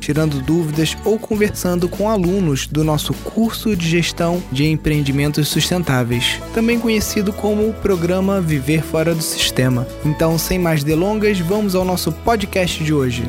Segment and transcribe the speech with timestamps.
[0.00, 6.80] tirando dúvidas ou conversando com alunos do nosso curso de gestão de empreendimentos sustentáveis, também
[6.80, 9.86] conhecido como o programa Viver Fora do Sistema.
[10.04, 13.22] Então, sem mais delongas, vamos ao nosso podcast de hoje.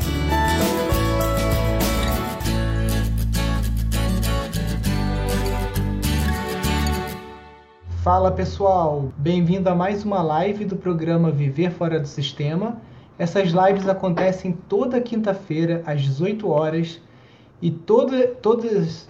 [8.03, 12.81] Fala pessoal, bem-vindo a mais uma live do programa Viver Fora do Sistema.
[13.17, 16.99] Essas lives acontecem toda quinta-feira às 18 horas
[17.61, 19.07] e toda, todas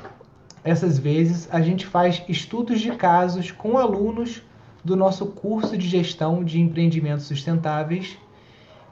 [0.64, 4.44] essas vezes a gente faz estudos de casos com alunos
[4.84, 8.18] do nosso curso de gestão de empreendimentos sustentáveis.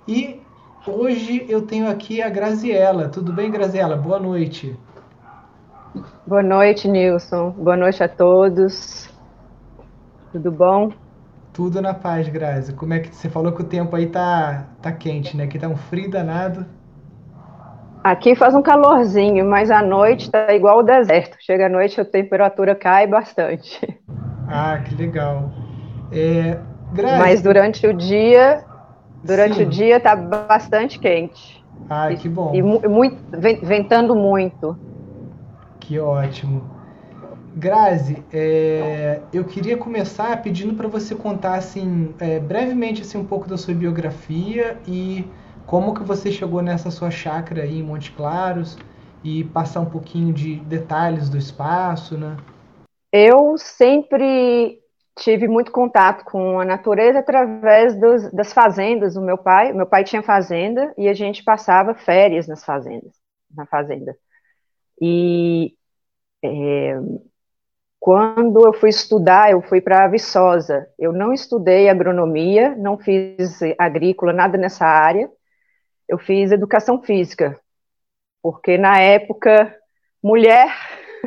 [0.08, 0.40] E
[0.88, 3.10] hoje eu tenho aqui a Graziela.
[3.10, 3.96] Tudo bem, Graziela?
[3.96, 4.76] Boa noite.
[6.26, 7.52] Boa noite, Nilson.
[7.52, 9.10] Boa noite a todos.
[10.32, 10.92] Tudo bom?
[11.54, 12.74] Tudo na paz, Grazi.
[12.74, 15.48] Como é que você falou que o tempo aí tá, tá quente, né?
[15.48, 16.66] Que tá um frio danado.
[18.04, 21.38] Aqui faz um calorzinho, mas à noite tá igual o deserto.
[21.42, 24.00] Chega à noite a temperatura cai bastante.
[24.48, 25.52] Ah, que legal.
[26.12, 26.58] É,
[26.94, 27.20] Grazi...
[27.20, 28.64] Mas durante o dia,
[29.24, 29.64] durante Sim.
[29.64, 31.64] o dia tá bastante quente.
[31.90, 32.54] Ah, que bom.
[32.54, 33.22] E muito,
[33.64, 34.78] ventando muito.
[35.80, 36.79] Que ótimo.
[37.60, 43.50] Grazi, é, eu queria começar pedindo para você contar assim, é, brevemente assim, um pouco
[43.50, 45.26] da sua biografia e
[45.66, 48.78] como que você chegou nessa sua chácara aí em Monte Claros
[49.22, 52.38] e passar um pouquinho de detalhes do espaço, né?
[53.12, 54.80] Eu sempre
[55.18, 59.74] tive muito contato com a natureza através dos, das fazendas do meu pai.
[59.74, 63.12] Meu pai tinha fazenda e a gente passava férias nas fazendas,
[63.54, 64.16] na fazenda.
[65.02, 65.74] E
[66.42, 66.98] é,
[68.00, 70.88] quando eu fui estudar, eu fui para Viçosa.
[70.98, 75.30] Eu não estudei agronomia, não fiz agrícola, nada nessa área.
[76.08, 77.60] Eu fiz educação física,
[78.42, 79.76] porque na época,
[80.24, 80.74] mulher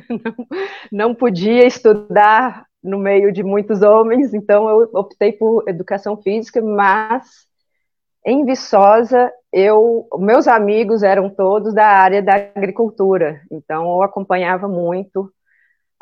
[0.08, 0.46] não,
[1.10, 7.46] não podia estudar no meio de muitos homens, então eu optei por educação física, mas
[8.26, 15.32] em Viçosa, eu, meus amigos eram todos da área da agricultura, então eu acompanhava muito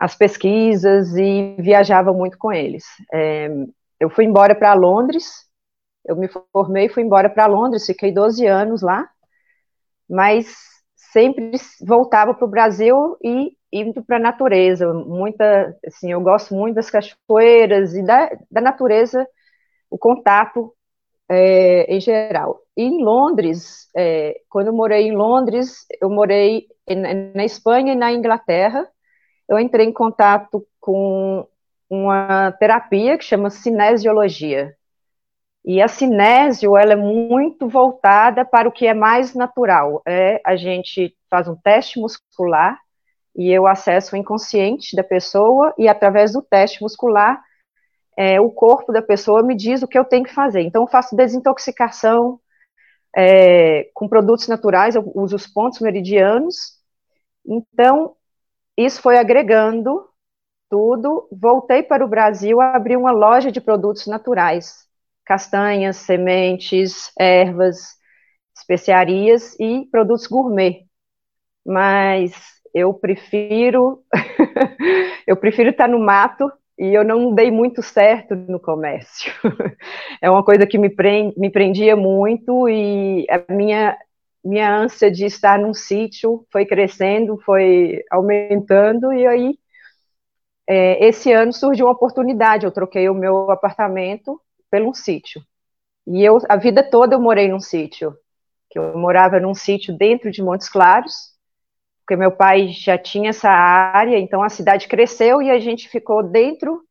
[0.00, 2.84] as pesquisas e viajava muito com eles.
[3.12, 3.50] É,
[4.00, 5.46] eu fui embora para Londres,
[6.06, 9.06] eu me formei, fui embora para Londres, fiquei 12 anos lá,
[10.08, 10.56] mas
[11.12, 11.52] sempre
[11.86, 14.90] voltava para o Brasil e indo para a natureza.
[14.90, 19.28] Muita, assim, eu gosto muito das cachoeiras e da, da natureza,
[19.90, 20.74] o contato
[21.28, 22.62] é, em geral.
[22.74, 26.68] E em Londres, é, quando eu morei em Londres, eu morei
[27.34, 28.88] na Espanha e na Inglaterra,
[29.50, 31.44] eu entrei em contato com
[31.90, 34.76] uma terapia que chama cinesiologia.
[35.64, 40.00] E a cinésio, ela é muito voltada para o que é mais natural.
[40.06, 42.78] É, a gente faz um teste muscular
[43.36, 47.42] e eu acesso o inconsciente da pessoa e através do teste muscular,
[48.16, 50.62] é, o corpo da pessoa me diz o que eu tenho que fazer.
[50.62, 52.38] Então, eu faço desintoxicação
[53.16, 56.78] é, com produtos naturais, eu uso os pontos meridianos.
[57.44, 58.14] Então,
[58.84, 60.06] isso foi agregando
[60.68, 61.28] tudo.
[61.32, 64.86] Voltei para o Brasil, abri uma loja de produtos naturais,
[65.24, 67.96] castanhas, sementes, ervas,
[68.56, 70.86] especiarias e produtos gourmet.
[71.64, 72.32] Mas
[72.74, 74.02] eu prefiro
[75.26, 79.32] eu prefiro estar no mato e eu não dei muito certo no comércio.
[80.22, 83.96] é uma coisa que me, prend, me prendia muito e a minha
[84.44, 89.58] minha ânsia de estar num sítio foi crescendo, foi aumentando, e aí
[90.68, 95.42] é, esse ano surgiu uma oportunidade, eu troquei o meu apartamento pelo um sítio.
[96.06, 98.16] E eu, a vida toda eu morei num sítio,
[98.70, 101.30] que eu morava num sítio dentro de Montes Claros,
[102.00, 106.22] porque meu pai já tinha essa área, então a cidade cresceu e a gente ficou
[106.22, 106.82] dentro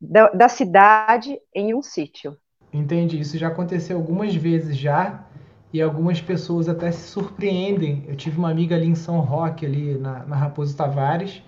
[0.00, 2.36] da, da cidade em um sítio.
[2.72, 5.26] Entendi, isso já aconteceu algumas vezes já,
[5.72, 8.04] e algumas pessoas até se surpreendem.
[8.06, 11.42] Eu tive uma amiga ali em São Roque, ali na, na Raposo Tavares,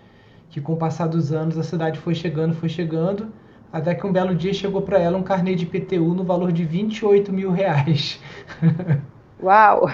[0.48, 3.28] que com o passar dos anos a cidade foi chegando, foi chegando,
[3.72, 6.64] até que um belo dia chegou para ela um carnê de PTU no valor de
[6.64, 8.20] 28 mil reais.
[9.42, 9.90] Uau!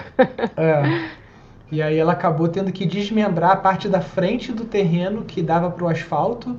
[0.55, 1.09] é.
[1.71, 5.71] E aí ela acabou tendo que desmembrar a parte da frente do terreno que dava
[5.71, 6.57] para o asfalto,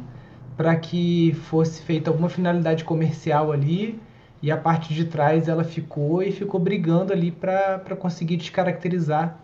[0.57, 4.01] para que fosse feita alguma finalidade comercial ali
[4.43, 9.39] e a parte de trás ela ficou e ficou brigando ali para conseguir descaracterizar,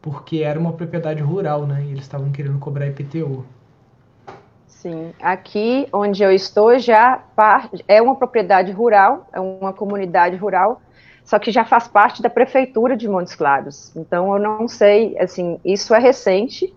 [0.00, 1.82] porque era uma propriedade rural, né?
[1.84, 3.44] E eles estavam querendo cobrar IPTU.
[4.66, 7.20] Sim, aqui onde eu estou já
[7.88, 10.80] é uma propriedade rural, é uma comunidade rural,
[11.24, 13.94] só que já faz parte da prefeitura de Montes Claros.
[13.96, 16.72] Então eu não sei, assim, isso é recente,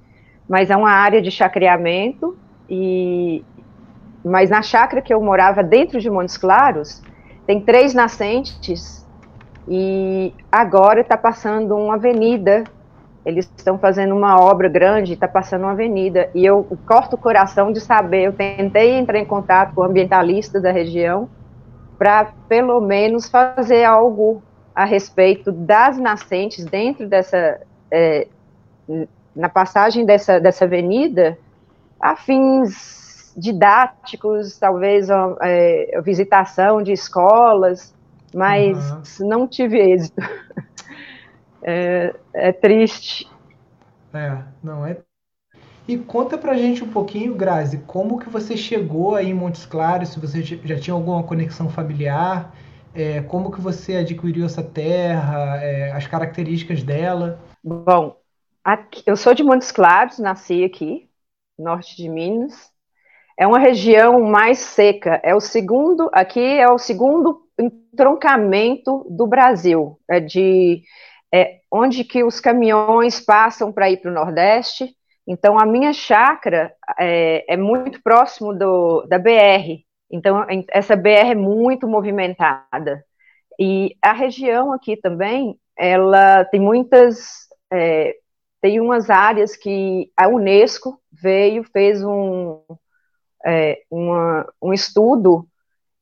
[0.49, 2.35] mas é uma área de chacreamento
[2.67, 3.45] e
[4.23, 7.01] mas na chácara que eu morava dentro de Montes Claros,
[7.45, 9.05] tem três nascentes
[9.67, 12.63] e agora está passando uma avenida.
[13.23, 16.29] Eles estão fazendo uma obra grande, está passando uma avenida.
[16.33, 18.23] E eu corto o coração de saber.
[18.23, 21.29] Eu tentei entrar em contato com o ambientalista da região
[21.97, 24.41] para, pelo menos, fazer algo
[24.73, 27.61] a respeito das nascentes dentro dessa.
[27.91, 28.27] É,
[29.35, 31.37] na passagem dessa, dessa avenida,
[31.99, 33.00] a fins
[33.35, 35.07] didáticos, talvez
[35.41, 37.93] é, visitação de escolas,
[38.33, 39.27] mas uhum.
[39.27, 40.21] não tive êxito.
[41.63, 43.29] É, é, triste.
[44.11, 44.97] É, não é.
[45.87, 50.09] E conta pra gente um pouquinho, Grazi, como que você chegou aí em Montes Claros,
[50.09, 52.51] se você já tinha alguma conexão familiar,
[52.93, 57.39] é, como que você adquiriu essa terra, é, as características dela?
[57.63, 58.17] Bom,
[58.63, 61.09] aqui, eu sou de Montes Claros, nasci aqui,
[61.57, 62.70] norte de Minas,
[63.41, 65.19] é uma região mais seca.
[65.23, 70.83] É o segundo, aqui é o segundo entroncamento do Brasil, é de
[71.33, 74.95] é, onde que os caminhões passam para ir para o Nordeste.
[75.27, 79.83] Então a minha chácara é, é muito próximo do, da BR.
[80.11, 83.03] Então essa BR é muito movimentada.
[83.59, 88.17] E a região aqui também, ela tem muitas, é,
[88.61, 92.61] tem umas áreas que a Unesco veio, fez um,
[93.45, 95.47] é, uma, um estudo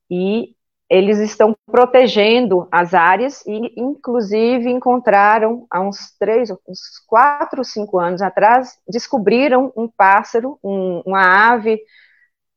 [0.09, 0.55] e
[0.89, 8.23] eles estão protegendo as áreas e, inclusive, encontraram há uns três, uns quatro, cinco anos
[8.23, 11.79] atrás, descobriram um pássaro, um, uma ave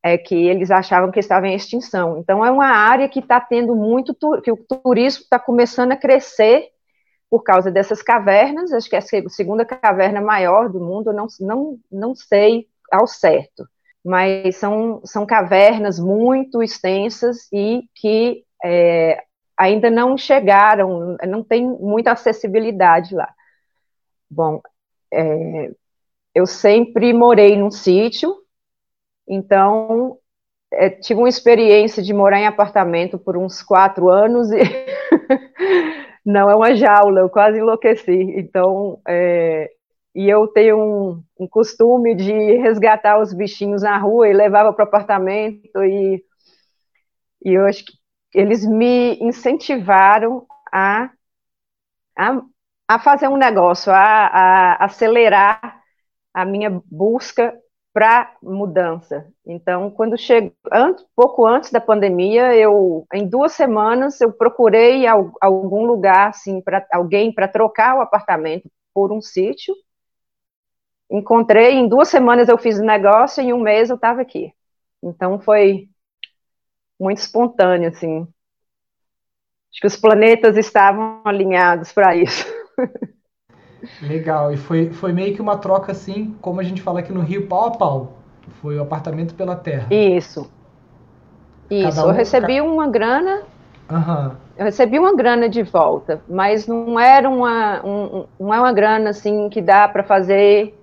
[0.03, 2.19] é, que eles achavam que estava em extinção.
[2.19, 6.71] Então, é uma área que está tendo muito, que o turismo está começando a crescer
[7.29, 8.73] por causa dessas cavernas.
[8.73, 13.65] Acho que é a segunda caverna maior do mundo, não, não, não sei ao certo
[14.05, 19.23] mas são, são cavernas muito extensas e que é,
[19.57, 23.33] ainda não chegaram, não tem muita acessibilidade lá.
[24.31, 24.61] Bom,
[25.13, 25.71] é,
[26.35, 28.35] eu sempre morei num sítio,
[29.29, 30.19] então
[30.73, 34.59] é, tive uma experiência de morar em apartamento por uns quatro anos e
[36.25, 38.35] não é uma jaula, eu quase enlouqueci.
[38.37, 39.71] Então, é,
[40.15, 44.85] e eu tenho um, um, costume de resgatar os bichinhos na rua e levava para
[44.85, 46.23] o apartamento e,
[47.45, 47.93] e eu acho que
[48.35, 51.11] eles me incentivaram a,
[52.17, 52.43] a,
[52.89, 55.81] a fazer um negócio, a, a acelerar
[56.35, 57.55] a minha busca
[57.93, 59.27] para mudança.
[59.47, 65.85] Então, quando chego, antes, pouco antes da pandemia, eu em duas semanas eu procurei algum
[65.85, 69.75] lugar assim para alguém para trocar o apartamento por um sítio
[71.13, 74.53] encontrei, em duas semanas eu fiz o negócio e em um mês eu estava aqui.
[75.03, 75.89] Então foi
[76.99, 78.27] muito espontâneo, assim.
[79.71, 82.47] Acho que os planetas estavam alinhados para isso.
[84.01, 87.21] Legal, e foi, foi meio que uma troca assim, como a gente fala aqui no
[87.21, 88.13] Rio, pau a pau.
[88.61, 89.89] Foi o apartamento pela terra.
[89.91, 90.51] Isso.
[91.71, 92.63] Isso, um, eu recebi ca...
[92.63, 93.43] uma grana.
[93.91, 94.37] Uhum.
[94.57, 99.11] Eu recebi uma grana de volta, mas não era uma, um, não é uma grana
[99.11, 100.79] assim que dá para fazer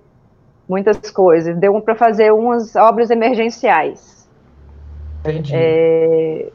[0.70, 1.56] muitas coisas.
[1.56, 4.30] Deu para fazer umas obras emergenciais.
[5.20, 5.52] Entendi.
[5.52, 6.48] É,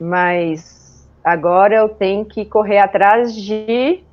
[0.00, 4.04] mas agora eu tenho que correr atrás de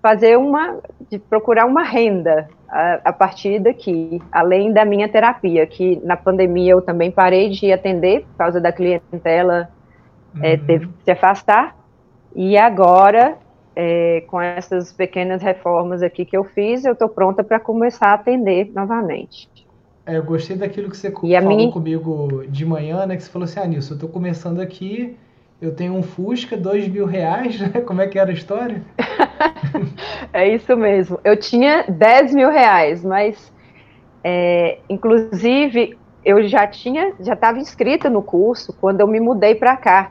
[0.00, 0.78] fazer uma,
[1.10, 6.72] de procurar uma renda a, a, partir daqui, além da minha terapia, que na pandemia
[6.72, 9.68] eu também parei de atender por causa da clientela
[10.36, 10.44] é, uhum.
[10.44, 11.76] é, teve que se afastar,
[12.36, 13.36] e agora
[13.80, 18.14] é, com essas pequenas reformas aqui que eu fiz, eu estou pronta para começar a
[18.14, 19.48] atender novamente.
[20.04, 21.70] É, eu gostei daquilo que você e falou minha...
[21.70, 23.14] comigo de manhã, né?
[23.14, 25.16] Que você falou assim, ah, Nilson, eu estou começando aqui,
[25.62, 27.80] eu tenho um Fusca, dois mil reais, né?
[27.82, 28.82] Como é que era a história?
[30.32, 31.20] é isso mesmo.
[31.22, 33.52] Eu tinha 10 mil reais, mas
[34.24, 39.76] é, inclusive eu já tinha, já estava inscrita no curso quando eu me mudei para
[39.76, 40.10] cá.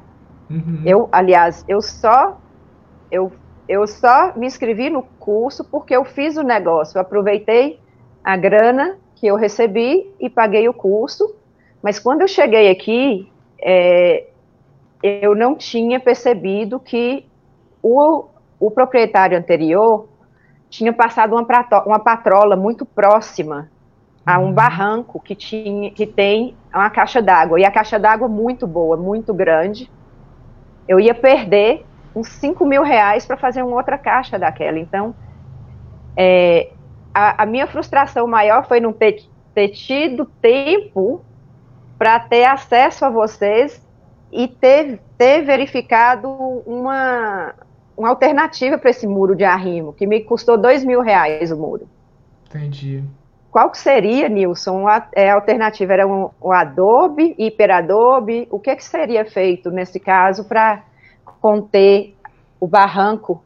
[0.49, 0.83] Uhum.
[0.85, 2.37] Eu, aliás, eu só
[3.11, 3.31] eu
[3.67, 6.97] eu só me inscrevi no curso porque eu fiz o negócio.
[6.97, 7.79] Eu aproveitei
[8.23, 11.35] a grana que eu recebi e paguei o curso.
[11.81, 13.31] Mas quando eu cheguei aqui,
[13.61, 14.27] é,
[15.03, 17.25] eu não tinha percebido que
[17.81, 18.25] o,
[18.59, 20.07] o proprietário anterior
[20.69, 21.45] tinha passado uma,
[21.85, 23.69] uma patrola muito próxima
[24.25, 24.53] a um uhum.
[24.53, 27.59] barranco que, tinha, que tem uma caixa d'água.
[27.59, 29.89] E a caixa d'água muito boa, muito grande.
[30.85, 31.85] Eu ia perder
[32.17, 34.79] uns 5 mil reais para fazer uma outra caixa daquela.
[34.79, 35.13] Então,
[36.15, 36.71] é,
[37.13, 41.21] a, a, minha frustração maior foi não ter, ter tido tempo
[41.97, 43.85] para ter acesso a vocês
[44.31, 46.29] e ter, ter verificado
[46.65, 47.53] uma,
[47.95, 51.87] uma alternativa para esse muro de arrimo, que me custou dois mil reais o muro.
[52.47, 53.03] Entendi.
[53.51, 55.93] Qual que seria, Nilson, a, é, a alternativa?
[55.93, 58.47] Era um, o Adobe, Hiperadobe?
[58.51, 60.83] O que, que seria feito nesse caso para
[61.39, 62.15] conter
[62.59, 63.43] o barranco?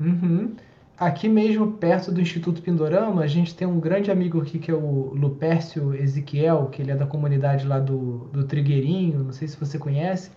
[0.00, 0.54] Uhum.
[0.98, 4.74] Aqui mesmo, perto do Instituto Pindorama, a gente tem um grande amigo aqui que é
[4.74, 9.58] o Lupércio Ezequiel, que ele é da comunidade lá do, do Trigueirinho, não sei se
[9.58, 10.30] você conhece.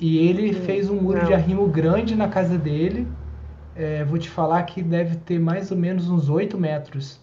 [0.00, 1.26] E ele hum, fez um muro não.
[1.26, 3.06] de arrimo grande na casa dele.
[3.76, 7.20] É, vou te falar que deve ter mais ou menos uns 8 metros.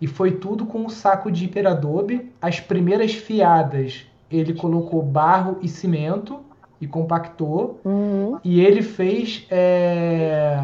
[0.00, 2.32] E foi tudo com um saco de hiperadobe.
[2.42, 6.40] As primeiras fiadas ele colocou barro e cimento
[6.84, 7.80] e compactou.
[7.84, 8.38] Uhum.
[8.44, 10.62] E ele fez é,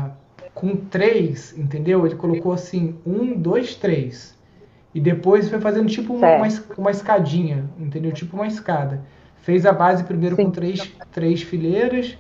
[0.55, 2.07] com três, entendeu?
[2.07, 4.39] Ele colocou assim, um, dois, três.
[4.95, 8.13] E depois foi fazendo tipo uma, uma, uma, escadinha, entendeu?
[8.13, 9.03] Tipo uma escada.
[9.39, 10.45] Fez a base primeiro Sim.
[10.45, 12.19] com três, três fileiras,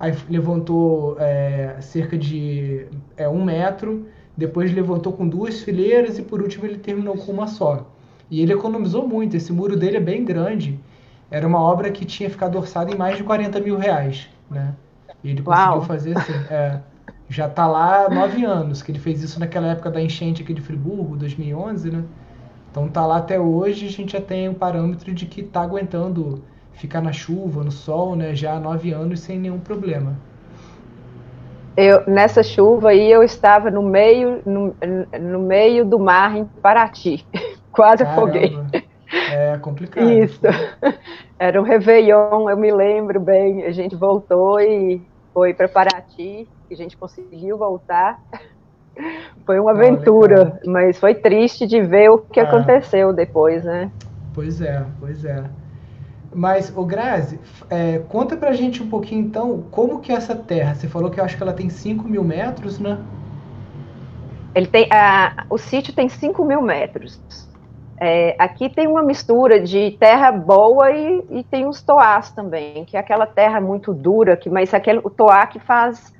[0.00, 2.86] aí levantou é, cerca de
[3.16, 7.46] é, um metro, depois levantou com duas fileiras e por último ele terminou com uma
[7.46, 7.86] só.
[8.28, 10.80] E ele economizou muito, esse muro dele é bem grande.
[11.30, 14.74] Era uma obra que tinha ficado orçada em mais de 40 mil reais, né?
[15.22, 15.82] E ele conseguiu Uau.
[15.82, 16.32] fazer assim.
[16.50, 16.80] É,
[17.28, 20.54] já está lá há nove anos, que ele fez isso naquela época da enchente aqui
[20.54, 22.04] de Friburgo, 2011, né?
[22.70, 26.42] Então tá lá até hoje, a gente já tem um parâmetro de que está aguentando
[26.74, 28.34] ficar na chuva, no sol, né?
[28.34, 30.14] Já há nove anos sem nenhum problema.
[31.76, 34.74] Eu, nessa chuva aí eu estava no meio, no,
[35.20, 37.26] no meio do mar em Paraty,
[37.72, 38.20] quase Caramba.
[38.20, 38.52] afoguei.
[39.12, 40.10] É complicado.
[40.10, 40.40] Isso.
[41.38, 43.64] Era um Réveillon, eu me lembro bem.
[43.64, 45.00] A gente voltou e
[45.32, 48.20] foi para Paraty que a gente conseguiu voltar.
[49.44, 52.42] Foi uma aventura, mas foi triste de ver o que é.
[52.42, 53.90] aconteceu depois, né?
[54.32, 55.44] Pois é, pois é.
[56.34, 57.38] Mas, o Grazi,
[57.70, 60.74] é, conta pra gente um pouquinho então, como que é essa terra?
[60.74, 62.98] Você falou que eu acho que ela tem 5 mil metros, né?
[64.54, 67.20] Ele tem, a, o sítio tem 5 mil metros.
[67.98, 72.96] É, aqui tem uma mistura de terra boa e, e, tem os toás também, que
[72.96, 76.14] é aquela terra muito dura, que, mas aquele, o toá que faz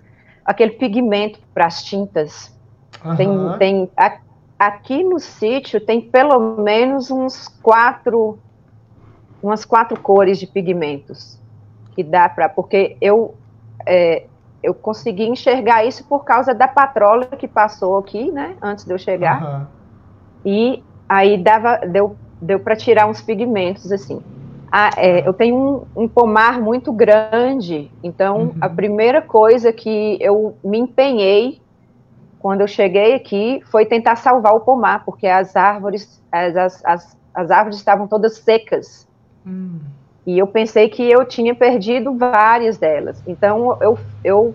[0.45, 2.57] aquele pigmento para as tintas.
[3.05, 3.17] Uhum.
[3.17, 4.19] Tem, tem a,
[4.59, 8.39] aqui no sítio tem pelo menos uns quatro,
[9.43, 11.39] umas quatro cores de pigmentos
[11.95, 13.35] que dá para, porque eu
[13.87, 14.25] é,
[14.63, 18.99] eu consegui enxergar isso por causa da patrola que passou aqui, né, antes de eu
[18.99, 19.43] chegar.
[19.43, 19.67] Uhum.
[20.45, 24.21] E aí dava, deu, deu para tirar uns pigmentos assim.
[24.71, 28.55] Ah, é, eu tenho um, um, pomar muito grande, então uhum.
[28.61, 31.61] a primeira coisa que eu me empenhei
[32.39, 37.51] quando eu cheguei aqui foi tentar salvar o pomar, porque as árvores, as, as, as
[37.51, 39.07] árvores estavam todas secas.
[39.45, 39.81] Uhum.
[40.27, 43.23] E eu pensei que eu tinha perdido várias delas.
[43.27, 44.55] Então eu, eu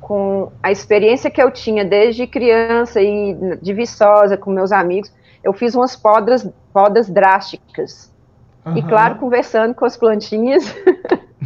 [0.00, 5.12] com a experiência que eu tinha desde criança e de Viçosa com meus amigos,
[5.48, 8.14] eu fiz umas podas, podas drásticas.
[8.66, 8.76] Uhum.
[8.76, 10.76] E claro, conversando com as plantinhas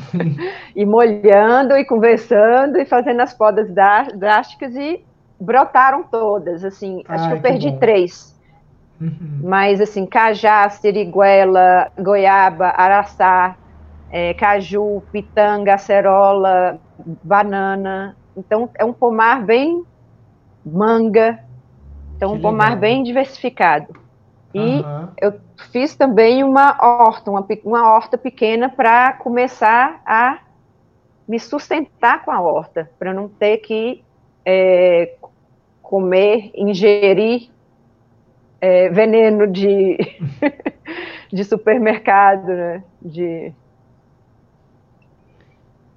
[0.74, 5.04] e molhando e conversando e fazendo as podas drásticas e
[5.40, 8.36] brotaram todas, assim, Ai, acho que eu perdi três.
[9.00, 9.40] Uhum.
[9.44, 13.56] Mas assim, cajá, siriguela, goiaba, araçá,
[14.10, 16.78] é, caju, pitanga, acerola,
[17.22, 18.16] banana.
[18.36, 19.84] Então é um pomar bem
[20.66, 21.38] manga.
[22.22, 22.80] Então que um pomar legal.
[22.80, 24.00] bem diversificado.
[24.54, 25.08] E uhum.
[25.20, 25.40] eu
[25.72, 30.38] fiz também uma horta, uma, uma horta pequena para começar a
[31.26, 34.04] me sustentar com a horta, para não ter que
[34.44, 35.14] é,
[35.80, 37.50] comer, ingerir
[38.60, 39.98] é, veneno de,
[41.32, 42.84] de supermercado, né?
[43.00, 43.52] De...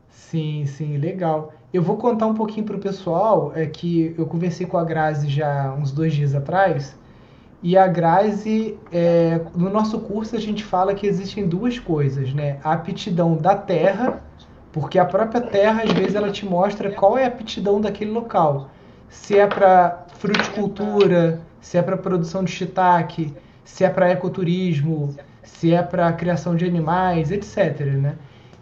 [0.09, 1.53] Sim, sim, legal.
[1.75, 5.27] Eu vou contar um pouquinho para o pessoal, é que eu conversei com a Grazi
[5.27, 6.97] já uns dois dias atrás,
[7.61, 12.59] e a Grazi, é, no nosso curso a gente fala que existem duas coisas, né?
[12.63, 14.23] A aptidão da terra,
[14.71, 18.69] porque a própria terra às vezes ela te mostra qual é a aptidão daquele local.
[19.09, 23.33] Se é para fruticultura, se é para produção de shiitake,
[23.65, 25.13] se é para ecoturismo,
[25.43, 27.81] se é para criação de animais, etc.
[27.81, 28.15] Né?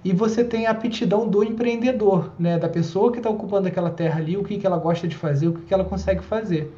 [0.03, 2.57] E você tem a aptidão do empreendedor, né?
[2.57, 5.48] Da pessoa que está ocupando aquela terra ali, o que, que ela gosta de fazer,
[5.48, 6.74] o que, que ela consegue fazer.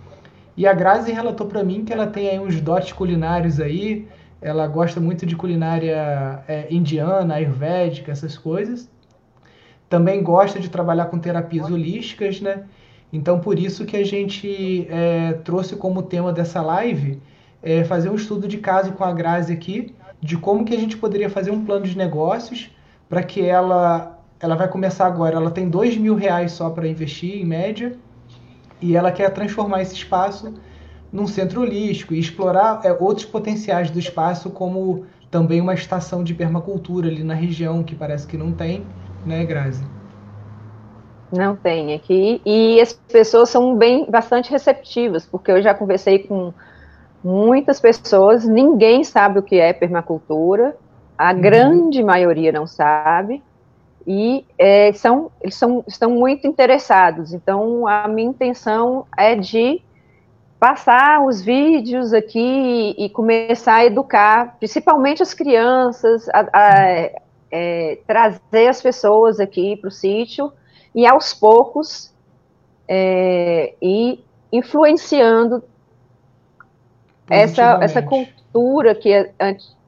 [0.56, 4.08] E a Grazi relatou para mim que ela tem aí uns dotes culinários aí,
[4.42, 8.90] ela gosta muito de culinária é, indiana, ayurvédica, essas coisas.
[9.90, 12.64] Também gosta de trabalhar com terapias holísticas, né?
[13.12, 17.20] Então, por isso que a gente é, trouxe como tema dessa live
[17.64, 20.96] é, fazer um estudo de caso com a Grazi aqui, de como que a gente
[20.98, 22.70] poderia fazer um plano de negócios
[23.10, 25.36] para que ela ela vai começar agora.
[25.36, 27.98] Ela tem dois mil reais só para investir em média
[28.82, 30.54] e ela quer transformar esse espaço
[31.12, 36.34] num centro holístico e explorar é, outros potenciais do espaço, como também uma estação de
[36.34, 38.86] permacultura ali na região que parece que não tem,
[39.26, 39.84] né, Grazi?
[41.32, 46.54] Não tem aqui e as pessoas são bem bastante receptivas, porque eu já conversei com
[47.24, 50.76] muitas pessoas, ninguém sabe o que é permacultura
[51.18, 51.42] a uhum.
[51.42, 53.42] grande maioria não sabe,
[54.08, 57.34] e é, são, eles são, estão muito interessados.
[57.34, 59.82] Então, a minha intenção é de
[60.60, 67.10] passar os vídeos aqui e, e começar a educar, principalmente as crianças, a, a
[67.52, 70.52] é, trazer as pessoas aqui para o sítio
[70.94, 72.14] e aos poucos
[72.88, 75.64] é, e influenciando
[77.30, 79.32] essa, essa cultura que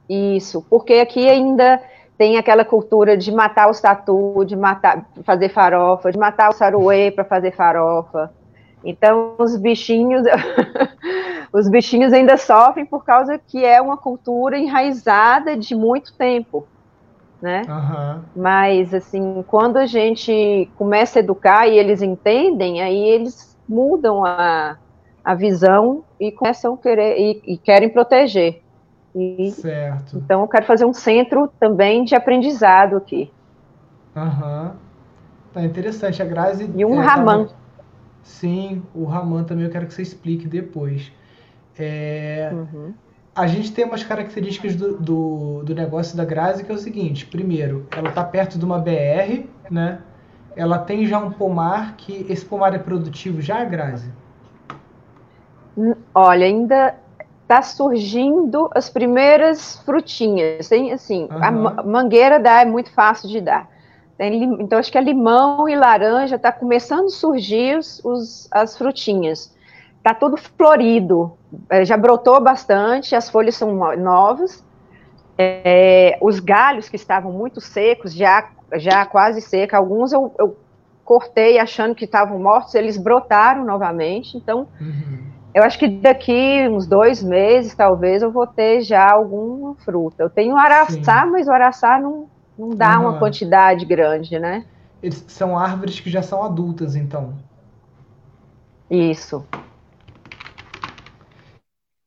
[0.08, 1.80] isso, porque aqui ainda
[2.16, 7.12] tem aquela cultura de matar os tatu, de matar, fazer farofa, de matar o saruê
[7.12, 8.32] para fazer farofa.
[8.84, 10.24] Então os bichinhos,
[11.52, 16.66] os bichinhos ainda sofrem por causa que é uma cultura enraizada de muito tempo,
[17.40, 17.62] né?
[17.68, 18.22] Uhum.
[18.34, 24.76] Mas assim, quando a gente começa a educar e eles entendem, aí eles mudam a,
[25.24, 28.62] a visão e começam a querer e, e querem proteger.
[29.18, 30.16] E, certo.
[30.16, 33.30] Então, eu quero fazer um centro também de aprendizado aqui.
[34.14, 34.64] Aham.
[34.64, 34.88] Uhum.
[35.52, 36.22] Tá interessante.
[36.22, 36.70] A Grazi.
[36.76, 37.46] E um é, Raman.
[37.46, 37.54] Tá...
[38.22, 41.10] Sim, o Raman também eu quero que você explique depois.
[41.76, 42.50] É...
[42.52, 42.94] Uhum.
[43.34, 47.26] A gente tem umas características do, do, do, negócio da Grazi que é o seguinte:
[47.26, 50.00] primeiro, ela está perto de uma BR, né?
[50.54, 52.26] Ela tem já um pomar que.
[52.28, 54.12] Esse pomar é produtivo já, Grazi?
[56.12, 56.96] Olha, ainda
[57.48, 60.68] está surgindo as primeiras frutinhas.
[60.68, 61.42] Tem, assim, uhum.
[61.42, 63.66] a mangueira dá, é muito fácil de dar.
[64.18, 68.76] Tem, então, acho que é limão e laranja está começando a surgir os, os, as
[68.76, 69.56] frutinhas.
[69.96, 71.32] Está tudo florido,
[71.70, 74.62] é, já brotou bastante, as folhas são novas.
[75.38, 80.56] É, os galhos que estavam muito secos, já, já quase seca, alguns eu, eu
[81.04, 84.36] cortei achando que estavam mortos, eles brotaram novamente.
[84.36, 89.74] Então, uhum eu acho que daqui uns dois meses, talvez, eu vou ter já alguma
[89.76, 90.22] fruta.
[90.22, 91.30] Eu tenho araçá, Sim.
[91.30, 93.08] mas o araçá não, não dá uhum.
[93.08, 94.64] uma quantidade grande, né?
[95.02, 97.34] Eles são árvores que já são adultas, então.
[98.88, 99.44] Isso.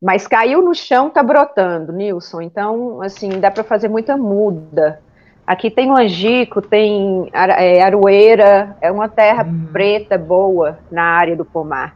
[0.02, 2.42] Mas caiu no chão, tá brotando, Nilson.
[2.42, 5.02] Então, assim, dá para fazer muita muda.
[5.46, 9.68] Aqui tem angico, tem é, aroeira, é uma terra hum.
[9.74, 11.96] preta boa na área do pomar.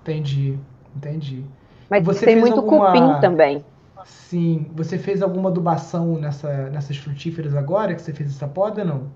[0.00, 0.58] Entendi.
[0.96, 1.44] Entendi.
[1.90, 2.86] Mas você tem muito alguma...
[2.86, 3.64] cupim também.
[4.04, 4.70] Sim.
[4.74, 9.10] Você fez alguma adubação nessa, nessas frutíferas agora que você fez essa poda não?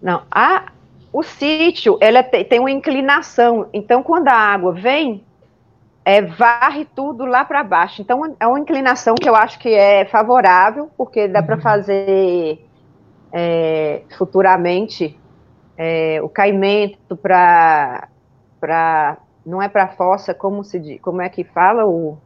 [0.00, 0.22] Não.
[0.30, 0.72] A,
[1.12, 3.68] o sítio ela tem uma inclinação.
[3.72, 5.24] Então, quando a água vem,
[6.04, 8.00] é, varre tudo lá para baixo.
[8.00, 11.46] Então, é uma inclinação que eu acho que é favorável, porque dá uhum.
[11.46, 12.64] para fazer
[13.32, 15.18] é, futuramente
[15.76, 18.08] é, o caimento para
[19.50, 22.16] não é para fossa, como se como é que fala o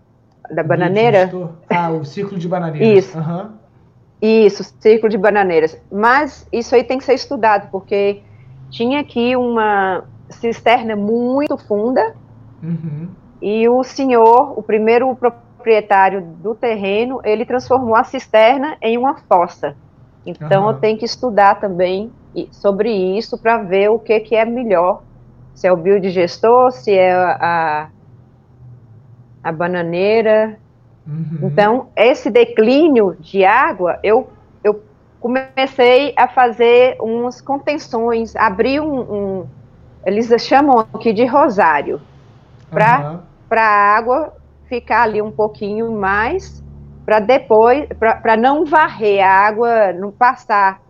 [0.50, 1.30] da bananeira?
[1.70, 3.04] Ah, o círculo de bananeiras.
[3.04, 3.18] Isso.
[3.18, 3.50] Uhum.
[4.20, 5.80] Isso, círculo de bananeiras.
[5.90, 8.22] Mas isso aí tem que ser estudado, porque
[8.70, 12.14] tinha aqui uma cisterna muito funda
[12.62, 13.08] uhum.
[13.40, 19.76] e o senhor, o primeiro proprietário do terreno, ele transformou a cisterna em uma fossa.
[20.26, 20.70] Então uhum.
[20.70, 22.10] eu tenho que estudar também
[22.50, 25.02] sobre isso para ver o que, que é melhor
[25.54, 27.88] se é o biodigestor, se é a,
[29.42, 30.58] a bananeira.
[31.06, 31.38] Uhum.
[31.42, 34.28] Então, esse declínio de água, eu,
[34.62, 34.82] eu
[35.20, 39.46] comecei a fazer umas contenções, abri um, um
[40.04, 42.00] eles chamam aqui de rosário,
[42.68, 43.20] para uhum.
[43.50, 44.34] a água
[44.68, 46.62] ficar ali um pouquinho mais,
[47.06, 50.82] para depois, para não varrer a água, não passar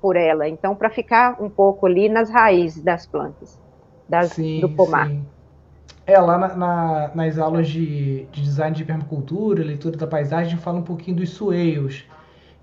[0.00, 0.48] por ela.
[0.48, 3.58] Então, para ficar um pouco ali nas raízes das plantas
[4.10, 5.06] das, sim, do pomar.
[5.06, 5.24] Sim.
[6.06, 10.78] É, lá na, na, nas aulas de, de, design de permacultura, leitura da paisagem, fala
[10.78, 12.04] um pouquinho dos sueios,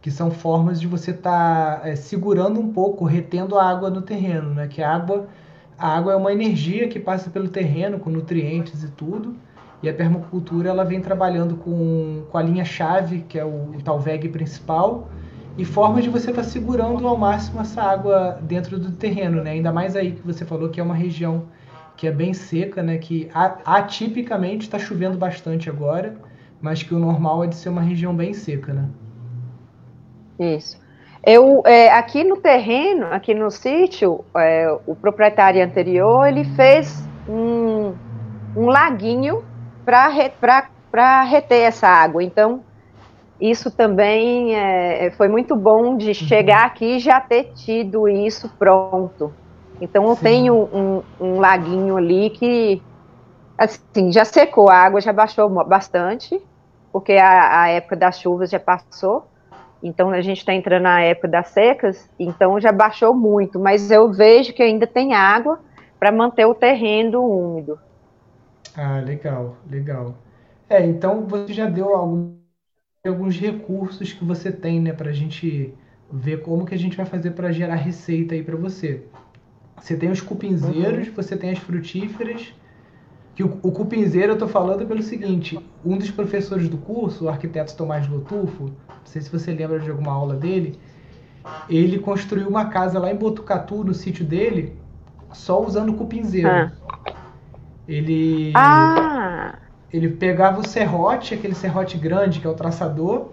[0.02, 4.02] que são formas de você estar tá, é, segurando um pouco, retendo a água no
[4.02, 4.68] terreno, né?
[4.68, 5.28] Que a água,
[5.78, 9.36] a água é uma energia que passa pelo terreno com nutrientes e tudo.
[9.82, 13.82] E a permacultura ela vem trabalhando com, com a linha chave, que é o, o
[13.84, 15.08] talveg principal,
[15.58, 19.52] e formas de você estar tá segurando ao máximo essa água dentro do terreno, né?
[19.52, 21.48] Ainda mais aí que você falou que é uma região
[21.96, 22.98] que é bem seca, né?
[23.00, 23.30] Que
[23.66, 26.16] atipicamente está chovendo bastante agora,
[26.62, 28.86] mas que o normal é de ser uma região bem seca, né?
[30.40, 30.80] Isso.
[31.26, 37.94] Eu, é, aqui no terreno, aqui no sítio, é, o proprietário anterior, ele fez um,
[38.56, 39.44] um laguinho
[39.84, 42.24] para reter essa água.
[42.24, 42.64] Então,
[43.40, 46.14] isso também é, foi muito bom de uhum.
[46.14, 49.34] chegar aqui e já ter tido isso pronto.
[49.80, 50.24] Então, eu Sim.
[50.24, 52.82] tenho um, um laguinho ali que,
[53.58, 56.42] assim, já secou, a água já baixou bastante,
[56.92, 59.28] porque a, a época das chuvas já passou.
[59.82, 64.12] Então a gente está entrando na época das secas, então já baixou muito, mas eu
[64.12, 65.60] vejo que ainda tem água
[66.00, 67.80] para manter o terreno úmido.
[68.76, 70.16] Ah, legal, legal.
[70.70, 72.36] É, então você já deu algum,
[73.08, 75.74] alguns recursos que você tem, né, para a gente
[76.12, 79.04] ver como que a gente vai fazer para gerar receita aí para você.
[79.80, 81.14] Você tem os cupinzeiros, uhum.
[81.14, 82.54] você tem as frutíferas,
[83.36, 87.30] que o, o cupinzeiro eu tô falando pelo seguinte, um dos professores do curso, o
[87.30, 90.80] arquiteto Tomás Lotufo, não sei se você lembra de alguma aula dele,
[91.70, 94.76] ele construiu uma casa lá em Botucatu, no sítio dele,
[95.32, 96.48] só usando cupinzeiro.
[96.48, 96.72] Ah.
[97.88, 98.52] Ele.
[98.56, 99.60] Ah.
[99.92, 103.30] Ele pegava o serrote, aquele serrote grande que é o traçador,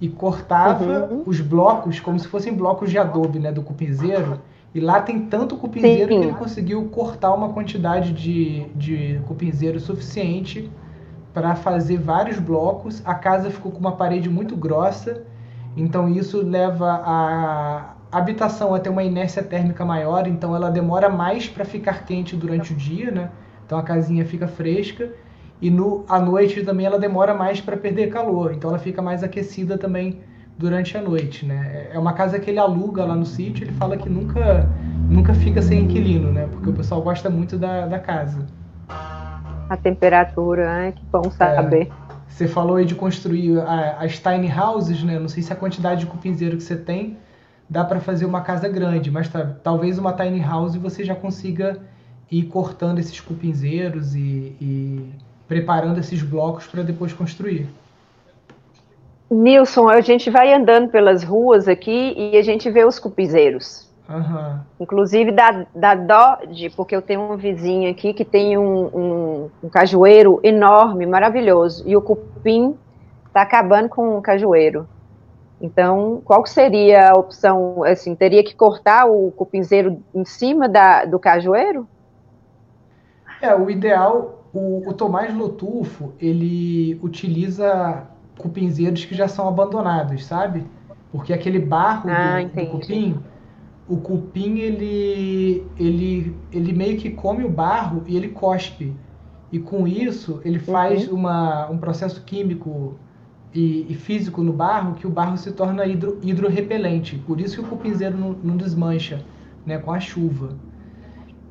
[0.00, 1.22] e cortava uhum.
[1.26, 4.38] os blocos como se fossem blocos de adobe, né, do cupinzeiro.
[4.74, 6.20] E lá tem tanto cupinzeiro Sim.
[6.20, 10.70] que ele conseguiu cortar uma quantidade de, de cupinzeiro suficiente
[11.32, 13.02] para fazer vários blocos.
[13.04, 15.22] A casa ficou com uma parede muito grossa,
[15.76, 21.48] então isso leva a habitação a ter uma inércia térmica maior, então ela demora mais
[21.48, 23.30] para ficar quente durante o dia, né?
[23.66, 25.10] Então a casinha fica fresca
[25.60, 29.22] e no à noite também ela demora mais para perder calor, então ela fica mais
[29.22, 30.20] aquecida também
[30.56, 31.88] durante a noite, né?
[31.92, 34.68] É uma casa que ele aluga lá no sítio, ele fala que nunca
[35.08, 36.48] nunca fica sem inquilino, né?
[36.50, 38.46] Porque o pessoal gosta muito da, da casa
[39.68, 40.92] a temperatura, né?
[40.92, 41.88] Que bom saber.
[41.88, 41.90] É,
[42.26, 45.18] você falou aí de construir as tiny houses, né?
[45.18, 47.18] Não sei se a quantidade de cupinzeiro que você tem
[47.68, 51.78] dá para fazer uma casa grande, mas tá, talvez uma tiny house você já consiga
[52.30, 55.12] ir cortando esses cupinzeiros e, e
[55.48, 57.66] preparando esses blocos para depois construir.
[59.30, 63.88] Nilson, a gente vai andando pelas ruas aqui e a gente vê os cupinzeiros.
[64.08, 64.60] Uhum.
[64.80, 69.68] Inclusive da, da Dodge, porque eu tenho um vizinho aqui que tem um, um, um
[69.68, 72.74] cajueiro enorme, maravilhoso, e o cupim
[73.26, 74.88] está acabando com o cajueiro.
[75.60, 77.82] Então, qual seria a opção?
[77.84, 81.86] Assim, teria que cortar o cupinzeiro em cima da, do cajueiro?
[83.42, 88.06] É, o ideal, o, o Tomás Lotufo, ele utiliza
[88.36, 90.64] cupinzeiros que já são abandonados, sabe?
[91.10, 93.20] Porque aquele barro ah, do, do cupim
[93.88, 98.94] o cupim ele, ele, ele meio que come o barro e ele cospe.
[99.50, 101.14] E com isso ele faz uhum.
[101.14, 102.96] uma, um processo químico
[103.54, 107.16] e, e, físico no barro que o barro se torna hidro, hidrorrepelente.
[107.26, 109.24] Por isso que o cupinzeiro não, não desmancha
[109.64, 110.50] né, com a chuva.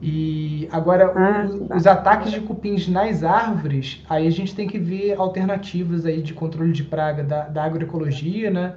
[0.01, 4.77] E agora ah, o, os ataques de cupins nas árvores, aí a gente tem que
[4.77, 8.75] ver alternativas aí de controle de praga da, da agroecologia, né?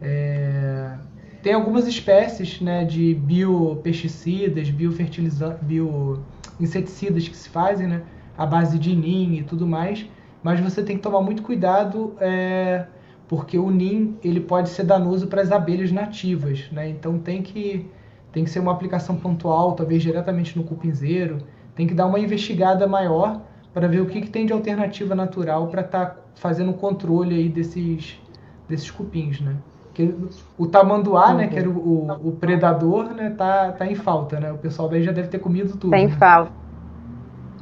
[0.00, 0.96] É,
[1.42, 8.02] tem algumas espécies né, de biopesticidas, biofertilizantes, bioinseticidas que se fazem, né,
[8.36, 10.06] à base de NIM e tudo mais,
[10.42, 12.86] mas você tem que tomar muito cuidado é,
[13.28, 16.88] porque o NIM ele pode ser danoso para as abelhas nativas, né?
[16.88, 17.90] Então tem que
[18.34, 21.38] tem que ser uma aplicação pontual, talvez diretamente no cupinzeiro,
[21.74, 23.40] tem que dar uma investigada maior
[23.72, 27.36] para ver o que, que tem de alternativa natural para estar tá fazendo um controle
[27.36, 28.20] aí desses
[28.68, 29.54] desses cupins, né?
[29.92, 30.12] Que
[30.58, 31.36] o tamanduá, uhum.
[31.36, 34.50] né, que era o, o, o, predador, né, tá, tá em falta, né?
[34.50, 35.90] O pessoal daí já deve ter comido tudo.
[35.90, 36.16] Tem né?
[36.16, 36.50] falta.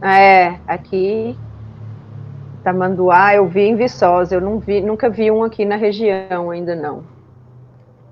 [0.01, 1.37] É, aqui
[2.65, 6.75] tamanduá eu vi em Viçosa, eu não vi, nunca vi um aqui na região ainda
[6.75, 7.12] não.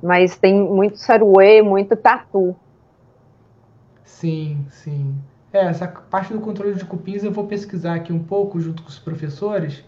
[0.02, 2.56] Mas tem muito saruê, muito tatu.
[4.04, 5.14] Sim, sim.
[5.52, 8.88] É, essa parte do controle de cupins eu vou pesquisar aqui um pouco junto com
[8.88, 9.84] os professores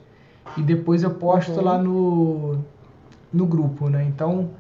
[0.57, 1.65] e depois eu posto uhum.
[1.65, 2.65] lá no
[3.33, 4.05] no grupo, né?
[4.05, 4.51] Então,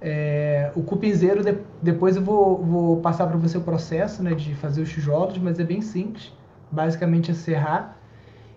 [0.00, 4.54] é, o cupinzeiro, de, depois eu vou, vou passar para você o processo né, de
[4.54, 6.32] fazer os tijolos, mas é bem simples.
[6.70, 7.96] Basicamente é serrar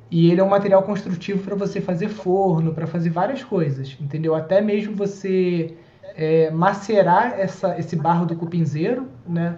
[0.10, 4.36] E ele é um material construtivo para você fazer forno, para fazer várias coisas, entendeu?
[4.36, 5.78] Até mesmo você
[6.16, 9.58] é, macerar essa, esse barro do cupinzeiro, né?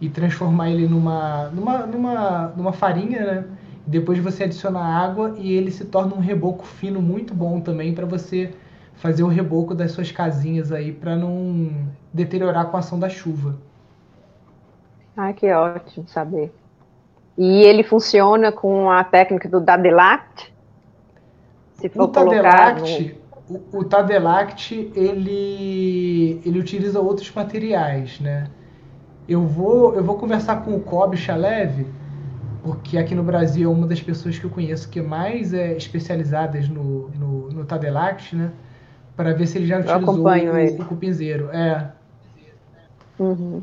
[0.00, 3.44] E transformar ele numa, numa, numa, numa farinha, né?
[3.86, 8.06] Depois você adiciona água e ele se torna um reboco fino muito bom também para
[8.06, 8.54] você
[8.94, 11.70] fazer o reboco das suas casinhas aí para não
[12.12, 13.56] deteriorar com a ação da chuva.
[15.16, 16.52] Ah, que ótimo saber.
[17.36, 20.52] E ele funciona com a técnica do Dadelact?
[21.74, 23.21] Se for o Tadelact, no...
[23.72, 28.48] o, o Tadelact, ele, ele utiliza outros materiais, né?
[29.28, 31.86] Eu vou, eu vou conversar com o Kobe Chalev,
[32.62, 36.68] porque aqui no Brasil é uma das pessoas que eu conheço que mais é especializadas
[36.68, 38.50] no, no, no Tadelact, né?
[39.16, 41.50] Para ver se ele já utilizou o, o cupinzeiro.
[41.50, 41.92] É.
[43.18, 43.62] Uhum.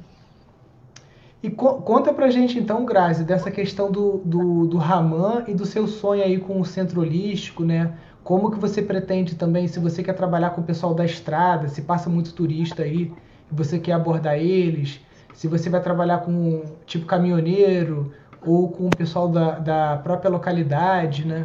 [1.42, 5.66] E co conta pra gente então, Grazi, dessa questão do, do, do Raman e do
[5.66, 7.94] seu sonho aí com o centro holístico, né?
[8.30, 11.82] Como que você pretende também, se você quer trabalhar com o pessoal da estrada, se
[11.82, 13.12] passa muito turista aí,
[13.52, 15.02] você quer abordar eles,
[15.34, 18.14] se você vai trabalhar com tipo caminhoneiro
[18.46, 21.44] ou com o pessoal da, da própria localidade, né?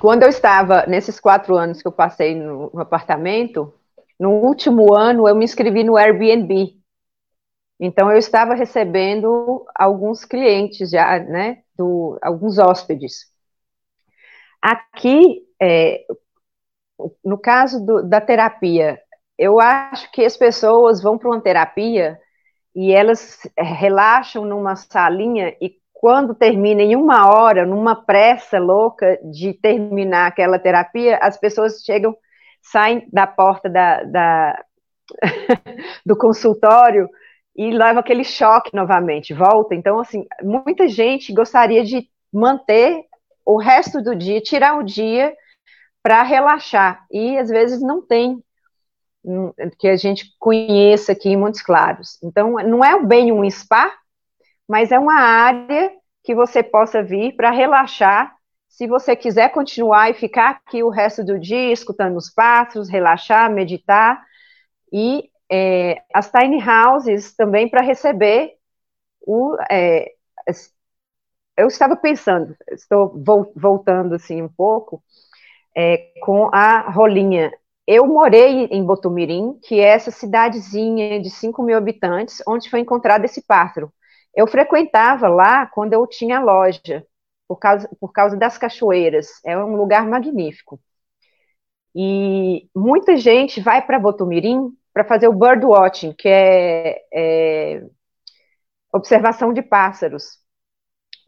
[0.00, 3.74] Quando eu estava, nesses quatro anos que eu passei no apartamento,
[4.20, 6.78] no último ano eu me inscrevi no Airbnb,
[7.80, 13.36] então, eu estava recebendo alguns clientes já, né, do, alguns hóspedes.
[14.60, 16.04] Aqui, é,
[17.24, 19.00] no caso do, da terapia,
[19.38, 22.18] eu acho que as pessoas vão para uma terapia
[22.74, 29.52] e elas relaxam numa salinha e quando termina em uma hora, numa pressa louca de
[29.52, 32.16] terminar aquela terapia, as pessoas chegam,
[32.62, 34.64] saem da porta da, da
[36.06, 37.08] do consultório
[37.56, 39.74] e leva aquele choque novamente, volta.
[39.74, 43.04] Então, assim, muita gente gostaria de manter
[43.48, 45.34] o resto do dia, tirar o dia
[46.02, 48.44] para relaxar, e às vezes não tem
[49.24, 52.18] hum, que a gente conheça aqui em Montes Claros.
[52.22, 53.90] Então, não é bem um spa,
[54.68, 55.90] mas é uma área
[56.22, 58.36] que você possa vir para relaxar.
[58.68, 63.50] Se você quiser continuar e ficar aqui o resto do dia escutando os pássaros, relaxar,
[63.50, 64.22] meditar,
[64.92, 68.56] e é, as tiny houses também para receber
[69.26, 69.56] o.
[69.70, 70.12] É,
[71.58, 73.12] eu estava pensando, estou
[73.56, 75.02] voltando assim um pouco,
[75.76, 77.52] é, com a Rolinha.
[77.86, 83.24] Eu morei em Botumirim, que é essa cidadezinha de 5 mil habitantes, onde foi encontrado
[83.24, 83.92] esse pássaro.
[84.34, 87.04] Eu frequentava lá quando eu tinha loja,
[87.48, 89.28] por causa, por causa das cachoeiras.
[89.44, 90.80] É um lugar magnífico.
[91.94, 97.82] E muita gente vai para Botumirim para fazer o bird watching, que é, é
[98.92, 100.38] observação de pássaros.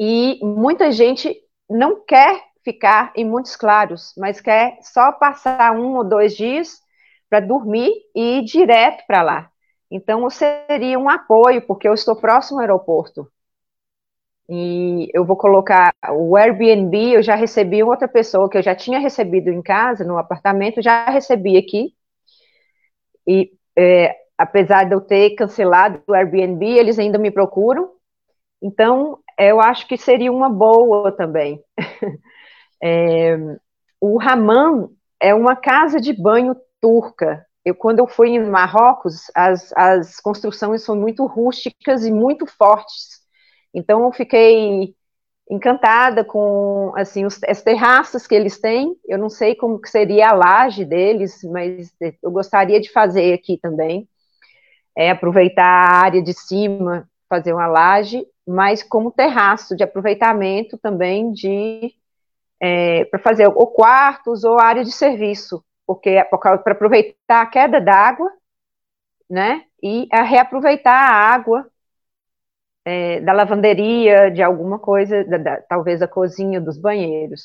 [0.02, 1.36] E muita gente
[1.68, 6.80] não quer ficar em Montes Claros, mas quer só passar um ou dois dias
[7.28, 9.50] para dormir e ir direto para lá.
[9.90, 13.30] Então, seria um apoio, porque eu estou próximo ao aeroporto.
[14.48, 18.98] E eu vou colocar o Airbnb, eu já recebi outra pessoa que eu já tinha
[18.98, 21.94] recebido em casa, no apartamento, já recebi aqui.
[23.26, 27.90] E é, apesar de eu ter cancelado o Airbnb, eles ainda me procuram.
[28.62, 31.62] Então, eu acho que seria uma boa também.
[32.82, 33.36] é,
[34.00, 37.44] o Hammam é uma casa de banho turca.
[37.64, 43.20] Eu, quando eu fui em Marrocos, as, as construções são muito rústicas e muito fortes.
[43.74, 44.94] Então, eu fiquei
[45.50, 48.96] encantada com assim os, as terraças que eles têm.
[49.06, 54.08] Eu não sei como seria a laje deles, mas eu gostaria de fazer aqui também.
[54.96, 61.30] É aproveitar a área de cima, fazer uma laje, mas como terraço de aproveitamento também
[61.30, 61.94] de
[62.60, 67.80] é, para fazer ou quartos ou área de serviço, porque é para aproveitar a queda
[67.80, 68.28] d'água,
[69.28, 69.64] né?
[69.80, 71.70] E a reaproveitar a água
[72.84, 77.42] é, da lavanderia, de alguma coisa, da, da, talvez da cozinha, dos banheiros.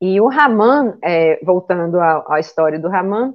[0.00, 3.34] E o Raman, é, voltando à, história do Raman,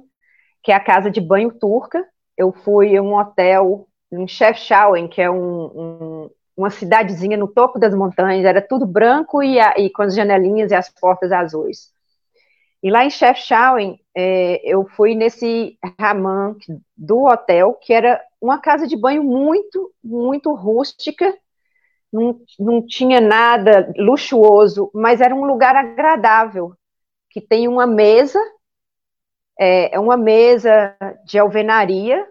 [0.62, 2.06] que é a casa de banho turca,
[2.38, 7.78] eu fui em um hotel em Chefchaouen, que é um, um, uma cidadezinha no topo
[7.78, 11.92] das montanhas, era tudo branco e, a, e com as janelinhas e as portas azuis.
[12.82, 16.56] E lá em Chefchaouen, é, eu fui nesse Raman
[16.96, 21.32] do hotel, que era uma casa de banho muito, muito rústica,
[22.12, 26.72] não, não tinha nada luxuoso, mas era um lugar agradável,
[27.30, 28.40] que tem uma mesa,
[29.56, 32.26] é, é uma mesa de alvenaria,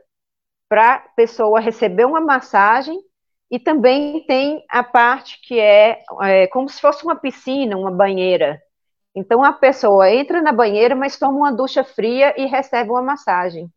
[0.67, 2.99] para pessoa receber uma massagem
[3.49, 8.61] e também tem a parte que é, é, como se fosse uma piscina, uma banheira.
[9.15, 13.71] Então a pessoa entra na banheira, mas toma uma ducha fria e recebe uma massagem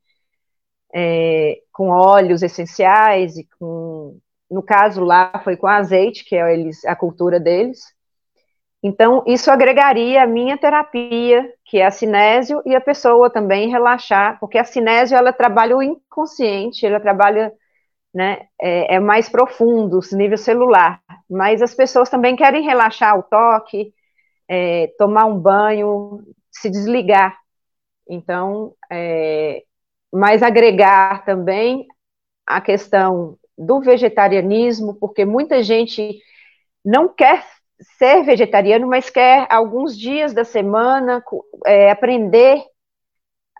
[0.94, 4.18] é, com óleos essenciais e com,
[4.50, 7.80] no caso lá foi com azeite, que é eles, a cultura deles.
[8.82, 14.38] Então isso agregaria a minha terapia, que é a cinésio, e a pessoa também relaxar,
[14.40, 17.52] porque a cinésio ela trabalha o inconsciente, ela trabalha
[18.12, 21.00] né, é, é, mais profundo, nível celular.
[21.28, 23.94] Mas as pessoas também querem relaxar o toque,
[24.48, 27.38] é, tomar um banho, se desligar.
[28.08, 29.62] Então, é,
[30.42, 31.86] agregar também
[32.46, 36.18] a questão do vegetarianismo, porque muita gente
[36.84, 37.46] não quer
[37.98, 41.22] ser vegetariano, mas quer alguns dias da semana
[41.64, 42.62] é, aprender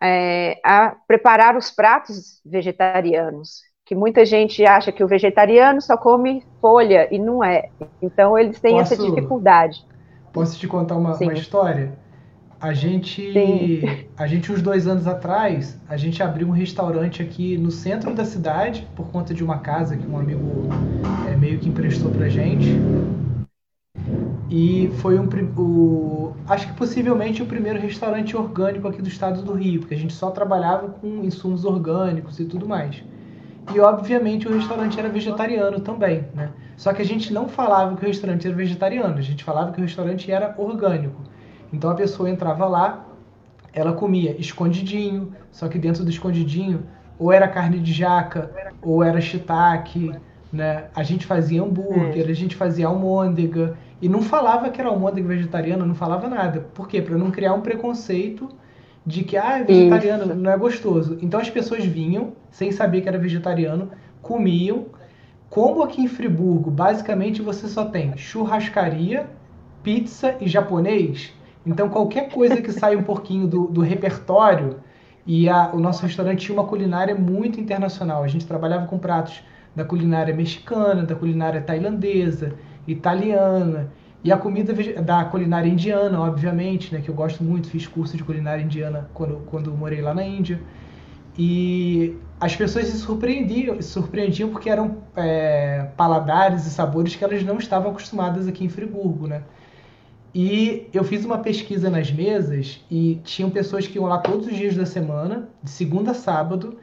[0.02, 6.44] é, a preparar os pratos vegetarianos que muita gente acha que o vegetariano só come
[6.60, 7.70] folha e não é.
[8.00, 9.84] Então eles têm posso, essa dificuldade.
[10.32, 11.98] Posso te contar uma, uma história?
[12.60, 14.06] A gente, Sim.
[14.16, 18.24] a gente uns dois anos atrás, a gente abriu um restaurante aqui no centro da
[18.24, 20.68] cidade por conta de uma casa que um amigo
[21.28, 22.68] é, meio que emprestou pra gente.
[24.48, 29.52] E foi um o, acho que possivelmente o primeiro restaurante orgânico aqui do estado do
[29.54, 33.02] Rio, porque a gente só trabalhava com insumos orgânicos e tudo mais.
[33.74, 36.50] E obviamente o restaurante era vegetariano também, né?
[36.76, 39.78] Só que a gente não falava que o restaurante era vegetariano, a gente falava que
[39.78, 41.20] o restaurante era orgânico.
[41.72, 43.06] Então a pessoa entrava lá,
[43.72, 46.84] ela comia escondidinho, só que dentro do escondidinho
[47.18, 50.12] ou era carne de jaca, ou era shiitake,
[50.50, 50.86] né?
[50.94, 52.30] A gente fazia hambúrguer, é.
[52.30, 56.66] a gente fazia almôndega e não falava que era almôndega vegetariana, não falava nada.
[56.74, 57.02] Por quê?
[57.02, 58.48] Para não criar um preconceito
[59.04, 60.34] de que ah, é vegetariano Isso.
[60.34, 61.18] não é gostoso.
[61.22, 63.90] Então as pessoas vinham sem saber que era vegetariano,
[64.22, 64.86] comiam.
[65.48, 69.28] Como aqui em Friburgo, basicamente você só tem churrascaria,
[69.82, 71.32] pizza e japonês.
[71.66, 74.76] Então qualquer coisa que sai um pouquinho do, do repertório
[75.26, 78.22] e a, o nosso restaurante tinha uma culinária muito internacional.
[78.22, 79.42] A gente trabalhava com pratos
[79.74, 82.54] da culinária mexicana, da culinária tailandesa,
[82.86, 83.92] italiana.
[84.22, 88.22] E a comida da culinária indiana, obviamente, né, que eu gosto muito, fiz curso de
[88.22, 90.60] culinária indiana quando, quando morei lá na Índia.
[91.38, 97.42] E as pessoas se surpreendiam, se surpreendiam porque eram é, paladares e sabores que elas
[97.42, 99.42] não estavam acostumadas aqui em Friburgo, né?
[100.34, 104.56] E eu fiz uma pesquisa nas mesas e tinham pessoas que iam lá todos os
[104.56, 106.78] dias da semana, de segunda a sábado,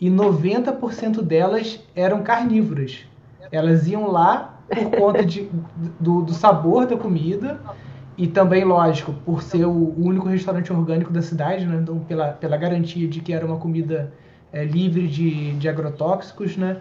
[0.00, 3.04] e 90% delas eram carnívoras.
[3.50, 5.48] Elas iam lá por conta de,
[6.00, 7.60] do, do, sabor da comida
[8.18, 11.78] e também, lógico, por ser o único restaurante orgânico da cidade, né?
[11.80, 14.12] Então, pela, pela garantia de que era uma comida
[14.52, 16.78] é, livre de, de agrotóxicos, né?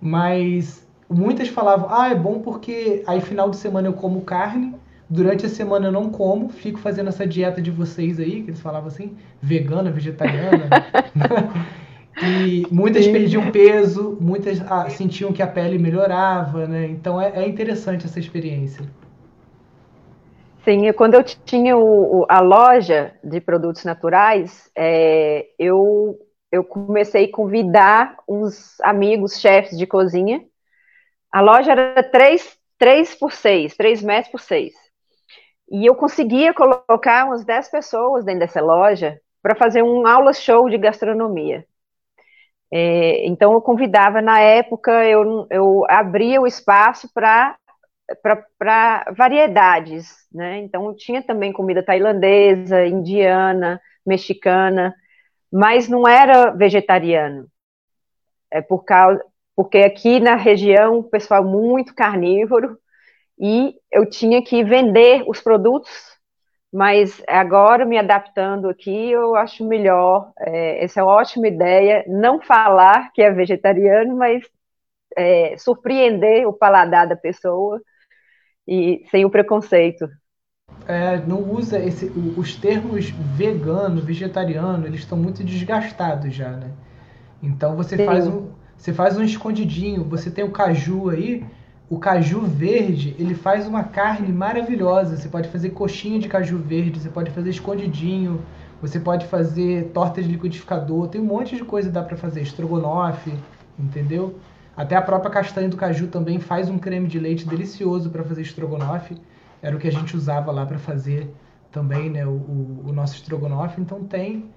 [0.00, 4.74] Mas muitas falavam, ah, é bom porque aí final de semana eu como carne,
[5.08, 8.60] durante a semana eu não como, fico fazendo essa dieta de vocês aí, que eles
[8.60, 10.68] falavam assim, vegana, vegetariana.
[12.22, 13.12] E muitas Sim.
[13.12, 16.86] perdiam peso, muitas ah, sentiam que a pele melhorava, né?
[16.86, 18.84] Então é, é interessante essa experiência.
[20.64, 26.18] Sim, quando eu tinha o, a loja de produtos naturais, é, eu,
[26.50, 30.42] eu comecei a convidar uns amigos, chefes de cozinha.
[31.30, 34.72] A loja era 3, 3 por 6, 3 metros por 6.
[35.70, 40.70] E eu conseguia colocar umas 10 pessoas dentro dessa loja para fazer um aula show
[40.70, 41.66] de gastronomia.
[42.76, 47.56] É, então, eu convidava, na época, eu, eu abria o espaço para
[49.16, 50.58] variedades, né?
[50.58, 54.92] Então, tinha também comida tailandesa, indiana, mexicana,
[55.52, 57.46] mas não era vegetariano.
[58.50, 62.76] É por causa, porque aqui na região o pessoal é muito carnívoro
[63.38, 66.13] e eu tinha que vender os produtos
[66.74, 70.32] mas agora, me adaptando aqui, eu acho melhor.
[70.40, 72.04] É, essa é uma ótima ideia.
[72.08, 74.42] Não falar que é vegetariano, mas
[75.16, 77.80] é, surpreender o paladar da pessoa
[78.66, 80.08] e sem o preconceito.
[80.88, 82.06] É, não usa esse,
[82.36, 86.72] os termos vegano, vegetariano, eles estão muito desgastados já, né?
[87.40, 91.46] Então você faz um, você faz um escondidinho, você tem o caju aí,
[91.94, 95.16] o caju verde, ele faz uma carne maravilhosa.
[95.16, 98.40] Você pode fazer coxinha de caju verde, você pode fazer escondidinho,
[98.82, 102.42] você pode fazer torta de liquidificador, tem um monte de coisa que dá para fazer,
[102.42, 103.32] estrogonofe,
[103.78, 104.40] entendeu?
[104.76, 108.42] Até a própria castanha do caju também faz um creme de leite delicioso para fazer
[108.42, 109.16] estrogonofe.
[109.62, 111.32] Era o que a gente usava lá para fazer
[111.70, 113.80] também, né, o, o, nosso estrogonofe.
[113.80, 114.50] Então tem,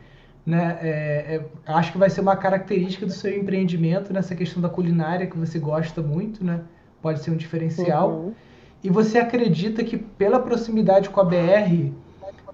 [0.43, 4.69] né, é, é, acho que vai ser uma característica do seu empreendimento nessa questão da
[4.69, 6.61] culinária que você gosta muito, né?
[7.01, 8.09] Pode ser um diferencial.
[8.11, 8.33] Uhum.
[8.83, 11.91] E você acredita que pela proximidade com a BR,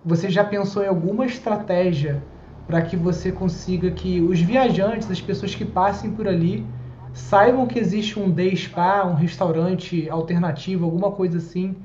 [0.04, 2.24] você já pensou em alguma estratégia
[2.66, 6.66] para que você consiga que os viajantes, as pessoas que passem por ali,
[7.14, 11.76] saibam que existe um day spa, um restaurante alternativo, alguma coisa assim.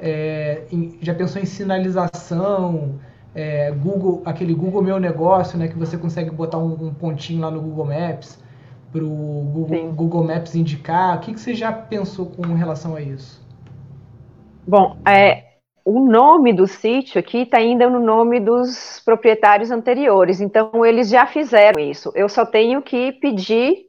[0.00, 3.00] É, em, já pensou em sinalização,
[3.34, 7.50] é, Google, aquele Google Meu Negócio, né, que você consegue botar um, um pontinho lá
[7.50, 8.38] no Google Maps
[8.92, 11.16] para o Google, Google, Maps indicar.
[11.16, 13.40] O que, que você já pensou com relação a isso?
[14.66, 15.44] Bom, é,
[15.84, 21.26] o nome do sítio aqui está ainda no nome dos proprietários anteriores, então eles já
[21.26, 22.12] fizeram isso.
[22.14, 23.86] Eu só tenho que pedir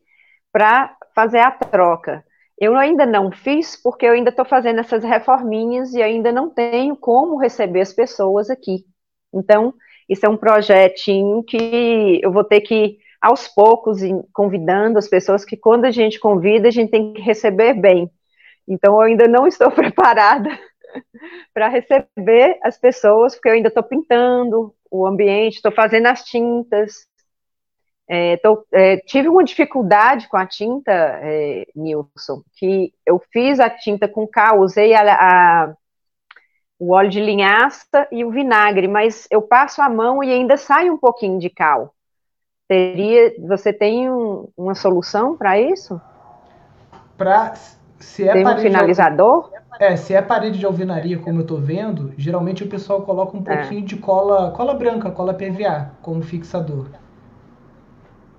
[0.52, 2.24] para fazer a troca.
[2.58, 6.95] Eu ainda não fiz porque eu ainda estou fazendo essas reforminhas e ainda não tenho
[6.95, 8.86] como receber as pessoas aqui.
[9.34, 9.74] Então,
[10.08, 14.00] isso é um projetinho que eu vou ter que, aos poucos,
[14.34, 18.10] convidando as pessoas que quando a gente convida, a gente tem que receber bem.
[18.68, 20.50] Então, eu ainda não estou preparada
[21.54, 27.08] para receber as pessoas, porque eu ainda estou pintando o ambiente, estou fazendo as tintas.
[28.08, 33.70] É, tô, é, tive uma dificuldade com a tinta, é, Nilson, que eu fiz a
[33.70, 35.74] tinta com cal, usei a, a,
[36.80, 40.90] o óleo de linhaça e o vinagre, mas eu passo a mão e ainda sai
[40.90, 41.94] um pouquinho de cal.
[42.70, 46.00] Teria, você tem um, uma solução para isso?
[47.18, 47.56] Para
[47.98, 49.52] se é tem um finalizador?
[49.80, 53.42] É, se é parede de alvenaria, como eu estou vendo, geralmente o pessoal coloca um
[53.48, 53.58] é.
[53.58, 53.86] pouquinho é.
[53.86, 56.92] de cola, cola branca, cola PVA, como fixador.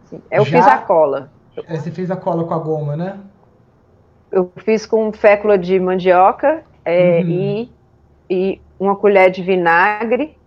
[0.05, 1.31] Sim, eu Já, fiz a cola.
[1.67, 3.19] É, você fez a cola com a goma, né?
[4.31, 7.29] Eu fiz com fécula de mandioca é, uhum.
[7.29, 7.73] e,
[8.31, 10.39] e uma colher de vinagre,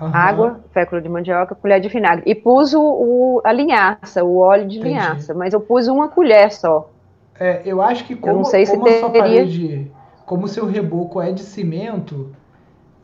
[0.00, 0.10] uhum.
[0.12, 2.22] água, fécula de mandioca, colher de vinagre.
[2.26, 4.94] E pus o, o a linhaça, o óleo de Entendi.
[4.94, 6.90] linhaça, mas eu pus uma colher só.
[7.38, 9.90] É, eu acho que como, eu não sei como se a sua parede
[10.24, 12.34] como o seu reboco é de cimento,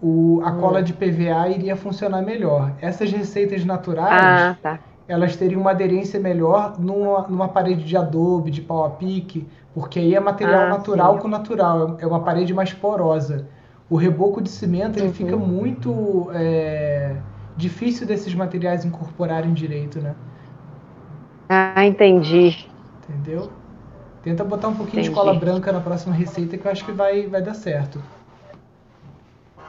[0.02, 0.58] o, a hum.
[0.58, 2.72] cola de PVA iria funcionar melhor.
[2.80, 4.78] Essas receitas naturais, ah, tá.
[5.06, 9.98] elas teriam uma aderência melhor numa, numa parede de adobe, de pau a pique, porque
[9.98, 11.20] aí é material ah, natural sim.
[11.20, 13.46] com natural, é uma parede mais porosa.
[13.90, 15.12] O reboco de cimento ele uhum.
[15.12, 17.16] fica muito é,
[17.56, 20.14] difícil desses materiais incorporarem direito, né?
[21.48, 22.66] Ah, entendi.
[23.08, 23.50] Entendeu?
[24.22, 25.08] Tenta botar um pouquinho Entendi.
[25.08, 28.00] de cola branca na próxima receita que eu acho que vai, vai dar certo.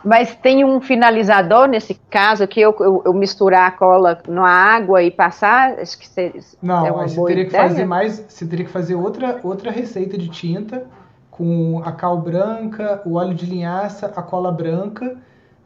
[0.03, 5.01] Mas tem um finalizador nesse caso que eu, eu, eu misturar a cola na água
[5.01, 5.80] e passar?
[5.80, 7.63] Acho que seria, Não, é você teria ideia?
[7.63, 8.26] que fazer mais.
[8.28, 10.86] Você teria que fazer outra, outra receita de tinta
[11.32, 15.17] com a cal branca, o óleo de linhaça, a cola branca,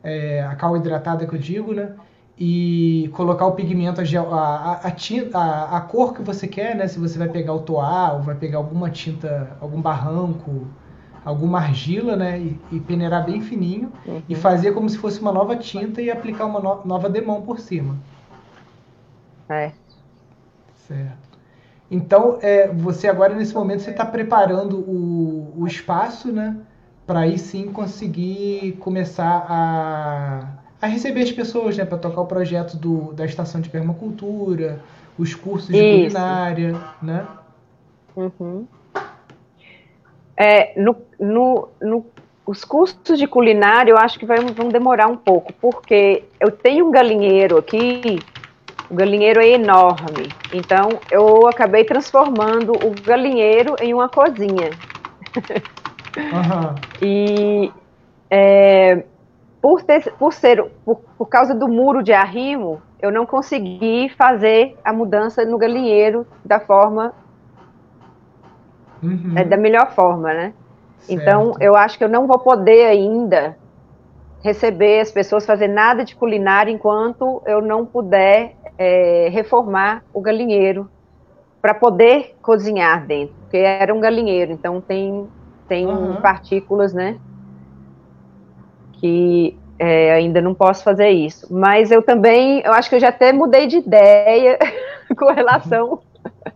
[0.02, 1.96] é, a cal hidratada que eu digo, né?
[2.38, 6.88] e colocar o pigmento, a, a, a, a, cor que você quer, né?
[6.88, 10.68] Se você vai pegar o toar ou vai pegar alguma tinta, algum barranco,
[11.24, 12.38] alguma argila, né?
[12.40, 14.22] E, e peneirar bem fininho uhum.
[14.28, 17.58] e fazer como se fosse uma nova tinta e aplicar uma no, nova demão por
[17.58, 17.96] cima.
[19.48, 19.72] É.
[20.88, 21.25] Certo.
[21.90, 26.58] Então, é, você agora nesse momento você está preparando o, o espaço, né?
[27.06, 32.78] Para aí sim conseguir começar a a receber as pessoas, né, para tocar o projeto
[32.78, 34.80] do, da estação de permacultura,
[35.18, 36.16] os cursos de Isso.
[36.16, 37.26] culinária, né?
[38.16, 38.68] Uhum.
[40.38, 42.06] É, no, no, no,
[42.46, 46.88] os cursos de culinária eu acho que vai, vão demorar um pouco, porque eu tenho
[46.88, 48.20] um galinheiro aqui,
[48.90, 54.72] o galinheiro é enorme, então eu acabei transformando o galinheiro em uma cozinha.
[56.18, 56.76] Uhum.
[57.02, 57.72] e
[58.30, 59.04] é,
[59.62, 64.78] por, ter, por ser por, por causa do muro de arrimo, eu não consegui fazer
[64.84, 67.14] a mudança no galinheiro da forma
[69.04, 69.34] uhum.
[69.36, 70.54] é, da melhor forma, né?
[71.00, 71.22] Certo.
[71.22, 73.58] Então eu acho que eu não vou poder ainda
[74.44, 80.90] receber as pessoas fazer nada de culinária enquanto eu não puder é, reformar o galinheiro
[81.62, 85.28] para poder cozinhar dentro, porque era um galinheiro, então tem
[85.68, 86.22] tem uhum.
[86.22, 87.18] partículas, né?
[89.00, 91.54] que é, ainda não posso fazer isso.
[91.54, 94.58] Mas eu também, eu acho que eu já até mudei de ideia
[95.18, 96.02] com relação,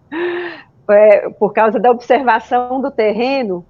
[0.90, 3.66] é, por causa da observação do terreno,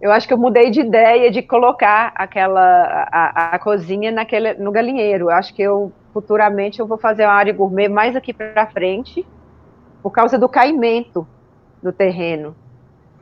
[0.00, 4.72] eu acho que eu mudei de ideia de colocar aquela a, a cozinha naquele, no
[4.72, 5.26] galinheiro.
[5.26, 9.26] Eu acho que eu futuramente eu vou fazer uma área gourmet mais aqui para frente,
[10.02, 11.26] por causa do caimento
[11.82, 12.54] do terreno.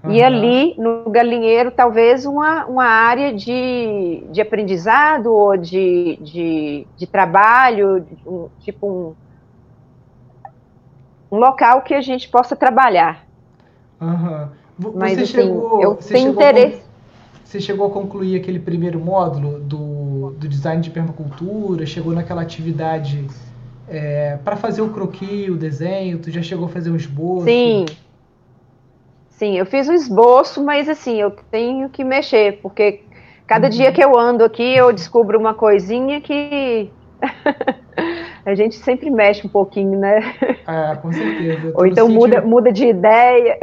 [0.03, 0.12] Uhum.
[0.12, 7.07] E ali, no galinheiro, talvez uma, uma área de, de aprendizado ou de, de, de
[7.07, 9.14] trabalho, um, tipo um,
[11.30, 13.26] um local que a gente possa trabalhar.
[14.01, 14.49] Uhum.
[14.95, 16.89] Mas você assim, chegou, eu tenho interesse.
[17.51, 21.85] Você chegou a concluir aquele primeiro módulo do, do design de permacultura?
[21.85, 23.27] Chegou naquela atividade
[23.89, 26.21] é, para fazer o croquis, o desenho?
[26.21, 27.47] Tu já chegou a fazer um esboço?
[27.47, 27.87] Sim.
[29.31, 33.03] Sim, eu fiz um esboço, mas assim, eu tenho que mexer, porque
[33.49, 33.71] cada uhum.
[33.71, 36.89] dia que eu ando aqui eu descubro uma coisinha que
[38.47, 40.21] a gente sempre mexe um pouquinho, né?
[40.65, 41.73] Ah, com certeza.
[41.75, 43.59] Ou então muda, muda de ideia.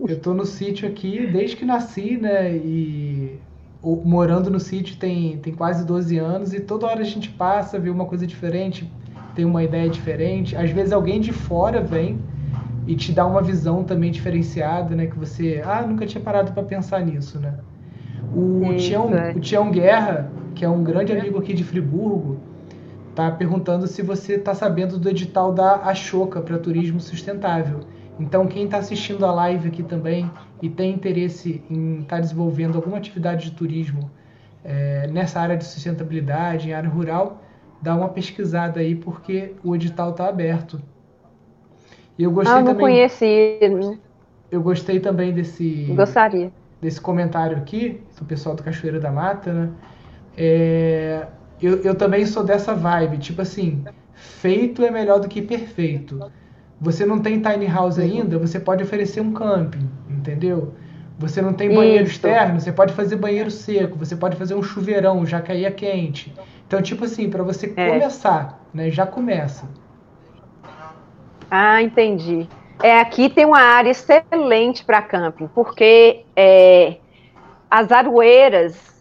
[0.00, 2.54] Eu tô no sítio aqui desde que nasci, né?
[2.54, 3.38] E
[3.82, 7.90] morando no sítio tem, tem quase 12 anos e toda hora a gente passa, vê
[7.90, 8.90] uma coisa diferente,
[9.34, 10.56] tem uma ideia diferente.
[10.56, 12.18] Às vezes alguém de fora vem
[12.86, 15.06] e te dá uma visão também diferenciada, né?
[15.06, 17.54] Que você, ah, nunca tinha parado para pensar nisso, né?
[18.34, 19.32] O Tião, é.
[19.32, 22.38] o Tião Guerra, que é um grande amigo aqui de Friburgo,
[23.14, 27.80] tá perguntando se você está sabendo do edital da Ashoka para turismo sustentável.
[28.18, 32.76] Então, quem está assistindo a live aqui também e tem interesse em estar tá desenvolvendo
[32.76, 34.10] alguma atividade de turismo
[34.64, 37.42] é, nessa área de sustentabilidade, em área rural,
[37.80, 40.80] dá uma pesquisada aí, porque o edital está aberto.
[42.18, 42.80] E eu gostei ah, não também.
[42.80, 43.58] conheci.
[44.50, 45.92] Eu gostei também desse.
[45.94, 46.50] Gostaria.
[46.80, 49.70] Desse comentário aqui, do pessoal do Cachoeira da Mata, né?
[50.36, 51.26] É,
[51.60, 56.30] eu, eu também sou dessa vibe, tipo assim, feito é melhor do que perfeito.
[56.80, 60.74] Você não tem tiny house ainda, você pode oferecer um camping, entendeu?
[61.18, 62.12] Você não tem banheiro Isso.
[62.12, 66.32] externo, você pode fazer banheiro seco, você pode fazer um chuveirão, já caía quente.
[66.66, 67.90] Então, tipo assim, para você é.
[67.90, 68.90] começar, né?
[68.90, 69.68] Já começa.
[71.50, 72.46] Ah, entendi.
[72.80, 76.98] É, aqui tem uma área excelente para camping, porque é,
[77.68, 78.97] as aroeiras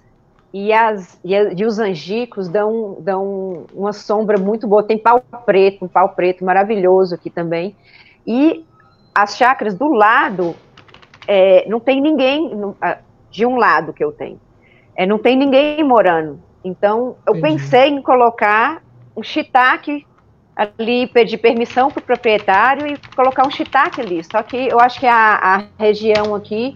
[0.59, 4.81] e, as, e, a, e, os angicos dão, dão uma sombra muito boa.
[4.81, 7.75] Tem pau preto, um pau preto maravilhoso aqui também.
[8.25, 8.65] E
[9.13, 10.55] as chácaras do lado,
[11.27, 12.51] é, não tem ninguém,
[13.29, 14.41] de um lado que eu tenho,
[14.95, 16.39] é, não tem ninguém morando.
[16.63, 17.59] Então, eu Entendi.
[17.59, 18.81] pensei em colocar
[19.15, 20.07] um shiitake
[20.55, 24.23] ali, pedir permissão para o proprietário e colocar um shiitake ali.
[24.23, 26.75] Só que eu acho que a, a região aqui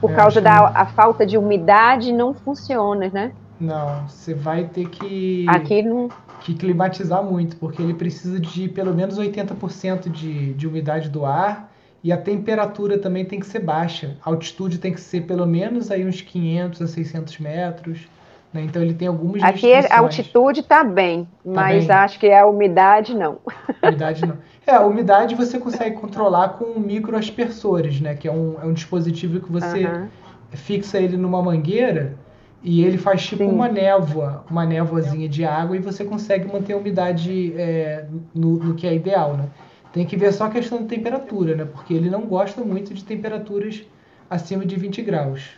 [0.00, 3.32] por é, causa da a falta de umidade, não funciona, né?
[3.58, 6.08] Não, você vai ter que, Aqui não...
[6.40, 11.70] que climatizar muito, porque ele precisa de pelo menos 80% de, de umidade do ar
[12.04, 14.16] e a temperatura também tem que ser baixa.
[14.24, 18.08] A altitude tem que ser pelo menos aí uns 500 a 600 metros.
[18.56, 18.62] Né?
[18.64, 21.96] Então ele tem algumas Aqui a altitude está bem, tá mas bem.
[21.96, 23.38] acho que a umidade não.
[23.82, 24.38] umidade não.
[24.66, 28.14] É, a umidade você consegue controlar com microaspersores, né?
[28.14, 30.08] Que é um, é um dispositivo que você uhum.
[30.52, 32.16] fixa ele numa mangueira
[32.62, 33.50] e ele faz tipo Sim.
[33.50, 38.74] uma névoa, uma névoazinha de água e você consegue manter a umidade é, no, no,
[38.74, 39.48] que é ideal, né?
[39.92, 41.64] Tem que ver só a questão da temperatura, né?
[41.64, 43.84] Porque ele não gosta muito de temperaturas
[44.28, 45.50] acima de 20 graus.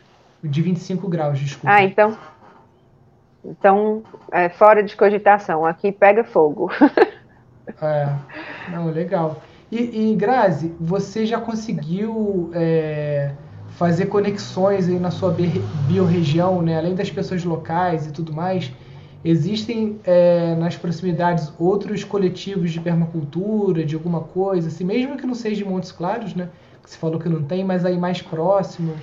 [0.44, 1.74] De 25 graus, desculpa.
[1.74, 2.16] Ah, então
[3.44, 5.64] então, é fora de cogitação.
[5.64, 6.70] Aqui pega fogo.
[7.80, 8.08] é,
[8.70, 9.40] não, legal.
[9.70, 13.32] E, e Grazi, você já conseguiu é,
[13.70, 15.34] fazer conexões aí na sua
[15.86, 16.78] biorregião, né?
[16.78, 18.72] Além das pessoas locais e tudo mais,
[19.24, 25.34] existem é, nas proximidades outros coletivos de permacultura, de alguma coisa, assim, mesmo que não
[25.34, 26.48] seja de Montes Claros, né?
[26.82, 28.94] Que você falou que não tem, mas aí mais próximo.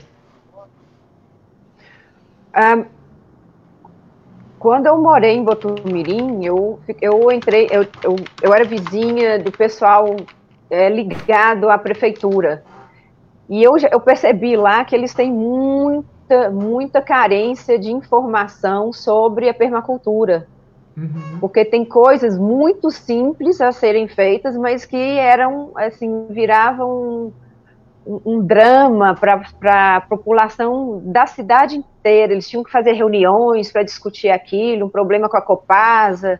[2.55, 2.94] Um,
[4.65, 10.15] quando eu morei em Botumirim, eu, eu entrei, eu, eu, eu era vizinha do pessoal
[10.71, 12.63] é, ligado à prefeitura.
[13.47, 19.53] E eu, eu percebi lá que eles têm muita, muita carência de informação sobre a
[19.53, 20.47] permacultura.
[20.97, 21.37] Uhum.
[21.39, 27.31] Porque tem coisas muito simples a serem feitas, mas que eram, assim, viravam
[28.05, 32.33] um, drama para a população da cidade inteira.
[32.33, 36.39] Eles tinham que fazer reuniões para discutir aquilo, um problema com a Copasa.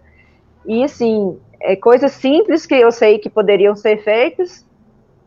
[0.65, 4.65] E, assim, é, coisas simples que eu sei que poderiam ser feitas,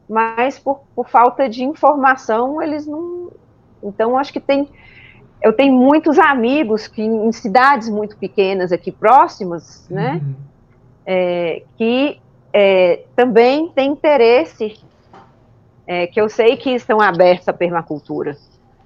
[0.09, 3.31] mas por, por falta de informação, eles não.
[3.83, 4.69] Então, acho que tem.
[5.43, 10.35] Eu tenho muitos amigos que em cidades muito pequenas aqui próximas, né, uhum.
[11.07, 12.21] é, que
[12.53, 14.77] é, também têm interesse
[15.89, 18.37] é, que eu sei que estão abertos à permacultura,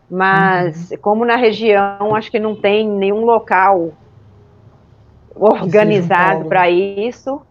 [0.08, 0.98] mas uhum.
[0.98, 3.90] como na região acho que não tem nenhum local
[5.34, 7.42] organizado para isso,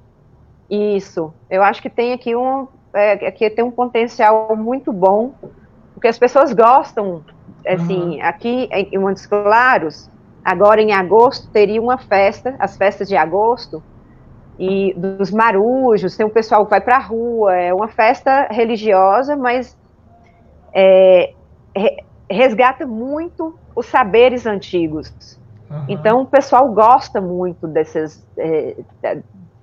[0.70, 5.34] isso, eu acho que tem aqui um, é, aqui tem um potencial muito bom,
[5.94, 7.22] porque as pessoas gostam,
[7.68, 8.24] assim, uhum.
[8.26, 10.10] aqui em Montes Claros,
[10.46, 13.84] agora em agosto teria uma festa, as festas de agosto,
[14.62, 19.36] e dos marujos, tem um pessoal que vai para a rua, é uma festa religiosa,
[19.36, 19.76] mas
[20.72, 21.34] é,
[22.30, 25.40] resgata muito os saberes antigos.
[25.68, 25.86] Uhum.
[25.90, 28.78] Então, o pessoal gosta muito desses, é,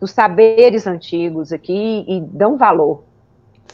[0.01, 3.05] dos saberes antigos aqui e dão valor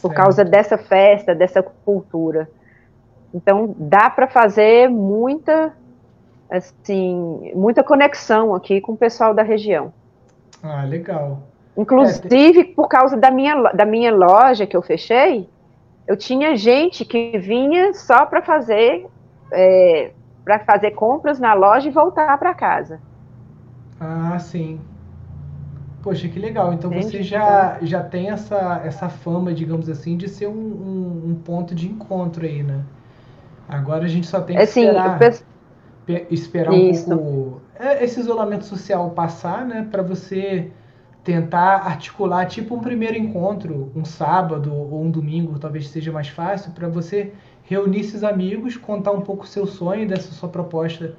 [0.02, 0.14] por certo.
[0.14, 2.50] causa dessa festa, dessa cultura.
[3.32, 5.72] Então, dá para fazer muita,
[6.50, 9.90] assim, muita conexão aqui com o pessoal da região.
[10.64, 11.42] Ah, legal.
[11.76, 15.46] Inclusive, é, por causa da minha, da minha loja que eu fechei,
[16.08, 19.06] eu tinha gente que vinha só para fazer
[19.52, 20.12] é,
[20.42, 23.00] para fazer compras na loja e voltar para casa.
[24.00, 24.80] Ah, sim.
[26.02, 26.72] Poxa, que legal.
[26.72, 27.18] Então Entendi.
[27.18, 31.74] você já, já tem essa, essa fama, digamos assim, de ser um, um, um ponto
[31.74, 32.82] de encontro aí, né?
[33.68, 35.18] Agora a gente só tem que assim, esperar.
[36.30, 37.06] Esperar um Isso.
[37.06, 39.86] pouco é, esse isolamento social passar, né?
[39.90, 40.70] Para você
[41.22, 46.72] tentar articular tipo um primeiro encontro, um sábado ou um domingo, talvez seja mais fácil,
[46.72, 47.32] para você
[47.62, 51.16] reunir esses amigos, contar um pouco o seu sonho dessa sua proposta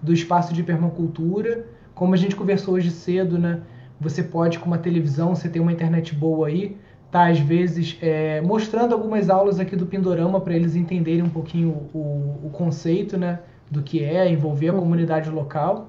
[0.00, 1.66] do espaço de permacultura.
[1.94, 3.62] Como a gente conversou hoje cedo, né?
[4.00, 6.76] Você pode, com uma televisão, você tem uma internet boa aí,
[7.10, 11.88] tá às vezes é, mostrando algumas aulas aqui do Pindorama para eles entenderem um pouquinho
[11.92, 11.98] o,
[12.44, 13.40] o, conceito, né?
[13.70, 14.80] Do que é envolver a uhum.
[14.80, 15.88] comunidade local.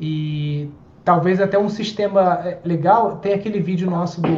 [0.00, 0.70] E
[1.04, 3.16] talvez até um sistema é, legal.
[3.16, 4.28] Tem aquele vídeo nosso do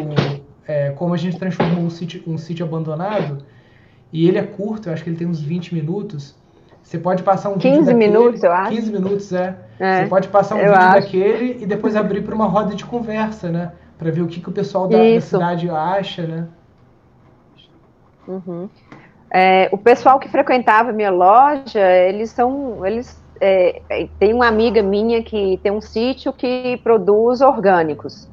[0.67, 3.45] é, como a gente transformou um sítio, um sítio abandonado.
[4.13, 6.35] E ele é curto, eu acho que ele tem uns 20 minutos.
[6.83, 8.77] Você pode passar um 15 vídeo minutos, eu acho.
[8.77, 9.57] 15 minutos, é.
[9.79, 11.01] é Você pode passar um vídeo acho.
[11.01, 13.73] daquele e depois abrir para uma roda de conversa, né?
[13.99, 16.47] Para ver o que, que o pessoal da, da cidade acha, né?
[18.29, 18.69] Uhum.
[19.37, 24.81] É, o pessoal que frequentava minha loja, eles são, eles é, é, tem uma amiga
[24.81, 28.29] minha que tem um sítio que produz orgânicos.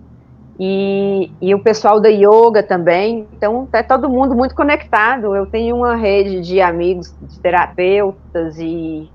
[0.59, 5.35] E, e, o pessoal da yoga também, então é todo mundo muito conectado.
[5.35, 9.09] Eu tenho uma rede de amigos, de terapeutas e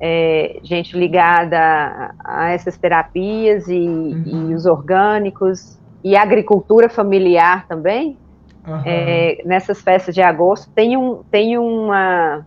[0.00, 4.50] é, gente ligada a, a, essas terapias e, uhum.
[4.50, 8.18] e, os orgânicos e agricultura familiar também.
[8.66, 8.82] Uhum.
[8.84, 12.46] É, nessas festas de agosto tem, um, tem uma,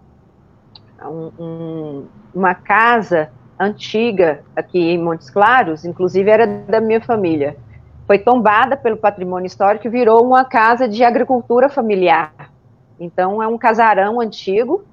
[1.03, 7.55] um, um uma casa antiga aqui em Montes Claros, inclusive era da minha família.
[8.07, 12.33] Foi tombada pelo patrimônio histórico e virou uma casa de agricultura familiar.
[12.99, 14.83] Então, é um casarão antigo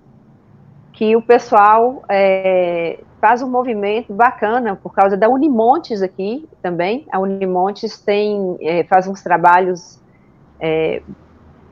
[0.93, 7.07] que o pessoal é, faz um movimento bacana por causa da Unimontes aqui também.
[7.11, 10.00] A Unimontes tem, é, faz uns trabalhos
[10.61, 11.03] é,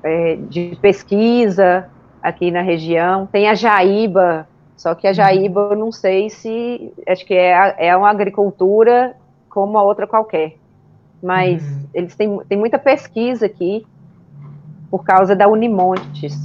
[0.03, 1.89] é de pesquisa
[2.22, 3.26] aqui na região.
[3.26, 6.93] Tem a Jaíba, só que a Jaíba, eu não sei se.
[7.07, 9.16] Acho que é, é uma agricultura
[9.49, 10.57] como a outra qualquer.
[11.22, 11.89] Mas uhum.
[11.93, 13.84] eles têm, têm muita pesquisa aqui
[14.89, 16.36] por causa da Unimontes,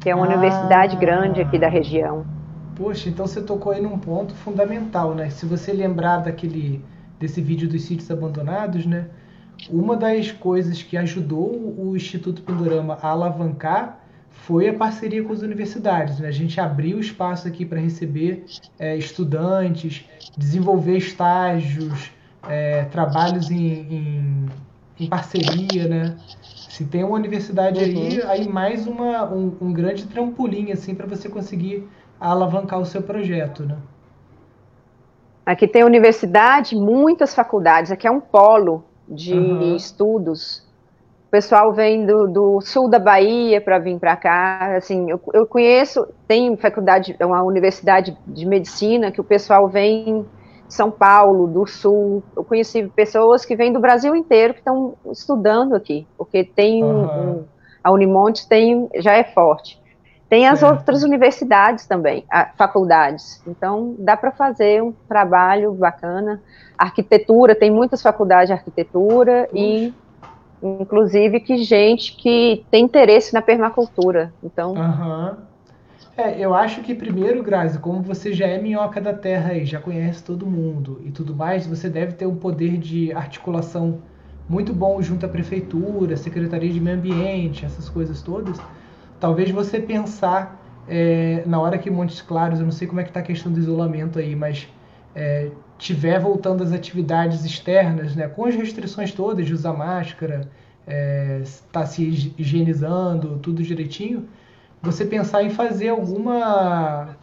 [0.00, 0.28] que é uma ah.
[0.28, 2.26] universidade grande aqui da região.
[2.76, 5.30] Poxa, então você tocou aí num ponto fundamental, né?
[5.30, 6.84] Se você lembrar daquele
[7.18, 9.06] desse vídeo dos sítios abandonados, né?
[9.70, 14.00] Uma das coisas que ajudou o Instituto Pindorama a alavancar
[14.30, 16.20] foi a parceria com as universidades.
[16.20, 16.28] Né?
[16.28, 18.46] A gente abriu espaço aqui para receber
[18.78, 20.04] é, estudantes,
[20.36, 22.10] desenvolver estágios,
[22.48, 24.46] é, trabalhos em, em,
[25.00, 26.16] em, parceria, né?
[26.70, 28.30] Se tem uma universidade aí, uhum.
[28.30, 31.88] aí mais uma, um, um grande trampolim assim para você conseguir
[32.20, 33.76] alavancar o seu projeto, né?
[35.44, 37.90] Aqui tem universidade, muitas faculdades.
[37.90, 39.76] Aqui é um polo de uhum.
[39.76, 40.68] estudos
[41.28, 44.76] o pessoal vem do, do sul da Bahia para vir para cá.
[44.76, 50.24] Assim, eu, eu, conheço, tem faculdade, é uma universidade de medicina que o pessoal vem
[50.66, 52.22] de São Paulo, do sul.
[52.34, 57.40] Eu conheci pessoas que vêm do Brasil inteiro que estão estudando aqui, porque tem uhum.
[57.40, 57.44] um,
[57.84, 59.78] a Unimontes tem já é forte.
[60.28, 62.24] Tem as outras universidades também,
[62.56, 63.42] faculdades.
[63.46, 66.42] Então, dá para fazer um trabalho bacana.
[66.76, 69.92] Arquitetura, tem muitas faculdades de arquitetura e
[70.62, 74.32] inclusive que gente que tem interesse na permacultura.
[74.42, 74.74] Então.
[74.74, 75.36] Uhum.
[76.16, 79.80] É, eu acho que primeiro, Grazi, como você já é minhoca da terra e já
[79.80, 84.00] conhece todo mundo e tudo mais, você deve ter um poder de articulação
[84.48, 88.58] muito bom junto à prefeitura, secretaria de meio ambiente, essas coisas todas.
[89.20, 93.10] Talvez você pensar é, na hora que Montes Claros, eu não sei como é que
[93.10, 94.68] está a questão do isolamento aí, mas
[95.14, 100.48] é, tiver voltando às atividades externas, né, com as restrições todas de usar máscara,
[101.42, 104.28] está é, se higienizando, tudo direitinho,
[104.80, 107.16] você pensar em fazer alguma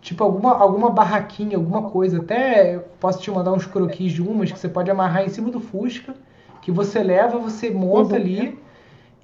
[0.00, 2.18] tipo alguma, alguma barraquinha, alguma coisa.
[2.18, 5.60] Até posso te mandar uns croquis de umas que você pode amarrar em cima do
[5.60, 6.14] Fusca,
[6.60, 8.58] que você leva, você monta ali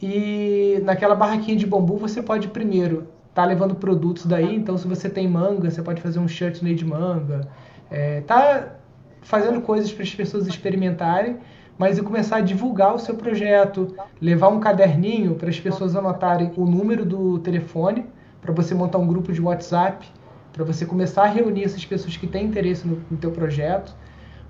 [0.00, 5.08] e naquela barraquinha de bambu você pode primeiro tá levando produtos daí, então se você
[5.08, 7.48] tem manga, você pode fazer um shirt de manga.
[7.88, 8.74] É, tá
[9.22, 11.36] fazendo coisas para as pessoas experimentarem,
[11.78, 16.50] mas e começar a divulgar o seu projeto, levar um caderninho para as pessoas anotarem
[16.56, 18.06] o número do telefone,
[18.40, 20.04] para você montar um grupo de WhatsApp,
[20.52, 23.94] para você começar a reunir essas pessoas que têm interesse no, no teu projeto,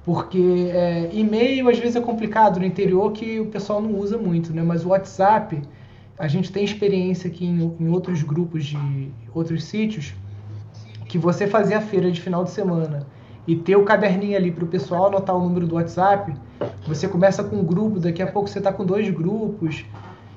[0.09, 4.55] porque é, e-mail às vezes é complicado no interior que o pessoal não usa muito,
[4.55, 4.63] né?
[4.63, 5.61] Mas o WhatsApp
[6.19, 10.15] a gente tem experiência aqui em, em outros grupos de outros sítios
[11.07, 13.07] que você fazer a feira de final de semana
[13.47, 16.33] e ter o caderninho ali para o pessoal anotar o número do WhatsApp,
[16.87, 19.85] você começa com um grupo, daqui a pouco você está com dois grupos,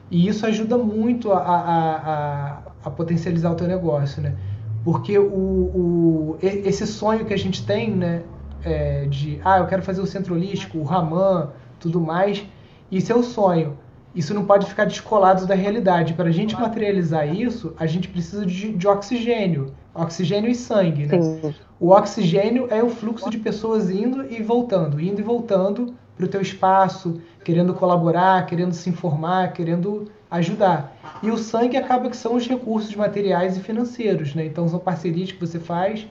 [0.10, 4.36] e isso ajuda muito a, a, a, a, potencializar o teu negócio, né?
[4.84, 8.24] Porque o, o, esse sonho que a gente tem, né,
[8.64, 11.50] é de, ah, eu quero fazer o centro holístico, o Raman,
[11.80, 12.46] tudo mais,
[12.92, 13.78] isso é o sonho
[14.14, 16.14] isso não pode ficar descolado da realidade.
[16.14, 19.74] Para a gente materializar isso, a gente precisa de, de oxigênio.
[19.94, 21.22] Oxigênio e sangue, né?
[21.22, 21.54] Sim.
[21.80, 26.28] O oxigênio é o fluxo de pessoas indo e voltando, indo e voltando para o
[26.28, 30.96] teu espaço, querendo colaborar, querendo se informar, querendo ajudar.
[31.24, 34.46] E o sangue acaba que são os recursos materiais e financeiros, né?
[34.46, 36.08] Então são parcerias que você faz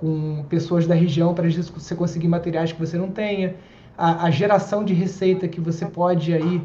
[0.00, 3.56] com pessoas da região para você conseguir materiais que você não tenha,
[3.96, 6.62] a, a geração de receita que você pode aí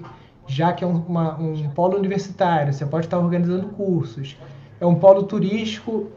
[0.48, 4.38] já que é um, uma, um polo universitário, você pode estar organizando cursos.
[4.80, 6.12] É um polo turístico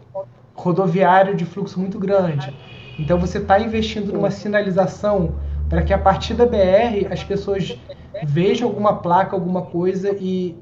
[0.54, 2.54] rodoviário de fluxo muito grande.
[2.98, 5.34] Então você está investindo numa sinalização
[5.68, 7.78] para que a partir da BR as pessoas
[8.24, 10.56] vejam alguma placa, alguma coisa e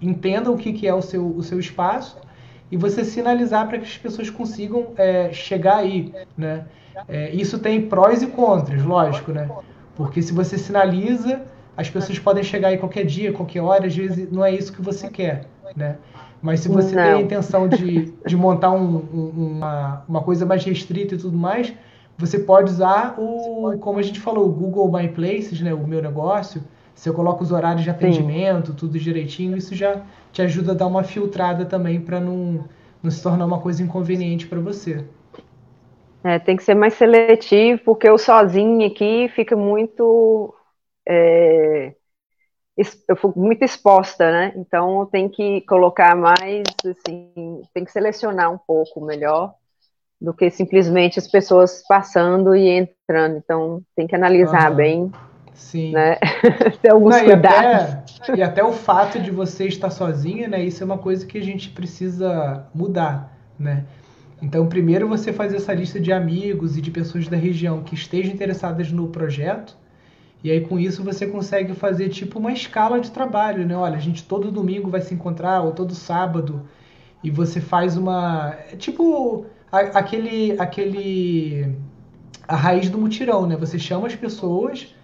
[0.00, 2.16] entendam o que, que é o seu, o seu espaço
[2.70, 6.64] e você sinalizar para que as pessoas consigam é, chegar aí, né?
[7.08, 9.48] É, isso tem prós e contras, lógico, né?
[9.96, 11.42] Porque se você sinaliza,
[11.76, 14.82] as pessoas podem chegar aí qualquer dia, qualquer hora, às vezes não é isso que
[14.82, 15.46] você quer,
[15.76, 15.96] né?
[16.42, 17.02] Mas se você não.
[17.02, 21.36] tem a intenção de, de montar um, um, uma, uma coisa mais restrita e tudo
[21.36, 21.72] mais,
[22.16, 26.02] você pode usar o, como a gente falou, o Google My Places, né, o meu
[26.02, 26.62] negócio.
[27.00, 28.76] Você coloca os horários de atendimento, Sim.
[28.76, 32.66] tudo direitinho, isso já te ajuda a dar uma filtrada também para não,
[33.02, 35.02] não se tornar uma coisa inconveniente para você.
[36.22, 40.54] É, tem que ser mais seletivo, porque eu sozinho aqui fica muito
[41.08, 41.94] é,
[43.08, 44.52] eu fui muito exposta, né?
[44.54, 49.54] Então tem que colocar mais, assim, tem que selecionar um pouco melhor
[50.20, 53.38] do que simplesmente as pessoas passando e entrando.
[53.38, 54.76] Então tem que analisar uhum.
[54.76, 55.12] bem.
[55.60, 55.92] Sim.
[55.92, 56.16] Né?
[56.80, 58.18] Ter alguns Não, cuidados.
[58.18, 60.64] E até, e até o fato de você estar sozinha, né?
[60.64, 63.84] Isso é uma coisa que a gente precisa mudar, né?
[64.42, 68.32] Então, primeiro você faz essa lista de amigos e de pessoas da região que estejam
[68.32, 69.76] interessadas no projeto,
[70.42, 73.76] e aí com isso você consegue fazer tipo uma escala de trabalho, né?
[73.76, 76.62] Olha, a gente todo domingo vai se encontrar ou todo sábado
[77.22, 81.76] e você faz uma é tipo aquele aquele
[82.48, 83.56] a raiz do mutirão, né?
[83.56, 84.94] Você chama as pessoas,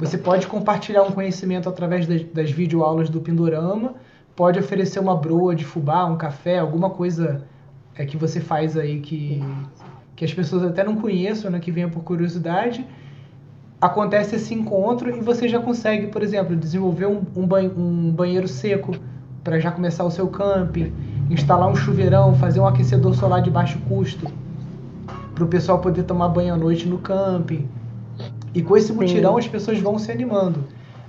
[0.00, 3.94] você pode compartilhar um conhecimento através das, das videoaulas do Pindorama,
[4.34, 7.44] pode oferecer uma broa de fubá, um café, alguma coisa
[7.94, 9.42] é que você faz aí que
[10.16, 11.58] que as pessoas até não conheçam, né?
[11.60, 12.84] Que venha por curiosidade
[13.80, 18.46] acontece esse encontro e você já consegue, por exemplo, desenvolver um, um, banho, um banheiro
[18.46, 18.92] seco
[19.42, 20.92] para já começar o seu camping,
[21.30, 24.30] instalar um chuveirão, fazer um aquecedor solar de baixo custo
[25.34, 27.66] para o pessoal poder tomar banho à noite no camping.
[28.54, 29.38] E com esse mutirão Sim.
[29.40, 30.64] as pessoas vão se animando.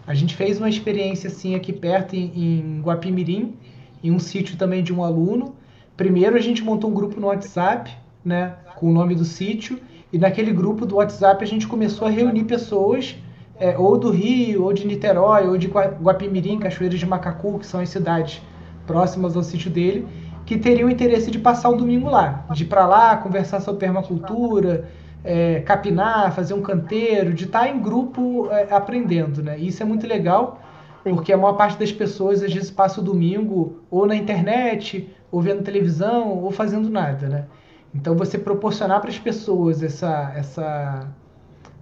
[0.05, 3.55] A gente fez uma experiência assim aqui perto em, em Guapimirim,
[4.03, 5.55] em um sítio também de um aluno.
[5.95, 7.91] Primeiro a gente montou um grupo no WhatsApp,
[8.23, 9.79] né, com o nome do sítio
[10.13, 13.15] e naquele grupo do WhatsApp a gente começou a reunir pessoas,
[13.57, 17.79] é, ou do Rio, ou de Niterói, ou de Guapimirim, Cachoeiras de Macacu, que são
[17.79, 18.41] as cidades
[18.85, 20.05] próximas ao sítio dele,
[20.45, 24.89] que teriam interesse de passar o domingo lá, de ir para lá, conversar sobre permacultura,
[25.23, 29.59] é, capinar, fazer um canteiro, de estar tá em grupo é, aprendendo, né?
[29.59, 30.59] E isso é muito legal,
[31.03, 35.41] porque a maior parte das pessoas às vezes passa o domingo ou na internet, ou
[35.41, 37.45] vendo televisão, ou fazendo nada, né?
[37.93, 41.07] Então, você proporcionar para as pessoas essa, essa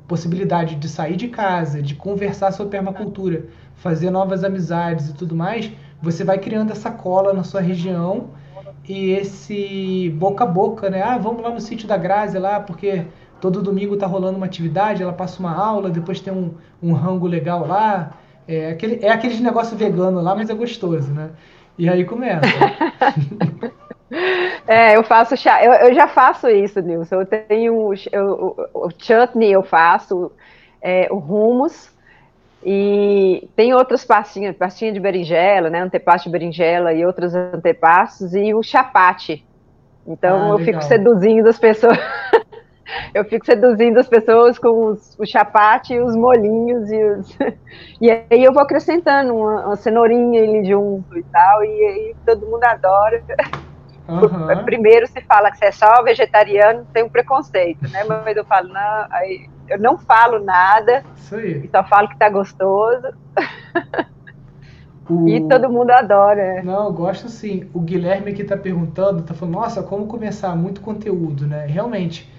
[0.07, 5.71] possibilidade de sair de casa, de conversar sobre permacultura, fazer novas amizades e tudo mais,
[6.01, 8.31] você vai criando essa cola na sua região
[8.87, 11.03] e esse boca a boca, né?
[11.03, 13.05] Ah, vamos lá no sítio da Grazi lá, porque
[13.39, 17.27] todo domingo tá rolando uma atividade, ela passa uma aula, depois tem um, um rango
[17.27, 18.11] legal lá.
[18.47, 21.31] É, aquele, é aqueles negócio vegano lá, mas é gostoso, né?
[21.77, 22.41] E aí começa.
[24.67, 25.63] É, eu faço chá.
[25.63, 27.21] Eu, eu, já faço isso, Nilson.
[27.21, 30.31] Eu tenho eu, o, o chutney, eu faço,
[30.81, 31.91] é, o hummus.
[32.63, 35.79] E tem outras pastinhas, pastinha de berinjela, né?
[35.79, 39.45] Antepasto de berinjela e outros antepastos, e o chapate.
[40.05, 40.65] Então ah, eu legal.
[40.65, 41.97] fico seduzindo as pessoas.
[43.13, 47.37] eu fico seduzindo as pessoas com os, o chapate e os molinhos e, os...
[48.01, 52.45] e aí eu vou acrescentando uma, uma cenourinha ali junto e tal, e aí todo
[52.45, 53.23] mundo adora.
[54.07, 54.63] Uhum.
[54.65, 58.03] Primeiro se fala que você é só vegetariano, tem um preconceito, né?
[58.03, 61.69] Mas eu falo, não, aí eu não falo nada, Isso aí.
[61.69, 63.13] só falo que tá gostoso.
[65.09, 65.27] O...
[65.27, 66.61] E todo mundo adora.
[66.61, 67.67] Não, eu gosto sim.
[67.73, 70.55] O Guilherme que tá perguntando, tá falando, nossa, como começar?
[70.55, 71.65] Muito conteúdo, né?
[71.65, 72.31] Realmente,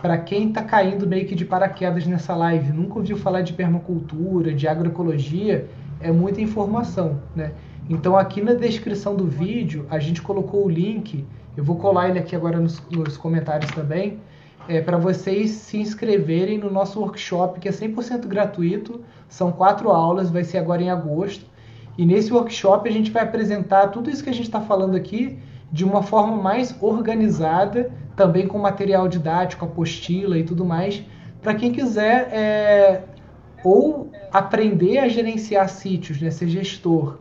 [0.00, 4.54] para quem está caindo meio que de paraquedas nessa live, nunca ouviu falar de permacultura,
[4.54, 5.68] de agroecologia,
[6.00, 7.52] é muita informação, né?
[7.90, 11.26] Então aqui na descrição do vídeo a gente colocou o link,
[11.56, 14.20] eu vou colar ele aqui agora nos, nos comentários também,
[14.68, 20.30] é, para vocês se inscreverem no nosso workshop que é 100% gratuito, são quatro aulas,
[20.30, 21.46] vai ser agora em agosto,
[21.96, 25.38] e nesse workshop a gente vai apresentar tudo isso que a gente está falando aqui
[25.70, 31.02] de uma forma mais organizada, também com material didático, apostila e tudo mais,
[31.40, 33.02] para quem quiser é,
[33.62, 37.18] ou aprender a gerenciar sítios, né, ser gestor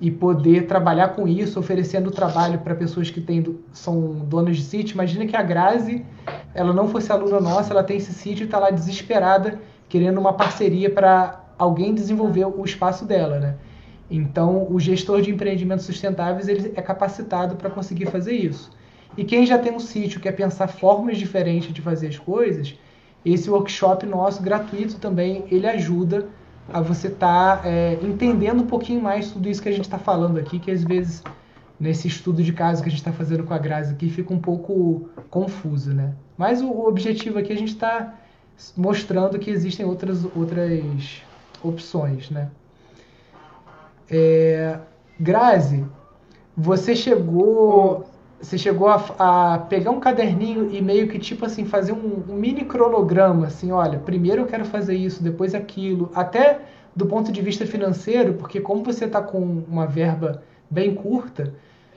[0.00, 4.94] e poder trabalhar com isso, oferecendo trabalho para pessoas que têm, são donas de sítio.
[4.94, 6.04] Imagina que a Grazi,
[6.54, 10.32] ela não fosse aluna nossa, ela tem esse sítio e está lá desesperada, querendo uma
[10.32, 13.54] parceria para alguém desenvolver o espaço dela, né?
[14.10, 18.70] Então, o gestor de empreendimentos sustentáveis ele é capacitado para conseguir fazer isso.
[19.16, 22.76] E quem já tem um sítio quer pensar formas diferentes de fazer as coisas,
[23.24, 26.28] esse workshop nosso gratuito também ele ajuda
[26.72, 29.98] a você estar tá, é, entendendo um pouquinho mais tudo isso que a gente está
[29.98, 31.22] falando aqui, que às vezes
[31.78, 34.38] nesse estudo de caso que a gente está fazendo com a Grazi aqui fica um
[34.38, 36.14] pouco confuso, né?
[36.36, 38.14] Mas o, o objetivo aqui é a gente está
[38.76, 41.22] mostrando que existem outras outras
[41.62, 42.50] opções, né?
[44.10, 44.78] É,
[45.18, 45.84] Grazi,
[46.56, 48.06] você chegou,
[48.40, 52.34] você chegou a, a, pegar um caderninho e meio que tipo assim fazer um, um,
[52.34, 56.60] mini cronograma, assim, olha, primeiro eu quero fazer isso, depois aquilo, até
[56.94, 59.38] do ponto de vista financeiro, porque como você está com
[59.68, 61.52] uma verba bem curta,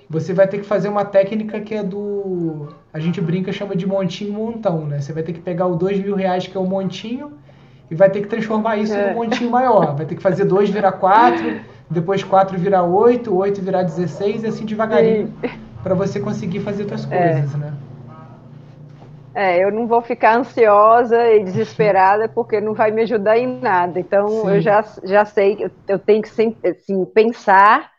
[0.09, 2.69] você vai ter que fazer uma técnica que é do.
[2.93, 5.01] A gente brinca, chama de montinho montão, né?
[5.01, 7.33] Você vai ter que pegar o dois mil reais, que é o montinho,
[7.91, 9.09] e vai ter que transformar isso é.
[9.09, 9.95] num montinho maior.
[9.95, 14.47] Vai ter que fazer dois virar quatro depois 4 virar 8, 8 virar 16 e
[14.47, 15.33] assim devagarinho
[15.81, 17.33] para você conseguir fazer outras é.
[17.33, 17.57] coisas, é.
[17.57, 17.73] né?
[19.33, 23.99] É, eu não vou ficar ansiosa e desesperada porque não vai me ajudar em nada.
[23.99, 24.49] Então, Sim.
[24.49, 27.91] eu já, já sei que eu tenho que sempre, assim, pensar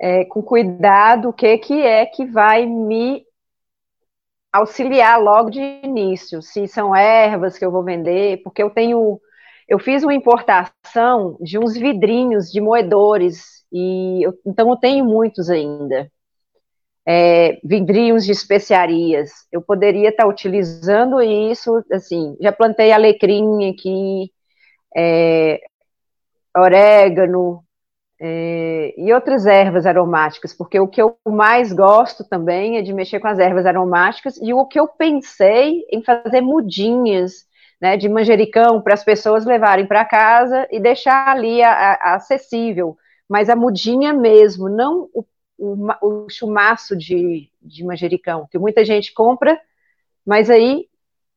[0.00, 3.22] é, com cuidado o que, que é que vai me
[4.52, 6.42] auxiliar logo de início.
[6.42, 9.20] Se são ervas que eu vou vender, porque eu tenho
[9.72, 15.48] eu fiz uma importação de uns vidrinhos de moedores, e eu, então eu tenho muitos
[15.48, 16.12] ainda.
[17.08, 19.30] É, vidrinhos de especiarias.
[19.50, 24.30] Eu poderia estar utilizando isso, assim, já plantei alecrim aqui,
[24.94, 25.58] é,
[26.54, 27.64] orégano
[28.20, 33.20] é, e outras ervas aromáticas, porque o que eu mais gosto também é de mexer
[33.20, 37.50] com as ervas aromáticas, e o que eu pensei em fazer mudinhas
[37.82, 42.96] né, de manjericão para as pessoas levarem para casa e deixar ali a, a, acessível,
[43.28, 45.24] mas a mudinha mesmo, não o,
[45.58, 49.60] o, o chumaço de, de manjericão, que muita gente compra,
[50.24, 50.86] mas aí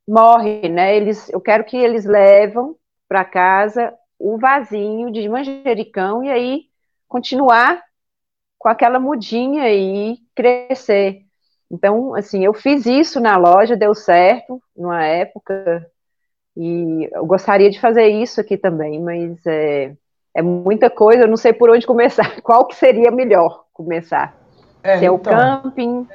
[0.08, 0.96] morre, né?
[0.96, 2.76] Eles, eu quero que eles levam
[3.08, 6.66] para casa o vasinho de manjericão e aí
[7.08, 7.82] continuar
[8.60, 11.24] com aquela mudinha e crescer.
[11.72, 15.90] Então, assim, eu fiz isso na loja, deu certo, numa época,
[16.56, 19.94] e eu gostaria de fazer isso aqui também, mas é,
[20.34, 22.40] é muita coisa, eu não sei por onde começar.
[22.44, 24.38] Qual que seria melhor começar?
[24.82, 26.08] É, se é então, o camping,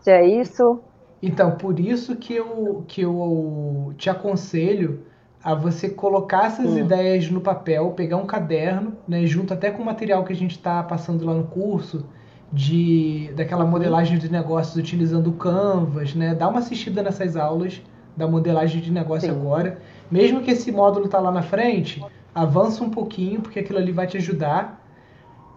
[0.00, 0.80] se é isso.
[1.22, 5.04] Então, por isso que eu, que eu te aconselho
[5.42, 6.78] a você colocar essas hum.
[6.78, 10.52] ideias no papel, pegar um caderno, né, junto até com o material que a gente
[10.52, 12.04] está passando lá no curso,
[12.52, 16.34] de daquela modelagem de negócios utilizando o Canvas, né?
[16.34, 17.82] Dá uma assistida nessas aulas
[18.16, 19.38] da modelagem de negócio Sim.
[19.38, 19.78] agora.
[20.10, 22.02] Mesmo que esse módulo tá lá na frente,
[22.34, 24.82] avança um pouquinho, porque aquilo ali vai te ajudar.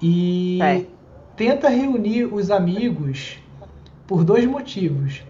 [0.01, 0.86] E é.
[1.36, 3.38] tenta reunir os amigos
[4.05, 5.24] por dois motivos.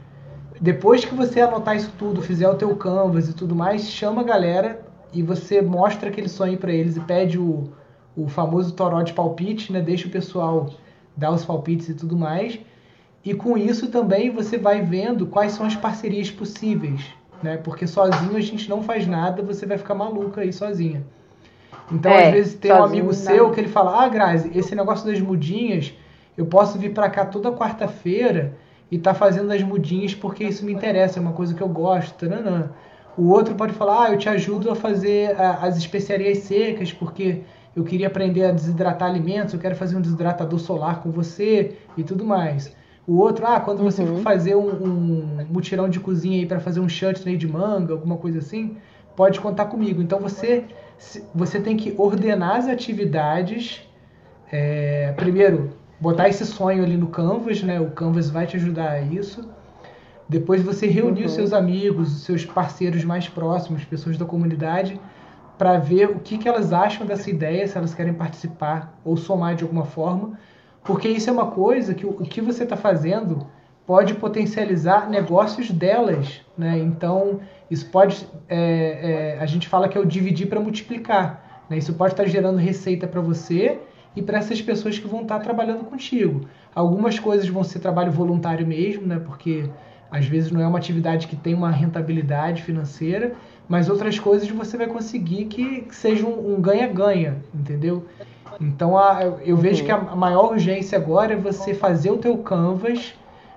[0.60, 4.26] Depois que você anotar isso tudo, fizer o teu canvas e tudo mais, chama a
[4.26, 4.82] galera
[5.14, 7.70] e você mostra aquele sonho para eles e pede o,
[8.16, 9.82] o famoso toró de palpite, né?
[9.82, 10.70] Deixa o pessoal
[11.16, 12.60] dar os palpites e tudo mais.
[13.24, 17.58] E com isso também você vai vendo quais são as parcerias possíveis né?
[17.58, 21.04] Porque sozinho a gente não faz nada, você vai ficar maluca aí sozinha.
[21.92, 25.06] Então, é, às vezes, tem um amigo seu que ele fala: Ah, Grazi, esse negócio
[25.10, 25.94] das mudinhas,
[26.38, 28.54] eu posso vir para cá toda quarta-feira
[28.92, 32.14] e tá fazendo as mudinhas porque isso me interessa, é uma coisa que eu gosto.
[32.16, 32.70] Taranã.
[33.18, 37.42] O outro pode falar: Ah, eu te ajudo a fazer as especiarias secas porque
[37.76, 42.04] eu queria aprender a desidratar alimentos, eu quero fazer um desidratador solar com você e
[42.04, 42.76] tudo mais.
[43.10, 44.18] O outro, ah, quando você uhum.
[44.18, 48.18] for fazer um, um mutirão de cozinha aí para fazer um chutney de manga, alguma
[48.18, 48.78] coisa assim,
[49.16, 49.99] pode contar comigo.
[49.99, 50.66] Então você
[51.34, 53.82] você tem que ordenar as atividades.
[54.51, 57.82] É, primeiro, botar esse sonho ali no Canvas, né?
[57.82, 59.49] O Canvas vai te ajudar a isso.
[60.28, 61.26] Depois você reunir uhum.
[61.26, 65.01] os seus amigos, os seus parceiros mais próximos, pessoas da comunidade,
[65.57, 69.55] para ver o que, que elas acham dessa ideia, se elas querem participar ou somar
[69.55, 70.38] de alguma forma.
[70.84, 73.48] Porque isso é uma coisa que o, que você está fazendo
[73.86, 76.78] pode potencializar negócios delas, né?
[76.78, 77.40] Então,
[77.72, 81.78] isso pode, é, é, a gente fala que é o dividir para multiplicar, né?
[81.78, 83.80] Isso pode estar tá gerando receita para você
[84.16, 86.42] e para essas pessoas que vão estar tá trabalhando contigo.
[86.74, 89.20] Algumas coisas vão ser trabalho voluntário mesmo, né?
[89.20, 89.70] Porque
[90.12, 93.34] às vezes não é uma atividade que tem uma rentabilidade financeira,
[93.68, 98.06] mas outras coisas você vai conseguir que, que seja um ganha-ganha, um entendeu?
[98.60, 103.14] Então a, eu vejo que a maior urgência agora é você fazer o teu canvas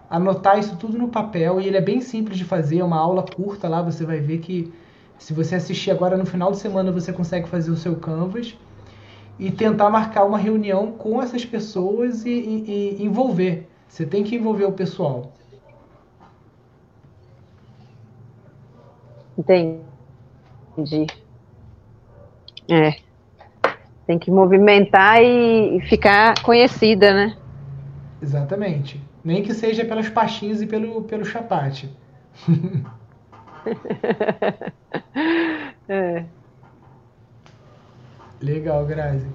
[0.08, 3.22] anotar isso tudo no papel e ele é bem simples de fazer, é uma aula
[3.22, 4.70] curta lá, você vai ver que
[5.18, 8.54] se você assistir agora no final de semana você consegue fazer o seu Canvas
[9.38, 13.68] e tentar marcar uma reunião com essas pessoas e, e, e envolver.
[13.88, 15.32] Você tem que envolver o pessoal.
[19.38, 21.06] Entendi.
[22.68, 23.11] É.
[24.06, 27.36] Tem que movimentar e ficar conhecida, né?
[28.20, 29.00] Exatamente.
[29.24, 31.88] Nem que seja pelas pastinhas e pelo, pelo chapate.
[35.88, 36.24] é.
[38.40, 39.26] Legal, Grazi.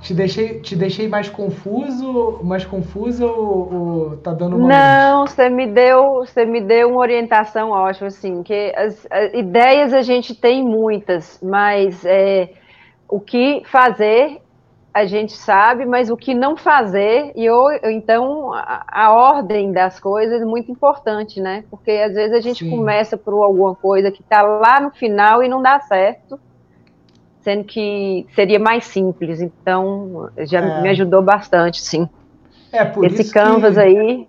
[0.00, 5.48] Te deixei, te deixei mais confuso, mais confusa ou, ou tá dando uma Não, você
[5.48, 10.34] me deu, você me deu uma orientação ótima, assim, que as, as ideias a gente
[10.34, 12.50] tem muitas, mas é,
[13.08, 14.40] o que fazer
[14.94, 19.98] a gente sabe, mas o que não fazer, e eu, então a, a, ordem das
[19.98, 21.64] coisas é muito importante, né?
[21.68, 22.70] Porque às vezes a gente Sim.
[22.70, 26.38] começa por alguma coisa que está lá no final e não dá certo,
[27.40, 29.40] sendo que seria mais simples.
[29.40, 30.80] Então já é.
[30.80, 32.08] me ajudou bastante, sim.
[32.70, 33.80] É, por Esse isso canvas que...
[33.80, 34.28] aí.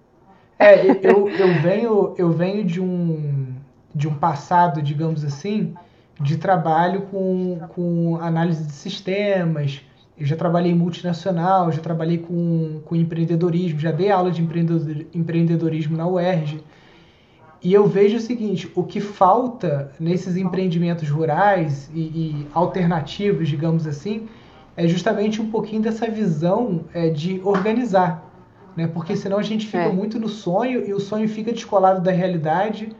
[0.57, 3.53] É, eu, eu, venho, eu venho de um,
[3.93, 5.75] de um passado, digamos assim,
[6.19, 9.81] de trabalho com, com análise de sistemas
[10.17, 14.41] eu já trabalhei em multinacional, já trabalhei com, com empreendedorismo, já dei aula de
[15.13, 16.63] empreendedorismo na UERJ.
[17.61, 23.85] E eu vejo o seguinte: o que falta nesses empreendimentos rurais e, e alternativos, digamos
[23.85, 24.27] assim,
[24.77, 28.23] é justamente um pouquinho dessa visão é, de organizar.
[28.75, 28.87] Né?
[28.87, 29.91] Porque senão a gente fica é.
[29.91, 32.95] muito no sonho e o sonho fica descolado da realidade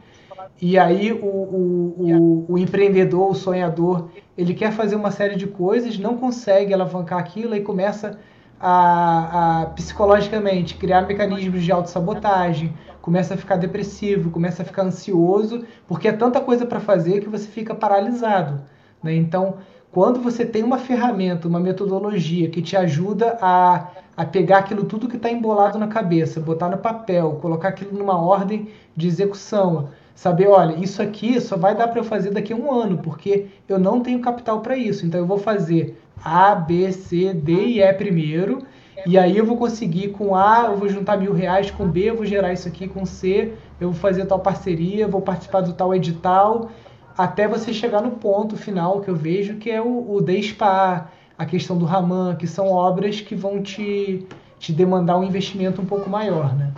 [0.60, 5.46] e aí o, o, o, o, empreendedor, o sonhador, ele quer fazer uma série de
[5.46, 8.18] coisas, não consegue alavancar aquilo e começa
[8.58, 15.64] a, a psicologicamente criar mecanismos de autossabotagem, começa a ficar depressivo, começa a ficar ansioso,
[15.86, 18.62] porque é tanta coisa para fazer que você fica paralisado.
[19.02, 19.14] Né?
[19.14, 19.56] Então,
[19.92, 25.08] quando você tem uma ferramenta, uma metodologia que te ajuda a, a pegar aquilo tudo
[25.08, 30.48] que está embolado na cabeça, botar no papel, colocar aquilo numa ordem de execução, saber,
[30.48, 33.78] olha, isso aqui só vai dar para eu fazer daqui a um ano, porque eu
[33.78, 35.06] não tenho capital para isso.
[35.06, 38.62] Então eu vou fazer A, B, C, D e E primeiro,
[39.04, 42.16] e aí eu vou conseguir com A, eu vou juntar mil reais, com B eu
[42.16, 45.94] vou gerar isso aqui, com C eu vou fazer tal parceria, vou participar do tal
[45.94, 46.70] edital,
[47.16, 51.44] até você chegar no ponto final que eu vejo, que é o, o DESPA, a
[51.44, 54.26] questão do Raman, que são obras que vão te,
[54.58, 56.72] te demandar um investimento um pouco maior, né?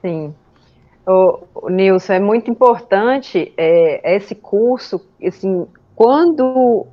[0.00, 0.34] Sim.
[1.06, 6.86] O, Nilson, é muito importante é, esse curso, assim, quando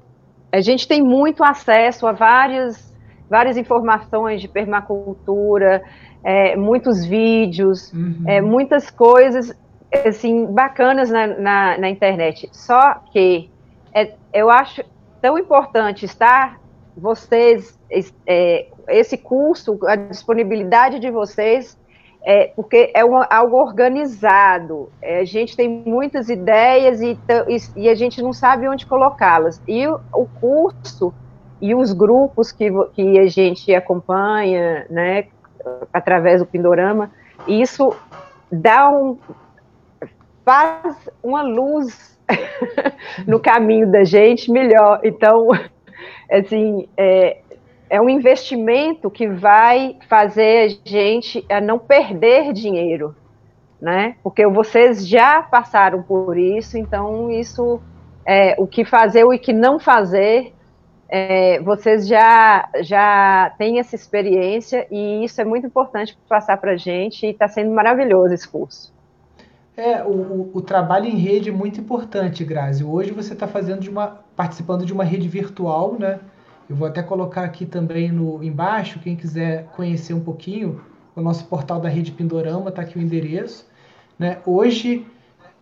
[0.52, 2.96] a gente tem muito acesso a várias,
[3.30, 5.84] várias informações de permacultura,
[6.24, 8.24] é, muitos vídeos, uhum.
[8.26, 9.56] é, muitas coisas
[10.06, 12.50] assim bacanas na, na, na internet.
[12.52, 13.50] Só que
[13.94, 14.84] é, eu acho
[15.22, 16.60] tão importante estar
[16.96, 17.80] vocês,
[18.28, 21.78] é, esse curso, a disponibilidade de vocês
[22.24, 24.92] é, porque é algo organizado.
[25.02, 27.18] É, a gente tem muitas ideias e,
[27.48, 29.62] e, e a gente não sabe onde colocá-las.
[29.68, 31.14] E o, o, curso
[31.62, 35.28] e os grupos que, que a gente acompanha, né,
[35.94, 37.12] através do Pindorama,
[37.48, 37.94] isso
[38.52, 39.18] dá um
[40.46, 42.18] faz uma luz
[43.28, 45.00] no caminho da gente melhor.
[45.04, 45.50] Então,
[46.32, 47.38] assim, é,
[47.90, 53.16] é um investimento que vai fazer a gente a não perder dinheiro,
[53.82, 54.16] né?
[54.24, 57.82] Porque vocês já passaram por isso, então isso
[58.26, 60.54] é o que fazer e o que não fazer.
[61.12, 66.78] É, vocês já já têm essa experiência e isso é muito importante passar para a
[66.78, 68.94] gente e está sendo maravilhoso esse curso.
[69.76, 72.84] É, o, o, trabalho em rede é muito importante, Grazi.
[72.84, 76.20] Hoje você está fazendo de uma, participando de uma rede virtual, né?
[76.70, 80.80] Eu vou até colocar aqui também no embaixo, quem quiser conhecer um pouquinho,
[81.16, 83.66] o nosso portal da Rede Pindorama, está aqui o endereço.
[84.20, 84.38] Né?
[84.46, 85.04] Hoje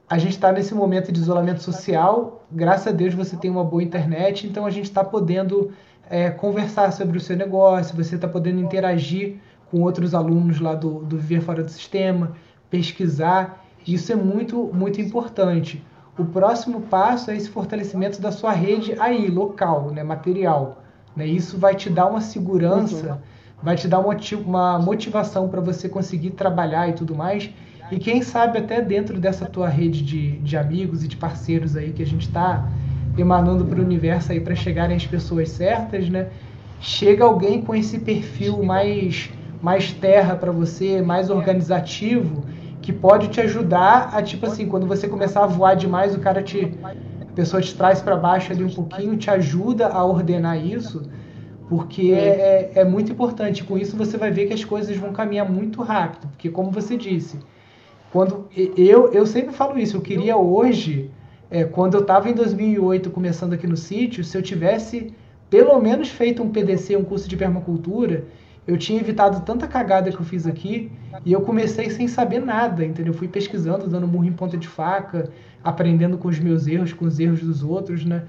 [0.09, 3.81] a gente está nesse momento de isolamento social, graças a Deus você tem uma boa
[3.81, 5.71] internet, então a gente está podendo
[6.09, 9.37] é, conversar sobre o seu negócio, você está podendo interagir
[9.71, 12.33] com outros alunos lá do, do Viver Fora do Sistema,
[12.69, 15.81] pesquisar, isso é muito, muito importante.
[16.17, 20.83] O próximo passo é esse fortalecimento da sua rede aí, local, né, material.
[21.17, 21.25] Né?
[21.25, 23.17] Isso vai te dar uma segurança, uhum.
[23.63, 27.49] vai te dar uma, motivação para você conseguir trabalhar e tudo mais.
[27.91, 31.91] E quem sabe até dentro dessa tua rede de, de amigos e de parceiros aí
[31.91, 32.69] que a gente está
[33.17, 36.27] emanando para o universo aí para chegarem as pessoas certas, né?
[36.79, 42.45] Chega alguém com esse perfil mais mais terra para você, mais organizativo,
[42.79, 46.43] que pode te ajudar a tipo assim, quando você começar a voar demais, o cara
[46.43, 46.77] te
[47.37, 51.03] pessoa te traz para baixo ali um pouquinho, te ajuda a ordenar isso,
[51.69, 53.63] porque é, é, é, muito importante.
[53.63, 56.97] Com isso você vai ver que as coisas vão caminhar muito rápido, porque como você
[56.97, 57.37] disse,
[58.11, 61.11] quando eu, eu sempre falo isso, eu queria hoje,
[61.51, 65.13] é, quando eu estava em 2008 começando aqui no sítio, se eu tivesse
[65.47, 68.25] pelo menos feito um PDC, um curso de permacultura,
[68.65, 70.91] eu tinha evitado tanta cagada que eu fiz aqui
[71.23, 73.13] e eu comecei sem saber nada, entendeu?
[73.13, 75.29] Eu fui pesquisando, dando murro em ponta de faca,
[75.67, 78.23] aprendendo com os meus erros, com os erros dos outros, né?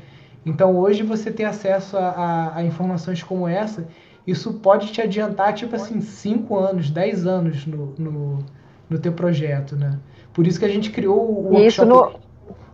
[0.45, 3.87] Então hoje você ter acesso a, a, a informações como essa,
[4.27, 8.39] isso pode te adiantar, tipo assim, 5 anos, 10 anos no, no,
[8.91, 9.99] no teu projeto, né?
[10.33, 12.13] Por isso que a gente criou o workshop, no...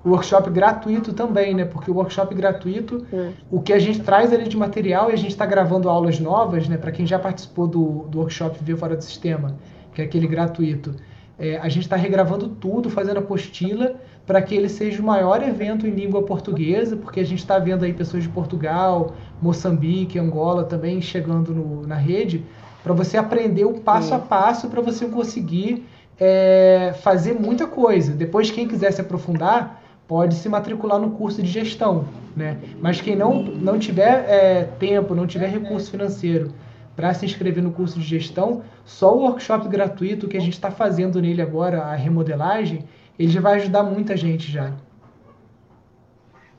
[0.02, 1.64] o workshop gratuito também, né?
[1.66, 3.32] Porque o workshop gratuito, hum.
[3.50, 6.68] o que a gente traz ali de material, e a gente está gravando aulas novas,
[6.68, 6.78] né?
[6.78, 9.56] Para quem já participou do, do workshop Viver Fora do Sistema,
[9.92, 10.94] que é aquele gratuito.
[11.38, 13.96] É, a gente está regravando tudo, fazendo apostila,
[14.26, 17.84] para que ele seja o maior evento em língua portuguesa, porque a gente está vendo
[17.84, 22.44] aí pessoas de Portugal, Moçambique, Angola também chegando no, na rede,
[22.82, 24.14] para você aprender o passo Sim.
[24.14, 25.86] a passo para você conseguir
[26.18, 28.12] é, fazer muita coisa.
[28.12, 32.04] Depois, quem quiser se aprofundar, pode se matricular no curso de gestão.
[32.36, 32.58] Né?
[32.80, 36.52] Mas quem não, não tiver é, tempo, não tiver recurso financeiro
[36.96, 40.70] para se inscrever no curso de gestão, só o workshop gratuito que a gente está
[40.70, 42.84] fazendo nele agora, a remodelagem,
[43.18, 44.72] ele já vai ajudar muita gente já.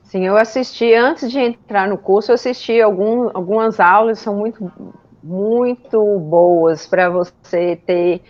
[0.02, 4.70] Sim, eu assisti, antes de entrar no curso, eu assisti algum, algumas aulas, são muito,
[5.22, 8.22] muito boas para você ter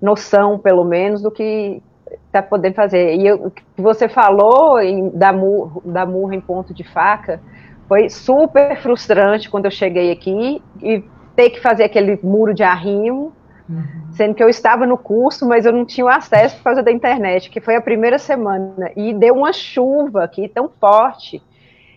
[0.00, 1.82] noção, pelo menos, do que
[2.26, 3.16] está podendo fazer.
[3.16, 7.40] E o que você falou em, da, murra, da murra em ponto de faca
[7.88, 11.02] foi super frustrante quando eu cheguei aqui e
[11.34, 13.32] ter que fazer aquele muro de arrimo,
[13.68, 14.12] uhum.
[14.12, 17.50] sendo que eu estava no curso, mas eu não tinha acesso por causa da internet,
[17.50, 18.90] que foi a primeira semana.
[18.96, 21.42] E deu uma chuva aqui tão forte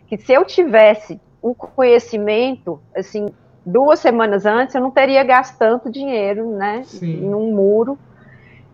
[0.08, 3.28] que se eu tivesse um conhecimento, assim,
[3.66, 7.18] duas semanas antes, eu não teria gasto tanto dinheiro, né, Sim.
[7.18, 7.98] num muro.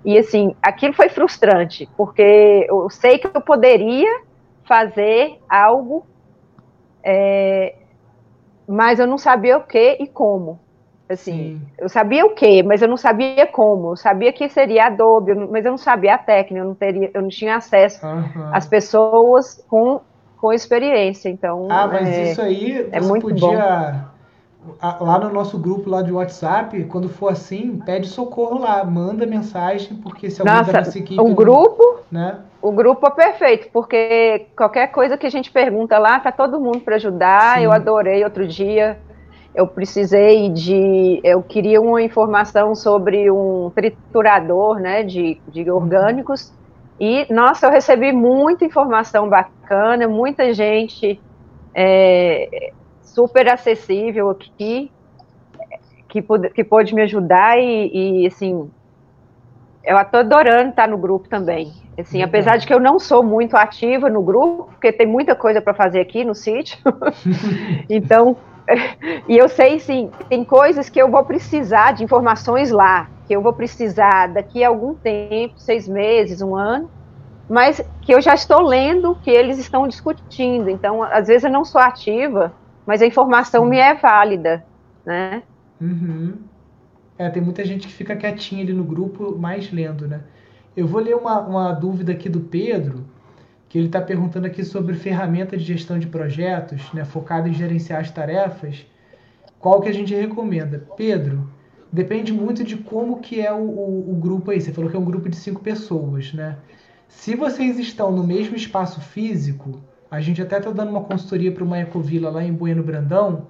[0.05, 4.21] E assim, aquilo foi frustrante, porque eu sei que eu poderia
[4.65, 6.05] fazer algo,
[7.03, 7.75] é,
[8.67, 10.59] mas eu não sabia o que e como.
[11.09, 11.61] Assim, Sim.
[11.77, 13.91] eu sabia o que, mas eu não sabia como.
[13.91, 17.21] Eu sabia que seria Adobe, mas eu não sabia a técnica, eu não teria, eu
[17.21, 18.49] não tinha acesso uhum.
[18.53, 19.99] às pessoas com,
[20.37, 21.29] com experiência.
[21.29, 24.13] Então, ah, mas é, isso aí é muito podia bom
[24.81, 29.97] lá no nosso grupo lá de WhatsApp, quando for assim, pede socorro lá, manda mensagem,
[29.97, 31.19] porque se alguém Nossa, da nossa equipe.
[31.19, 32.39] O grupo, né?
[32.61, 36.79] O grupo é perfeito, porque qualquer coisa que a gente pergunta lá, tá todo mundo
[36.79, 37.57] para ajudar.
[37.57, 37.65] Sim.
[37.65, 38.97] Eu adorei outro dia.
[39.55, 41.19] Eu precisei de.
[41.23, 46.51] Eu queria uma informação sobre um triturador né, de, de orgânicos.
[46.99, 51.19] E, nossa, eu recebi muita informação bacana, muita gente
[51.73, 52.71] é,
[53.01, 54.91] super acessível aqui,
[56.07, 58.69] que, pode, que pôde me ajudar e, e, assim,
[59.83, 61.73] eu estou adorando estar no grupo também.
[61.97, 65.61] Assim, apesar de que eu não sou muito ativa no grupo, porque tem muita coisa
[65.61, 66.79] para fazer aqui no sítio.
[67.89, 68.35] então,
[69.27, 73.41] e eu sei, sim, tem coisas que eu vou precisar de informações lá, que eu
[73.41, 76.89] vou precisar daqui a algum tempo, seis meses, um ano,
[77.49, 80.69] mas que eu já estou lendo que eles estão discutindo.
[80.69, 82.53] Então, às vezes eu não sou ativa,
[82.85, 84.65] mas a informação me é válida,
[85.05, 85.43] né?
[85.79, 86.37] Uhum.
[87.17, 90.21] É, tem muita gente que fica quietinha ali no grupo, mais lendo, né?
[90.75, 93.05] Eu vou ler uma, uma dúvida aqui do Pedro,
[93.73, 98.01] que ele está perguntando aqui sobre ferramenta de gestão de projetos, né, focada em gerenciar
[98.01, 98.85] as tarefas.
[99.59, 100.85] Qual que a gente recomenda?
[100.95, 101.49] Pedro,
[101.91, 104.61] depende muito de como que é o, o, o grupo aí.
[104.61, 106.59] Você falou que é um grupo de cinco pessoas, né?
[107.07, 109.81] Se vocês estão no mesmo espaço físico,
[110.11, 113.47] a gente até está dando uma consultoria para uma ecovila lá em Bueno Brandão,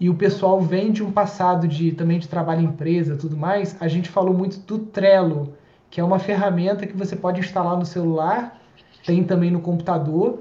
[0.00, 3.76] e o pessoal vem de um passado de também de trabalho em empresa tudo mais,
[3.82, 5.52] a gente falou muito do Trello,
[5.90, 8.57] que é uma ferramenta que você pode instalar no celular,
[9.08, 10.40] tem também no computador,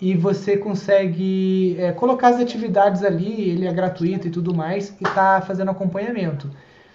[0.00, 5.04] e você consegue é, colocar as atividades ali, ele é gratuito e tudo mais, e
[5.04, 6.50] está fazendo acompanhamento.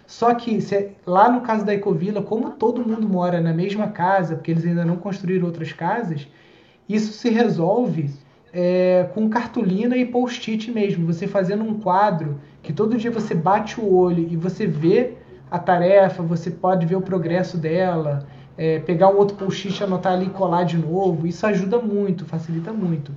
[0.06, 4.36] Só que se, lá no caso da Ecovila, como todo mundo mora na mesma casa,
[4.36, 6.28] porque eles ainda não construíram outras casas,
[6.90, 8.10] isso se resolve
[8.52, 11.06] é, com cartolina e post-it mesmo.
[11.06, 15.14] Você fazendo um quadro que todo dia você bate o olho e você vê
[15.50, 18.28] a tarefa, você pode ver o progresso dela,
[18.58, 21.26] é, pegar um outro post-it, anotar ali e colar de novo.
[21.26, 23.12] Isso ajuda muito, facilita muito.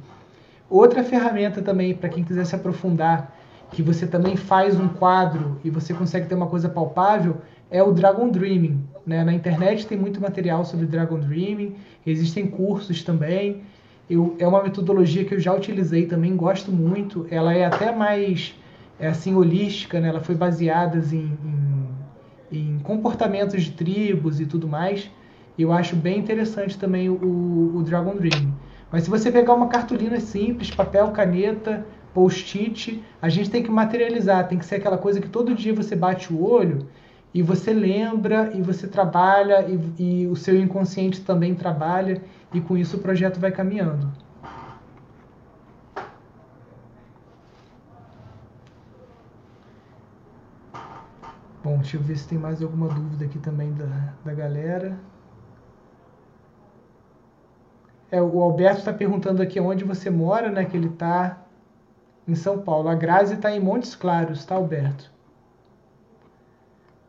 [0.68, 3.32] Outra ferramenta também, para quem quiser se aprofundar,
[3.70, 7.38] que você também faz um quadro e você consegue ter uma coisa palpável,
[7.70, 8.82] é o Dragon Dreaming.
[9.06, 9.24] Né?
[9.24, 11.76] Na internet tem muito material sobre Dragon Dreaming,
[12.06, 13.62] existem cursos também.
[14.08, 17.26] Eu, é uma metodologia que eu já utilizei também, gosto muito.
[17.30, 18.54] Ela é até mais
[18.98, 20.08] é assim holística, né?
[20.08, 21.36] ela foi baseada em,
[22.50, 25.10] em, em comportamentos de tribos e tudo mais.
[25.58, 28.52] Eu acho bem interessante também o, o Dragon Dreaming.
[28.90, 34.48] Mas se você pegar uma cartolina simples, papel, caneta, post-it, a gente tem que materializar,
[34.48, 36.86] tem que ser aquela coisa que todo dia você bate o olho
[37.32, 42.22] e você lembra e você trabalha e, e o seu inconsciente também trabalha
[42.54, 44.10] e com isso o projeto vai caminhando.
[51.62, 54.98] Bom, deixa eu ver se tem mais alguma dúvida aqui também da, da galera.
[58.10, 60.64] É, o Alberto está perguntando aqui onde você mora, né?
[60.64, 61.42] Que ele está
[62.26, 62.88] em São Paulo.
[62.88, 65.10] A Grazi está em Montes Claros, tá, Alberto?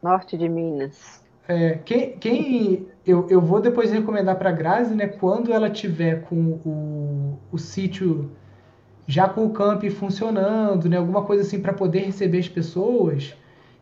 [0.01, 1.23] Norte de Minas.
[1.47, 6.23] É, quem, quem eu, eu vou depois recomendar para a Grazi, né, quando ela tiver
[6.23, 8.29] com o, o sítio
[9.07, 13.33] já com o camp funcionando, né, alguma coisa assim para poder receber as pessoas.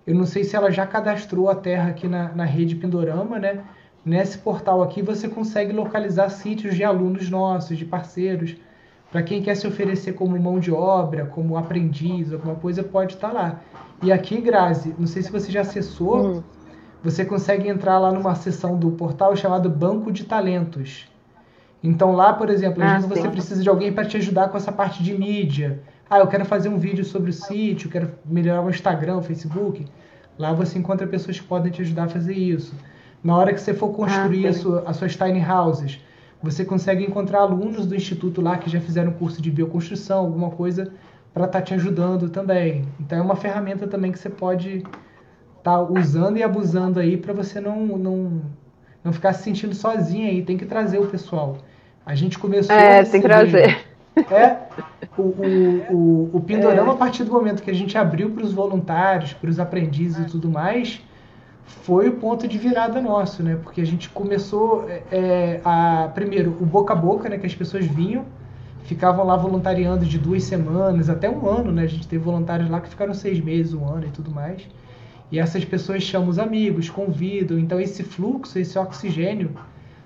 [0.06, 3.64] Eu não sei se ela já cadastrou a terra aqui na, na rede Pindorama, né?
[4.06, 8.56] Nesse portal aqui você consegue localizar sítios de alunos nossos, de parceiros,
[9.12, 13.30] para quem quer se oferecer como mão de obra, como aprendiz, alguma coisa, pode estar
[13.30, 13.62] tá lá.
[14.04, 16.44] E aqui, Grazi, não sei se você já acessou, hum.
[17.04, 21.08] você consegue entrar lá numa seção do portal chamado Banco de Talentos.
[21.82, 24.58] Então lá, por exemplo, às ah, vezes você precisa de alguém para te ajudar com
[24.58, 25.82] essa parte de mídia.
[26.08, 29.86] Ah, eu quero fazer um vídeo sobre o sítio, quero melhorar o Instagram, o Facebook.
[30.38, 32.76] Lá você encontra pessoas que podem te ajudar a fazer isso.
[33.26, 36.00] Na hora que você for construir ah, a sua, as suas tiny houses,
[36.44, 40.92] você consegue encontrar alunos do instituto lá que já fizeram curso de bioconstrução, alguma coisa
[41.34, 42.86] para estar tá te ajudando também.
[43.00, 44.94] Então é uma ferramenta também que você pode estar
[45.64, 48.42] tá usando e abusando aí para você não, não,
[49.04, 50.44] não ficar se sentindo sozinho aí.
[50.44, 51.58] Tem que trazer o pessoal.
[52.06, 52.76] A gente começou.
[52.76, 53.76] É, tem que trazer.
[54.32, 54.56] É,
[55.18, 56.94] o, o, o, o Pindorama, é.
[56.94, 60.30] a partir do momento que a gente abriu para os voluntários, para os aprendizes e
[60.30, 61.02] tudo mais,
[61.66, 63.58] foi o ponto de virada nosso, né?
[63.62, 67.38] Porque a gente começou é, é, a primeiro o boca a boca, né?
[67.38, 68.26] Que as pessoas vinham,
[68.84, 71.84] ficavam lá voluntariando de duas semanas até um ano, né?
[71.84, 74.62] A gente teve voluntários lá que ficaram seis meses, um ano e tudo mais.
[75.32, 77.58] E essas pessoas chamam os amigos, convidam.
[77.58, 79.52] Então esse fluxo, esse oxigênio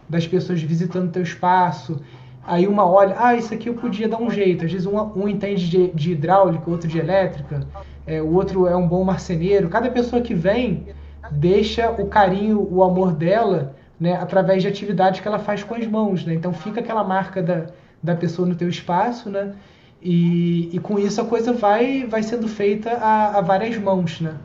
[0.07, 2.01] das pessoas visitando teu espaço.
[2.45, 4.65] Aí uma olha, ah, isso aqui eu podia dar um jeito.
[4.65, 7.67] Às vezes um, um entende de, de hidráulica, outro de elétrica,
[8.07, 9.69] é, o outro é um bom marceneiro.
[9.69, 10.87] Cada pessoa que vem
[11.31, 15.85] deixa o carinho, o amor dela, né, através de atividades que ela faz com as
[15.85, 16.33] mãos, né?
[16.33, 17.65] Então fica aquela marca da,
[18.01, 19.53] da pessoa no teu espaço, né?
[20.01, 24.35] E, e com isso a coisa vai, vai sendo feita a, a várias mãos, né?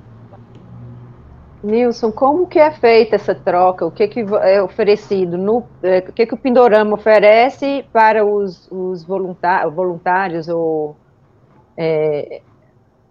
[1.62, 3.86] Nilson, como que é feita essa troca?
[3.86, 5.38] O que, que é oferecido?
[5.38, 10.94] No, é, o que, que o Pindorama oferece para os, os voluntários ou
[11.76, 12.42] é,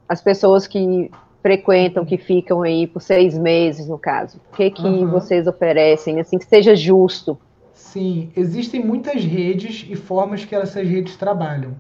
[0.08, 1.10] as pessoas que
[1.44, 4.40] frequentam, que ficam aí por seis meses, no caso?
[4.50, 5.12] O que, que uhum.
[5.12, 7.38] vocês oferecem, assim, que seja justo?
[7.74, 11.76] Sim, existem muitas redes e formas que essas redes trabalham.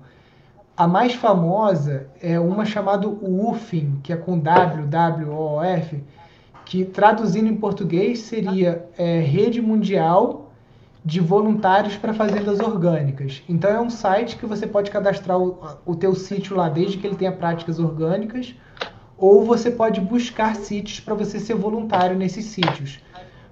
[0.75, 6.03] A mais famosa é uma chamada UFIM, que é com W, W, O, F,
[6.65, 10.51] que traduzindo em português seria é, Rede Mundial
[11.05, 13.43] de voluntários para fazendas orgânicas.
[13.47, 17.05] Então é um site que você pode cadastrar o, o teu sítio lá desde que
[17.05, 18.55] ele tenha práticas orgânicas,
[19.17, 22.99] ou você pode buscar sítios para você ser voluntário nesses sítios.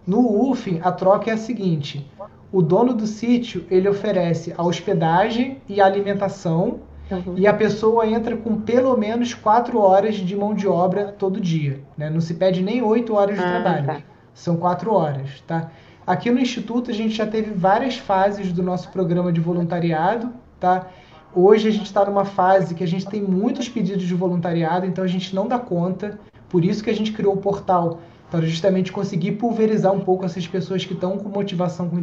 [0.06, 2.06] No UFIM, a troca é a seguinte:
[2.52, 6.80] o dono do sítio ele oferece a hospedagem e a alimentação
[7.10, 7.36] uhum.
[7.38, 11.82] e a pessoa entra com pelo menos quatro horas de mão de obra todo dia.
[11.98, 12.10] Né?
[12.10, 14.02] Não se pede nem oito horas de ah, trabalho, tá.
[14.34, 15.72] são quatro horas, tá?
[16.06, 20.88] Aqui no Instituto a gente já teve várias fases do nosso programa de voluntariado, tá?
[21.34, 25.02] Hoje a gente está numa fase que a gente tem muitos pedidos de voluntariado, então
[25.02, 26.20] a gente não dá conta.
[26.49, 27.99] Por isso que a gente criou o portal
[28.30, 31.98] para justamente conseguir pulverizar um pouco essas pessoas que estão com motivação, com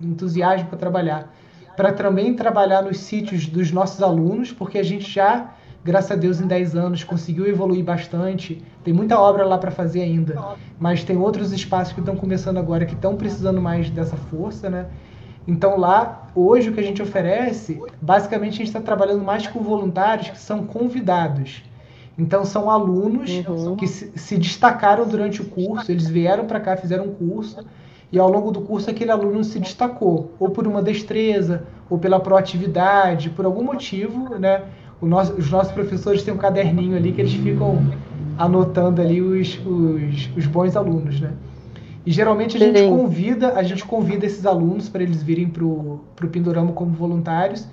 [0.00, 1.34] entusiasmo para trabalhar,
[1.74, 5.54] para também trabalhar nos sítios dos nossos alunos, porque a gente já
[5.86, 8.60] graças a Deus, em 10 anos conseguiu evoluir bastante.
[8.82, 12.84] Tem muita obra lá para fazer ainda, mas tem outros espaços que estão começando agora
[12.84, 14.86] que estão precisando mais dessa força, né?
[15.46, 19.60] Então lá, hoje o que a gente oferece, basicamente a gente está trabalhando mais com
[19.60, 21.62] voluntários que são convidados.
[22.18, 23.76] Então são alunos uhum.
[23.76, 27.58] que se, se, destacaram durante o curso, eles vieram para cá, fizeram um curso,
[28.10, 32.18] e ao longo do curso aquele aluno se destacou, ou por uma destreza, ou pela
[32.18, 34.62] proatividade, por algum motivo, né?
[35.02, 37.84] nosso, os nossos professores têm um caderninho ali que eles ficam
[38.38, 41.32] anotando ali os, os, os bons alunos, né?
[42.06, 42.96] E geralmente a gente Sim.
[42.96, 46.00] convida, a gente convida esses alunos para eles virem para o
[46.30, 47.66] Pindorama como voluntários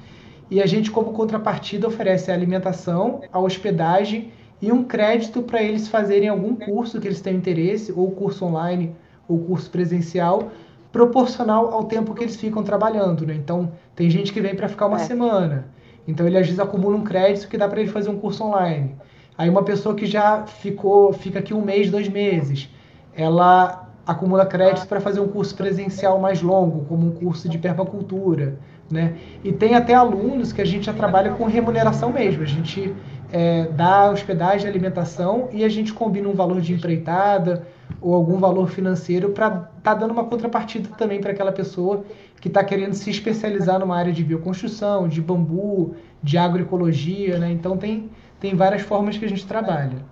[0.49, 5.87] e a gente como contrapartida oferece a alimentação, a hospedagem e um crédito para eles
[5.87, 8.95] fazerem algum curso que eles tenham interesse, ou curso online
[9.27, 10.51] ou curso presencial,
[10.91, 13.35] proporcional ao tempo que eles ficam trabalhando, né?
[13.35, 15.05] Então, tem gente que vem para ficar uma é.
[15.05, 15.67] semana,
[16.07, 18.95] então ele às vezes acumula um crédito que dá para ele fazer um curso online.
[19.37, 22.69] Aí uma pessoa que já ficou, fica aqui um mês, dois meses,
[23.15, 28.57] ela acumula crédito para fazer um curso presencial mais longo, como um curso de permacultura,
[28.91, 29.15] né?
[29.43, 32.43] E tem até alunos que a gente já trabalha com remuneração mesmo.
[32.43, 32.93] A gente
[33.31, 37.65] é, dá hospedagem, alimentação e a gente combina um valor de empreitada
[38.01, 42.03] ou algum valor financeiro para estar tá dando uma contrapartida também para aquela pessoa
[42.41, 47.49] que está querendo se especializar numa área de bioconstrução, de bambu, de agroecologia, né?
[47.49, 50.05] Então tem, tem várias formas que a gente trabalha.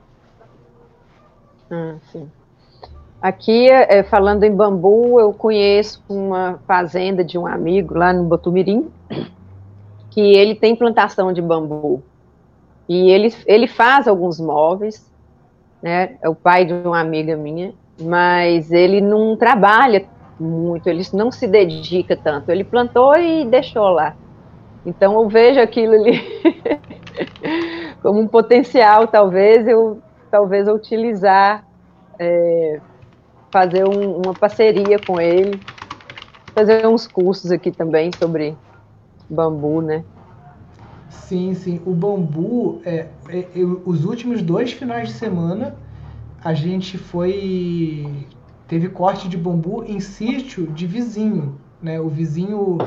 [1.69, 2.29] Ah, sim.
[3.21, 8.89] Aqui, é, falando em bambu, eu conheço uma fazenda de um amigo lá no Botumirim,
[10.09, 12.01] que ele tem plantação de bambu.
[12.89, 15.09] E ele, ele faz alguns móveis,
[15.83, 16.17] né?
[16.21, 20.03] É o pai de uma amiga minha, mas ele não trabalha
[20.39, 22.49] muito, ele não se dedica tanto.
[22.49, 24.15] Ele plantou e deixou lá.
[24.83, 26.19] Então eu vejo aquilo ali
[28.01, 31.63] como um potencial, talvez eu talvez eu utilizar,
[32.17, 32.79] é,
[33.51, 35.59] fazer um, uma parceria com ele,
[36.53, 38.55] fazer uns cursos aqui também sobre
[39.29, 40.03] bambu, né?
[41.09, 41.81] Sim, sim.
[41.85, 43.47] O bambu, é, é, é
[43.85, 45.75] os últimos dois finais de semana
[46.43, 48.27] a gente foi
[48.67, 51.59] teve corte de bambu em sítio de vizinho.
[51.81, 51.99] Né?
[51.99, 52.77] O vizinho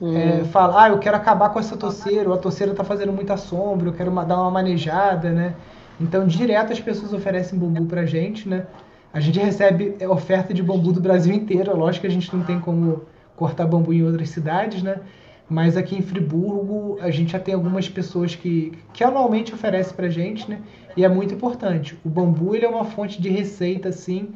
[0.00, 0.16] hum.
[0.16, 3.38] é, fala, ah, eu quero acabar com essa toceira, ou a toceira está fazendo muita
[3.38, 5.54] sombra, eu quero dar uma manejada, né?
[5.98, 8.66] Então, direto as pessoas oferecem bambu pra gente, né?
[9.12, 12.44] A gente recebe é, oferta de bambu do Brasil inteiro, lógico que a gente não
[12.44, 13.02] tem como
[13.36, 15.00] cortar bambu em outras cidades, né?
[15.48, 20.08] Mas aqui em Friburgo a gente já tem algumas pessoas que, que anualmente oferecem pra
[20.08, 20.60] gente, né?
[20.96, 21.98] E é muito importante.
[22.04, 24.28] O bambu ele é uma fonte de receita, assim,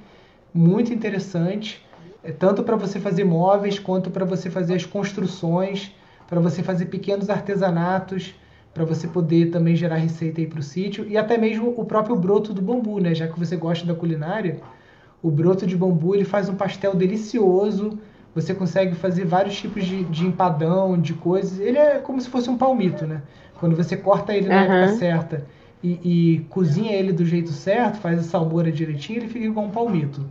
[0.53, 1.85] muito interessante,
[2.23, 5.93] é, tanto para você fazer móveis quanto para você fazer as construções,
[6.27, 8.35] para você fazer pequenos artesanatos,
[8.75, 12.17] para você poder também gerar receita aí para o sítio e até mesmo o próprio
[12.17, 13.15] broto do bambu, né?
[13.15, 14.59] Já que você gosta da culinária,
[15.23, 17.99] o broto de bambu ele faz um pastel delicioso.
[18.35, 21.61] Você consegue fazer vários tipos de, de empadão, de coisas.
[21.61, 23.23] Ele é como se fosse um palmito, né?
[23.61, 24.73] Quando você corta ele na uhum.
[24.73, 25.47] época certa
[25.85, 29.71] e, e, cozinha ele do jeito certo, faz a salmoura direitinho, ele fica igual um
[29.71, 30.25] palmito.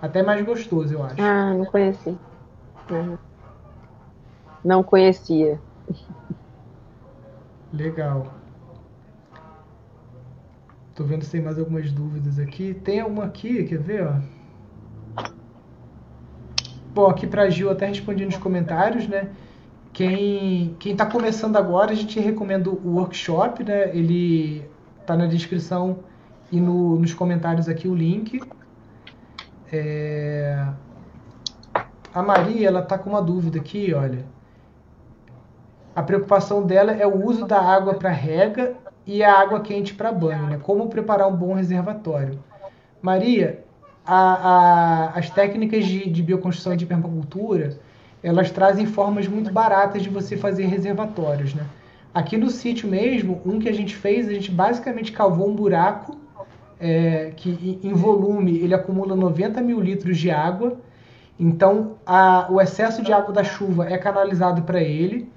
[0.00, 1.20] Até mais gostoso, eu acho.
[1.20, 2.16] Ah, não conheci.
[2.90, 3.18] Uhum.
[4.64, 5.60] Não conhecia.
[7.76, 8.32] Legal.
[10.94, 12.72] Tô vendo se tem mais algumas dúvidas aqui.
[12.72, 15.24] Tem uma aqui, quer ver, ó?
[16.94, 19.30] Bom, aqui pra Gil até respondi nos comentários, né?
[19.92, 23.88] Quem, quem tá começando agora, a gente recomenda o workshop, né?
[23.96, 24.64] Ele
[25.04, 25.98] tá na descrição
[26.52, 28.40] e no, nos comentários aqui o link.
[29.72, 30.68] É...
[32.14, 34.24] A Maria, ela tá com uma dúvida aqui, olha.
[35.94, 38.74] A preocupação dela é o uso da água para rega
[39.06, 40.58] e a água quente para banho, né?
[40.62, 42.38] Como preparar um bom reservatório.
[43.00, 43.62] Maria,
[44.04, 47.78] a, a, as técnicas de, de bioconstrução e de permacultura,
[48.22, 51.64] elas trazem formas muito baratas de você fazer reservatórios, né?
[52.12, 56.16] Aqui no sítio mesmo, um que a gente fez, a gente basicamente cavou um buraco
[56.78, 60.76] é, que em volume ele acumula 90 mil litros de água.
[61.38, 65.28] Então a, o excesso de água da chuva é canalizado para ele.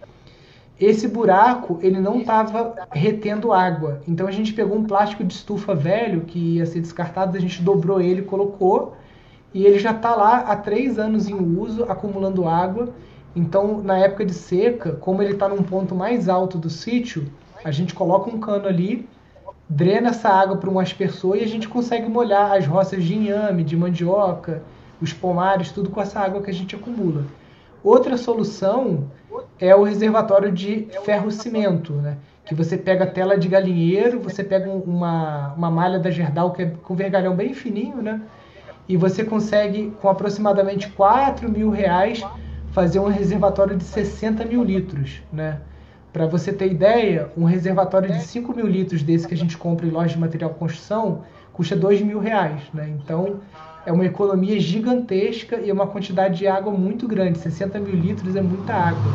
[0.80, 4.02] Esse buraco ele não estava retendo água.
[4.08, 7.62] Então a gente pegou um plástico de estufa velho que ia ser descartado, a gente
[7.62, 8.96] dobrou ele, colocou
[9.54, 12.90] e ele já está lá há três anos em uso, acumulando água.
[13.36, 17.28] Então, na época de seca, como ele está num ponto mais alto do sítio,
[17.64, 19.08] a gente coloca um cano ali,
[19.68, 23.64] drena essa água para um aspersor e a gente consegue molhar as roças de inhame,
[23.64, 24.64] de mandioca,
[25.02, 27.26] os pomares, tudo com essa água que a gente acumula.
[27.84, 29.06] Outra solução
[29.60, 32.18] é o reservatório de ferro-cimento, né?
[32.46, 36.72] que você pega tela de galinheiro, você pega uma, uma malha da Gerdau que é
[36.84, 38.22] com vergalhão bem fininho, né?
[38.88, 42.24] e você consegue, com aproximadamente 4 mil reais,
[42.72, 45.60] fazer um reservatório de 60 mil litros, né?
[46.14, 49.86] Para você ter ideia, um reservatório de 5 mil litros desse que a gente compra
[49.86, 52.88] em loja de material de construção custa 2 mil reais, né?
[52.88, 53.40] Então
[53.88, 57.40] é uma economia gigantesca e é uma quantidade de água muito grande.
[57.40, 59.14] 60 mil litros é muita água,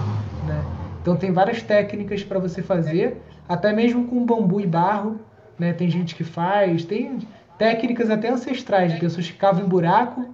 [0.49, 0.65] né?
[1.03, 5.21] Então tem várias técnicas para você fazer, até mesmo com bambu e barro,
[5.59, 5.75] né?
[5.75, 7.19] Tem gente que faz, tem
[7.59, 10.27] técnicas até ancestrais de pessoas que cavam em buraco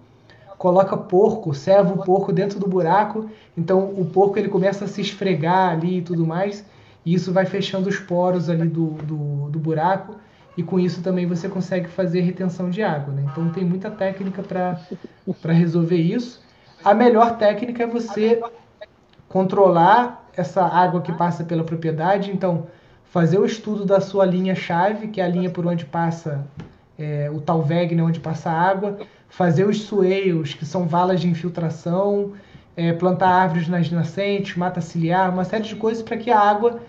[0.57, 5.01] coloca porco, serva o porco dentro do buraco, então o porco ele começa a se
[5.01, 6.65] esfregar ali e tudo mais,
[7.07, 10.17] e isso vai fechando os poros ali do, do, do buraco,
[10.59, 13.15] e com isso também você consegue fazer retenção de água.
[13.15, 13.25] Né?
[13.31, 16.43] Então tem muita técnica para resolver isso.
[16.85, 18.43] A melhor técnica é você
[19.29, 22.67] controlar essa água que passa pela propriedade, então
[23.05, 26.45] fazer o estudo da sua linha-chave, que é a linha por onde passa
[26.99, 28.99] é, o tal Wegener, onde passa a água,
[29.29, 32.33] fazer os sueios, que são valas de infiltração,
[32.77, 36.81] é, plantar árvores nas nascentes, mata ciliar, uma série de coisas para que a água,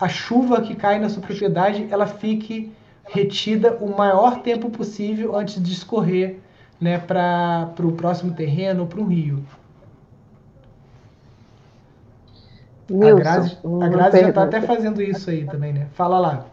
[0.00, 2.72] a chuva que cai na sua propriedade, ela fique
[3.04, 6.40] retida o maior tempo possível antes de escorrer
[6.80, 9.44] né, para o próximo terreno ou para o rio.
[12.90, 15.86] Nilson, a Grazi, a Grazi já está até fazendo isso aí também, né?
[15.94, 16.44] Fala lá.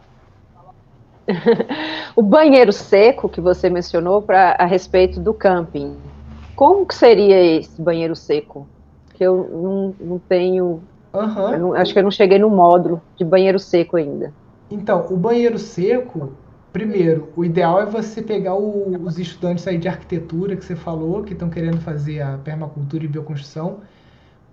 [2.16, 5.98] o banheiro seco que você mencionou pra, a respeito do camping.
[6.56, 8.68] Como que seria esse banheiro seco?
[9.14, 10.82] Que eu não, não tenho.
[11.14, 11.52] Uhum.
[11.52, 14.34] Eu não, acho que eu não cheguei no módulo de banheiro seco ainda.
[14.70, 16.34] Então, o banheiro seco,
[16.72, 21.24] primeiro, o ideal é você pegar o, os estudantes aí de arquitetura que você falou,
[21.24, 23.82] que estão querendo fazer a permacultura e bioconstrução,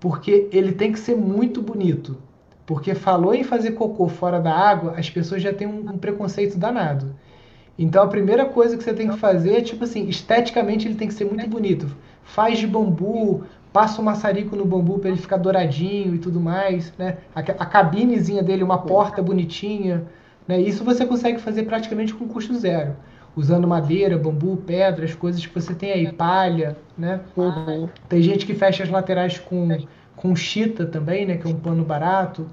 [0.01, 2.17] porque ele tem que ser muito bonito.
[2.65, 6.59] Porque falou em fazer cocô fora da água, as pessoas já têm um, um preconceito
[6.59, 7.15] danado.
[7.79, 11.09] Então a primeira coisa que você tem que fazer é tipo assim, esteticamente ele tem
[11.09, 11.95] que ser muito bonito.
[12.25, 13.45] Faz de bambu,
[13.77, 17.19] passa o um maçarico no bambu para ele ficar douradinho e tudo mais, né?
[17.35, 20.03] A, a cabinezinha dele, uma porta bonitinha,
[20.49, 20.59] né?
[20.59, 22.97] Isso você consegue fazer praticamente com custo zero,
[23.37, 27.21] usando madeira, bambu, pedras, coisas que você tem aí, palha, né?
[27.37, 27.87] Uhum.
[28.09, 29.69] Tem gente que fecha as laterais com
[30.17, 32.47] com chita também, né, que é um pano barato.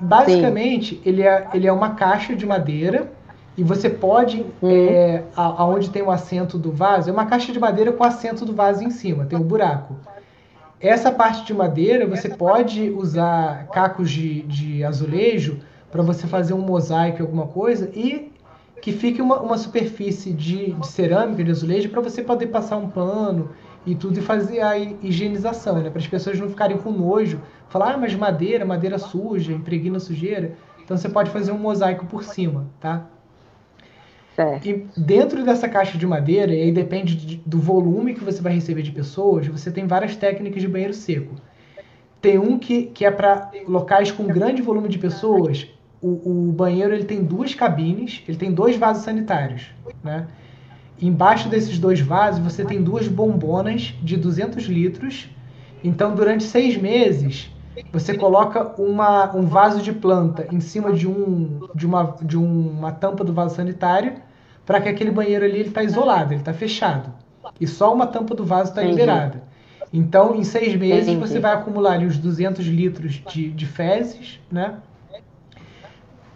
[0.00, 3.12] Basicamente, ele é, ele é uma caixa de madeira
[3.58, 4.70] e você pode, hum.
[4.70, 8.44] é, aonde tem o assento do vaso, é uma caixa de madeira com o assento
[8.44, 9.96] do vaso em cima, tem um buraco.
[10.80, 15.58] Essa parte de madeira, você pode usar cacos de, de azulejo
[15.90, 18.30] para você fazer um mosaico, alguma coisa, e
[18.80, 22.88] que fique uma, uma superfície de, de cerâmica, de azulejo, para você poder passar um
[22.88, 23.50] pano
[23.84, 25.90] e tudo e fazer a higienização, né?
[25.90, 30.52] Para as pessoas não ficarem com nojo, falar, ah, mas madeira, madeira suja, impregna sujeira.
[30.84, 33.04] Então você pode fazer um mosaico por cima, tá?
[34.38, 34.68] Certo.
[34.68, 38.52] E dentro dessa caixa de madeira, e aí depende de, do volume que você vai
[38.52, 41.34] receber de pessoas, você tem várias técnicas de banheiro seco.
[42.20, 45.66] Tem um que, que é para locais com grande volume de pessoas.
[46.00, 49.72] O, o banheiro ele tem duas cabines, ele tem dois vasos sanitários,
[50.04, 50.28] né?
[51.02, 55.28] Embaixo desses dois vasos você tem duas bombonas de 200 litros.
[55.82, 57.50] Então, durante seis meses,
[57.92, 62.92] você coloca uma, um vaso de planta em cima de, um, de, uma, de uma
[62.92, 64.27] tampa do vaso sanitário
[64.68, 67.12] para que aquele banheiro ali está isolado, ele está fechado.
[67.58, 69.42] E só uma tampa do vaso está liberada.
[69.90, 71.26] Então, em seis meses, Entendi.
[71.26, 74.74] você vai acumular ali os 200 litros de, de fezes, né?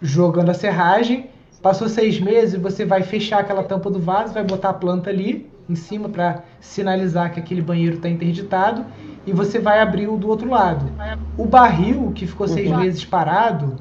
[0.01, 1.29] Jogando a serragem
[1.63, 5.49] Passou seis meses, você vai fechar aquela tampa do vaso, vai botar a planta ali
[5.69, 8.85] em cima para sinalizar que aquele banheiro está interditado
[9.25, 10.85] e você vai abrir o do outro lado.
[11.37, 12.79] O barril que ficou seis uhum.
[12.79, 13.77] meses parado,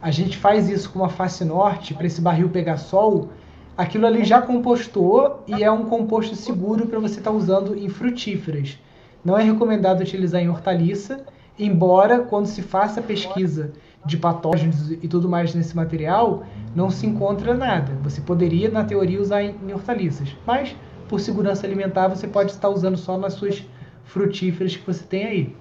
[0.00, 3.30] a gente faz isso com uma face norte para esse barril pegar sol.
[3.76, 7.88] Aquilo ali já compostou e é um composto seguro para você estar tá usando em
[7.88, 8.78] frutíferas.
[9.24, 11.24] não é recomendado utilizar em hortaliça,
[11.58, 13.72] embora quando se faça pesquisa
[14.04, 16.44] de patógenos e tudo mais nesse material,
[16.74, 17.96] não se encontra nada.
[18.02, 20.76] Você poderia, na teoria, usar em, em hortaliças, mas
[21.08, 23.64] por segurança alimentar você pode estar usando só nas suas
[24.04, 25.56] frutíferas que você tem aí.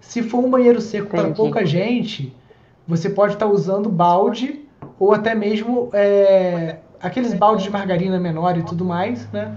[0.00, 2.34] Se for um banheiro seco para pouca gente,
[2.88, 4.64] você pode estar usando balde
[4.98, 9.56] ou até mesmo é, aqueles baldes de margarina menor e tudo mais, né?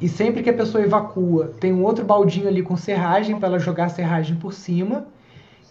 [0.00, 3.58] E sempre que a pessoa evacua, tem um outro baldinho ali com serragem para ela
[3.58, 5.06] jogar a serragem por cima.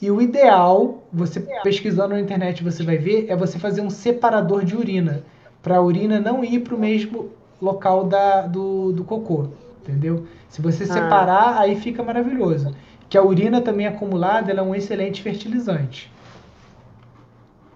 [0.01, 4.65] E o ideal, você pesquisando na internet você vai ver, é você fazer um separador
[4.65, 5.23] de urina,
[5.61, 7.29] para a urina não ir para o mesmo
[7.61, 9.47] local da, do, do cocô,
[9.81, 10.25] entendeu?
[10.49, 10.87] Se você ah.
[10.87, 12.75] separar, aí fica maravilhoso.
[13.07, 16.11] Que a urina também acumulada é um excelente fertilizante.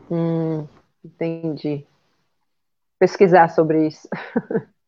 [0.09, 0.65] Hum,
[1.05, 1.85] entendi.
[2.99, 4.07] Pesquisar sobre isso.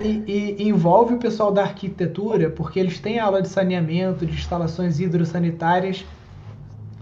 [0.00, 4.98] E, e, envolve o pessoal da arquitetura, porque eles têm aula de saneamento, de instalações
[4.98, 6.06] hidrossanitárias,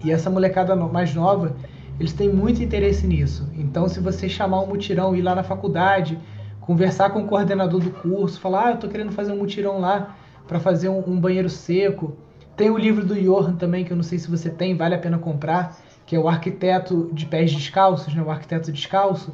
[0.03, 1.55] e essa molecada mais nova,
[1.99, 3.49] eles têm muito interesse nisso.
[3.55, 6.19] Então, se você chamar um mutirão, ir lá na faculdade,
[6.61, 10.17] conversar com o coordenador do curso, falar, ah, eu tô querendo fazer um mutirão lá
[10.47, 12.17] para fazer um, um, banheiro seco.
[12.57, 14.99] Tem o livro do Johan também, que eu não sei se você tem, vale a
[14.99, 18.23] pena comprar, que é o arquiteto de pés descalços, né?
[18.23, 19.33] O arquiteto descalço.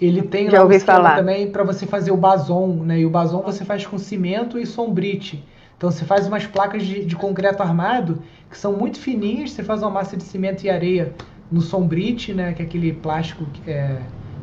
[0.00, 3.00] Ele tem Já lá um esquema também para você fazer o bason, né?
[3.00, 5.44] E o bason você faz com cimento e sombrite.
[5.76, 9.82] Então você faz umas placas de, de concreto armado que são muito fininhas, você faz
[9.82, 11.12] uma massa de cimento e areia
[11.50, 12.52] no sombrite, né?
[12.52, 14.00] Que é aquele plástico que é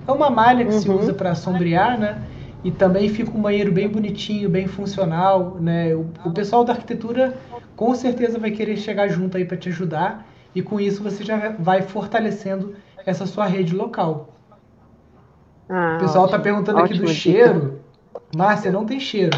[0.09, 0.81] é uma malha que uhum.
[0.81, 2.21] se usa para sombrear, né?
[2.63, 5.93] E também fica um banheiro bem bonitinho, bem funcional, né?
[5.95, 7.37] O, o pessoal da arquitetura
[7.75, 11.49] com certeza vai querer chegar junto aí para te ajudar e com isso você já
[11.57, 14.33] vai fortalecendo essa sua rede local.
[15.69, 17.13] Ah, o pessoal está perguntando aqui do dica.
[17.13, 17.79] cheiro.
[18.35, 19.37] Márcia, não tem cheiro.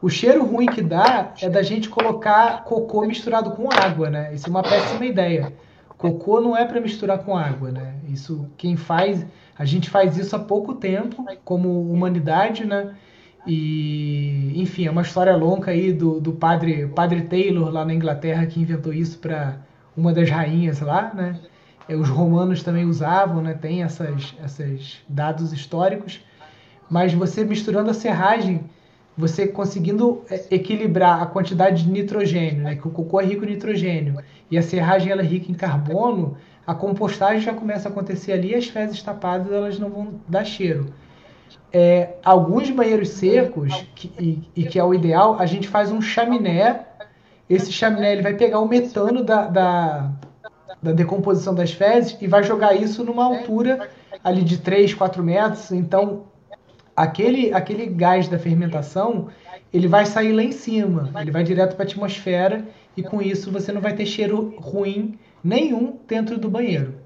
[0.00, 4.34] O cheiro ruim que dá é da gente colocar cocô misturado com água, né?
[4.34, 5.52] Isso é uma péssima ideia.
[5.96, 7.94] Cocô não é para misturar com água, né?
[8.08, 9.24] Isso quem faz,
[9.56, 12.94] a gente faz isso há pouco tempo como humanidade, né?
[13.46, 18.46] E enfim, é uma história longa aí do, do padre padre Taylor lá na Inglaterra
[18.46, 19.58] que inventou isso para
[19.96, 21.38] uma das rainhas lá, né?
[21.88, 23.54] É, os romanos também usavam, né?
[23.54, 26.20] Tem essas esses dados históricos,
[26.88, 28.64] mas você misturando a serragem
[29.16, 33.48] você conseguindo é, equilibrar a quantidade de nitrogênio, né, que o cocô é rico em
[33.48, 34.16] nitrogênio,
[34.50, 36.36] e a serragem ela é rica em carbono,
[36.66, 40.86] a compostagem já começa a acontecer ali, as fezes tapadas elas não vão dar cheiro.
[41.72, 46.00] É, alguns banheiros secos, que, e, e, que é o ideal, a gente faz um
[46.00, 46.86] chaminé.
[47.48, 50.12] Esse chaminé ele vai pegar o metano da, da,
[50.82, 53.88] da decomposição das fezes e vai jogar isso numa altura
[54.22, 55.70] ali de 3, 4 metros.
[55.70, 56.24] Então,
[56.96, 59.28] aquele, aquele gás da fermentação
[59.72, 62.64] ele vai sair lá em cima, ele vai direto para a atmosfera
[62.94, 67.00] e com isso você não vai ter cheiro ruim nenhum dentro do banheiro.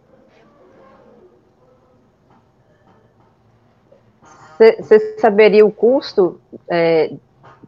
[4.59, 7.13] Você saberia o custo é,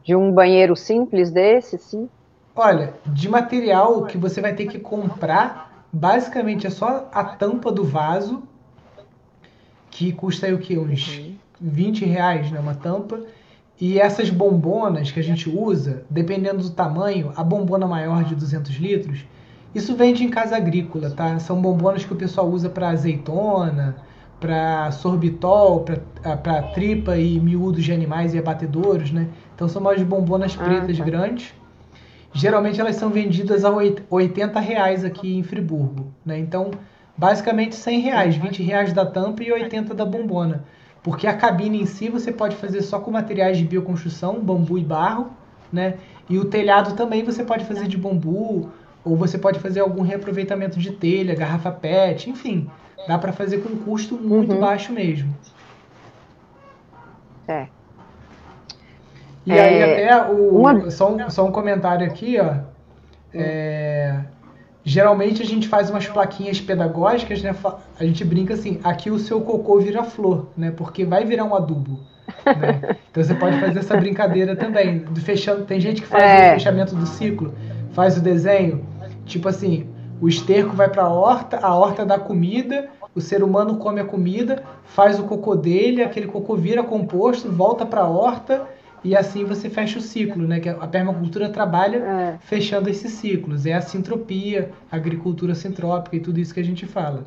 [0.02, 2.09] de um banheiro simples desse, sim?
[2.56, 7.85] Olha, de material que você vai ter que comprar, basicamente é só a tampa do
[7.85, 8.43] vaso,
[9.90, 10.78] que custa aí o que?
[10.78, 11.35] Uns uhum.
[11.60, 13.20] 20 reais, né, uma tampa.
[13.81, 18.74] E essas bombonas que a gente usa, dependendo do tamanho, a bombona maior de 200
[18.77, 19.24] litros,
[19.74, 21.39] isso vende em casa agrícola, tá?
[21.39, 23.97] São bombonas que o pessoal usa para azeitona,
[24.40, 29.28] para sorbitol, para tripa e miúdos de animais e abatedouros, né?
[29.55, 31.05] Então são umas bombonas ah, pretas ah, tá.
[31.05, 31.55] grandes.
[32.32, 36.38] Geralmente elas são vendidas a 80 reais aqui em Friburgo, né?
[36.38, 36.70] Então,
[37.16, 40.64] basicamente 100 reais, 20 reais da tampa e 80 da bombona.
[41.02, 44.84] Porque a cabine em si você pode fazer só com materiais de bioconstrução, bambu e
[44.84, 45.30] barro,
[45.72, 45.94] né?
[46.28, 48.70] E o telhado também você pode fazer de bambu,
[49.05, 52.68] ou você pode fazer algum reaproveitamento de telha, garrafa PET, enfim.
[53.06, 54.60] Dá para fazer com um custo muito uhum.
[54.60, 55.34] baixo mesmo.
[57.46, 57.68] É.
[59.49, 59.61] E é...
[59.61, 60.91] aí até o, Uma...
[60.91, 62.55] só, um, só um comentário aqui, ó.
[63.35, 64.20] É,
[64.85, 67.55] Geralmente a gente faz umas plaquinhas pedagógicas, né?
[68.01, 70.70] A gente brinca assim, aqui o seu cocô vira flor, né?
[70.70, 72.01] Porque vai virar um adubo.
[72.47, 72.97] Né?
[73.11, 75.05] Então você pode fazer essa brincadeira também.
[75.16, 76.51] Fechando, tem gente que faz é.
[76.51, 77.53] o fechamento do ciclo,
[77.93, 78.83] faz o desenho,
[79.27, 79.89] tipo assim,
[80.20, 84.05] o esterco vai para a horta, a horta dá comida, o ser humano come a
[84.05, 88.66] comida, faz o cocô dele, aquele cocô vira composto, volta para a horta
[89.05, 90.61] e assim você fecha o ciclo, né?
[90.61, 92.39] Que a permacultura trabalha é.
[92.41, 93.66] fechando esses ciclos.
[93.66, 97.25] É a sintropia, a agricultura sintrópica e tudo isso que a gente fala.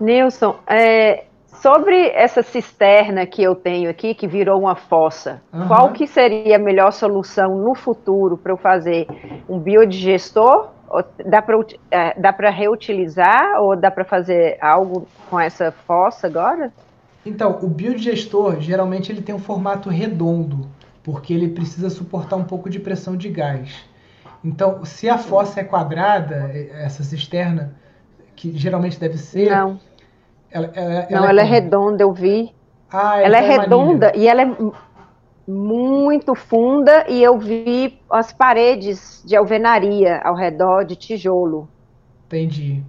[0.00, 1.24] Nilson, é,
[1.64, 5.66] Sobre essa cisterna que eu tenho aqui, que virou uma fossa, uhum.
[5.66, 9.06] qual que seria a melhor solução no futuro para eu fazer
[9.48, 10.70] um biodigestor?
[11.24, 11.58] Dá para
[11.90, 16.72] é, dá reutilizar ou dá para fazer algo com essa fossa agora?
[17.24, 20.68] Então, o biodigestor geralmente ele tem um formato redondo,
[21.02, 23.84] porque ele precisa suportar um pouco de pressão de gás.
[24.44, 27.74] Então, se a fossa é quadrada, essa cisterna,
[28.36, 29.50] que geralmente deve ser.
[29.50, 29.80] Não.
[30.50, 32.54] Ela, ela, ela não, é ela é, redonda, eu vi.
[32.92, 34.56] Ah, ela é, é redonda e ela é
[35.46, 41.68] muito funda e eu vi as paredes de alvenaria ao redor de tijolo.
[42.26, 42.82] Entendi.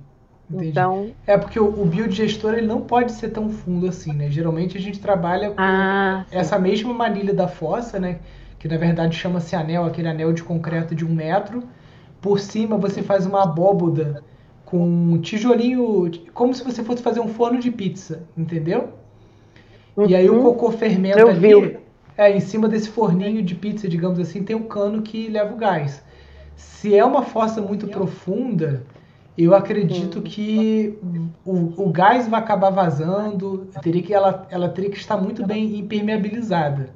[0.50, 0.70] Entendi.
[0.70, 4.30] Então, é porque o, o biodigestor ele não pode ser tão fundo assim, né?
[4.30, 8.20] Geralmente a gente trabalha com ah, essa mesma manilha da fossa, né?
[8.60, 11.64] Que na verdade chama-se anel, aquele anel de concreto de um metro.
[12.22, 14.24] Por cima você faz uma abóboda
[14.66, 18.90] com um tijolinho, como se você fosse fazer um forno de pizza, entendeu?
[19.96, 20.08] Uhum.
[20.08, 20.44] E aí o uhum.
[20.44, 21.40] cocô fermenta Eu ali.
[21.40, 21.78] Vi.
[22.18, 25.58] É, em cima desse forninho de pizza, digamos assim, tem um cano que leva o
[25.58, 26.02] gás.
[26.56, 28.84] Se é uma fossa muito profunda,
[29.38, 30.98] eu acredito que
[31.46, 35.78] o, o gás vai acabar vazando, teria que, ela, ela teria que estar muito bem
[35.78, 36.90] impermeabilizada.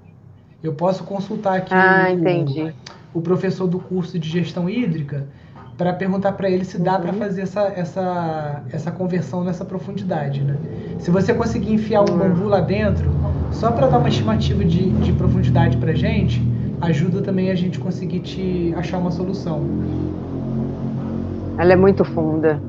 [0.63, 2.07] Eu posso consultar aqui ah,
[3.13, 5.27] o, o, professor do curso de gestão hídrica
[5.77, 7.01] para perguntar para ele se dá uhum.
[7.01, 10.41] para fazer essa, essa, essa conversão nessa profundidade.
[10.41, 10.57] Né?
[10.99, 13.09] Se você conseguir enfiar um bambu lá dentro,
[13.51, 16.41] só para dar uma estimativa de, de profundidade para gente,
[16.81, 19.61] ajuda também a gente conseguir te achar uma solução.
[21.59, 22.61] Ela é muito funda.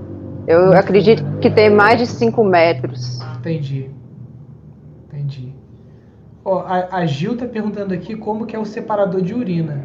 [0.49, 1.39] Eu muito acredito funda.
[1.39, 3.21] que tem mais de 5 metros.
[3.39, 3.89] Entendi.
[5.07, 5.55] Entendi.
[6.45, 9.81] Ó, a, a Gil tá perguntando aqui como que é o separador de urina.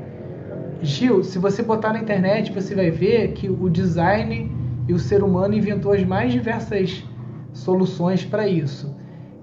[0.82, 4.52] Gil, se você botar na internet, você vai ver que o design
[4.88, 7.04] e o ser humano inventou as mais diversas
[7.54, 8.96] soluções para isso.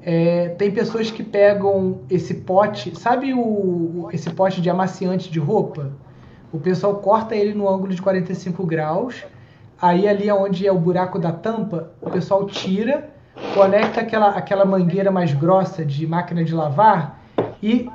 [0.03, 5.93] É, tem pessoas que pegam esse pote, sabe o, esse pote de amaciante de roupa?
[6.53, 9.25] O pessoal corta ele no ângulo de 45 graus
[9.83, 13.11] Aí ali onde é o buraco da tampa, o pessoal tira,
[13.53, 17.21] conecta aquela, aquela mangueira mais grossa de máquina de lavar
[17.61, 17.91] e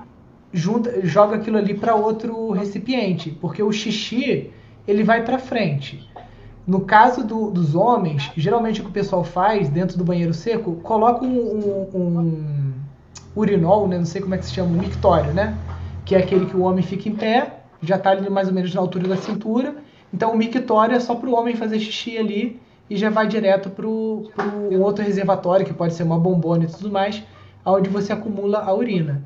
[0.52, 4.52] junta, joga aquilo ali para outro recipiente, porque o xixi
[4.86, 6.12] ele vai para frente.
[6.68, 10.76] No caso do, dos homens, geralmente o que o pessoal faz dentro do banheiro seco,
[10.84, 12.74] coloca um, um, um
[13.34, 13.98] urinol, né?
[13.98, 15.58] não sei como é que se chama, um mictório, né?
[16.04, 18.76] Que é aquele que o homem fica em pé, já está ali mais ou menos
[18.76, 19.74] na altura da cintura,
[20.14, 22.60] então o mictório é só para o homem fazer xixi ali
[22.90, 26.90] e já vai direto para um outro reservatório, que pode ser uma bombona e tudo
[26.90, 27.22] mais,
[27.66, 29.24] onde você acumula a urina.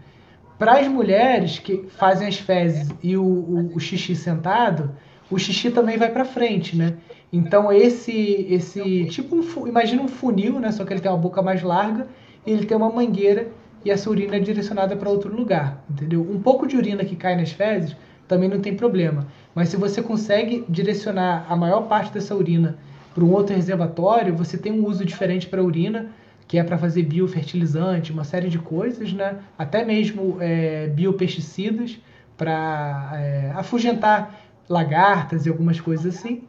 [0.57, 4.91] Para as mulheres que fazem as fezes e o, o, o xixi sentado,
[5.29, 6.97] o xixi também vai para frente, né?
[7.31, 10.71] Então esse esse tipo um, imagina um funil, né?
[10.71, 12.07] Só que ele tem uma boca mais larga
[12.45, 13.47] e ele tem uma mangueira
[13.83, 16.21] e essa urina é direcionada para outro lugar, entendeu?
[16.21, 17.95] Um pouco de urina que cai nas fezes
[18.27, 19.27] também não tem problema.
[19.53, 22.78] Mas se você consegue direcionar a maior parte dessa urina
[23.14, 26.10] para um outro reservatório, você tem um uso diferente para a urina,
[26.48, 29.38] que é para fazer biofertilizante, uma série de coisas, né?
[29.57, 31.99] até mesmo é, biopesticidas
[32.38, 36.44] para é, afugentar lagartas e algumas coisas assim.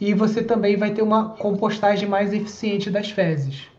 [0.00, 3.71] E você também vai ter uma compostagem mais eficiente das fezes.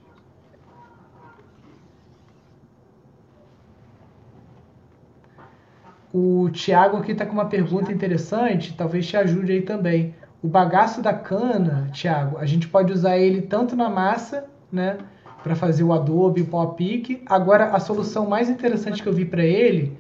[6.13, 10.13] O Tiago aqui está com uma pergunta interessante, talvez te ajude aí também.
[10.43, 14.99] O bagaço da cana, Tiago, a gente pode usar ele tanto na massa, né,
[15.41, 17.23] para fazer o adobe, o pau a pique.
[17.25, 19.97] Agora, a solução mais interessante que eu vi para ele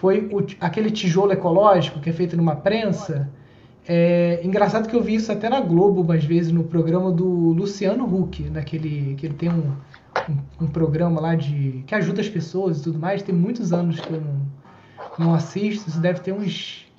[0.00, 3.28] foi o, aquele tijolo ecológico que é feito numa prensa.
[3.86, 8.04] É engraçado que eu vi isso até na Globo, umas vezes, no programa do Luciano
[8.04, 9.72] Huck, naquele que ele tem um,
[10.26, 13.22] um, um programa lá de que ajuda as pessoas e tudo mais.
[13.22, 14.39] Tem muitos anos que eu não
[15.20, 16.90] não assisto, isso deve ter uns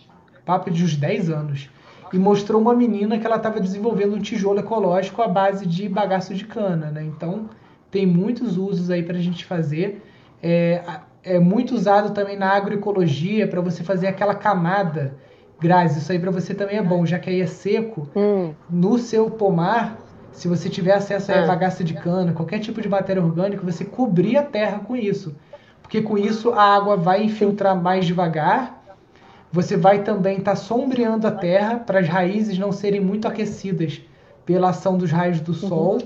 [0.45, 1.69] papo de uns 10 anos.
[2.13, 6.33] E mostrou uma menina que ela estava desenvolvendo um tijolo ecológico à base de bagaço
[6.33, 7.03] de cana, né?
[7.03, 7.49] Então
[7.89, 10.03] tem muitos usos aí para a gente fazer.
[10.43, 10.83] É,
[11.23, 15.15] é muito usado também na agroecologia para você fazer aquela camada.
[15.59, 18.09] Grazi, isso aí para você também é bom, já que aí é seco.
[18.15, 18.53] Hum.
[18.69, 19.97] No seu pomar,
[20.33, 21.47] se você tiver acesso a é.
[21.47, 25.33] bagaço de cana, qualquer tipo de matéria orgânica, você cobrir a terra com isso
[25.91, 28.81] porque com isso a água vai infiltrar mais devagar.
[29.51, 33.99] Você vai também estar tá sombreando a terra para as raízes não serem muito aquecidas
[34.45, 35.67] pela ação dos raios do uhum.
[35.67, 36.01] sol.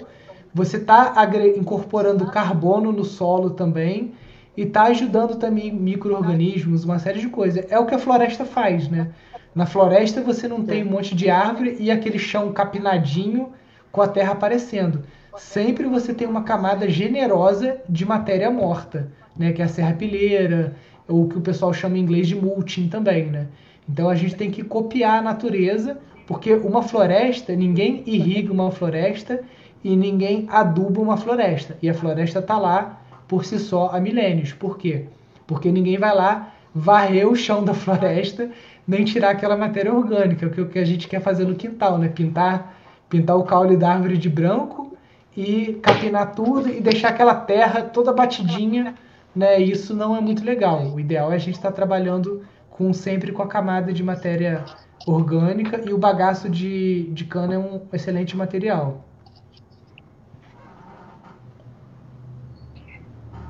[0.52, 1.14] Você está
[1.56, 4.14] incorporando carbono no solo também
[4.57, 7.64] e está ajudando também micro-organismos, uma série de coisas.
[7.70, 9.12] É o que a floresta faz, né?
[9.53, 13.53] Na floresta você não tem um monte de árvore e aquele chão capinadinho
[13.91, 15.03] com a terra aparecendo.
[15.38, 19.52] sempre você tem uma camada generosa de matéria morta, né?
[19.52, 20.76] Que é a serrapilheira,
[21.07, 23.48] ou que o pessoal chama em inglês de mulching também, né?
[23.88, 29.41] Então a gente tem que copiar a natureza, porque uma floresta, ninguém irriga uma floresta
[29.84, 31.78] e ninguém aduba uma floresta.
[31.82, 34.52] E a floresta está lá por si só há milênios.
[34.52, 35.06] Por quê?
[35.45, 38.49] Porque ninguém vai lá varrer o chão da floresta,
[38.88, 41.98] nem tirar aquela matéria orgânica, que é o que a gente quer fazer no quintal,
[41.98, 42.10] né?
[42.10, 42.76] Pintar,
[43.07, 44.98] pintar o caule da árvore de branco
[45.38, 48.95] e capinar tudo e deixar aquela terra toda batidinha,
[49.36, 49.60] né?
[49.60, 50.86] Isso não é muito legal.
[50.94, 54.64] O ideal é a gente estar tá trabalhando com sempre com a camada de matéria
[55.06, 59.06] orgânica e o bagaço de, de cana é um excelente material.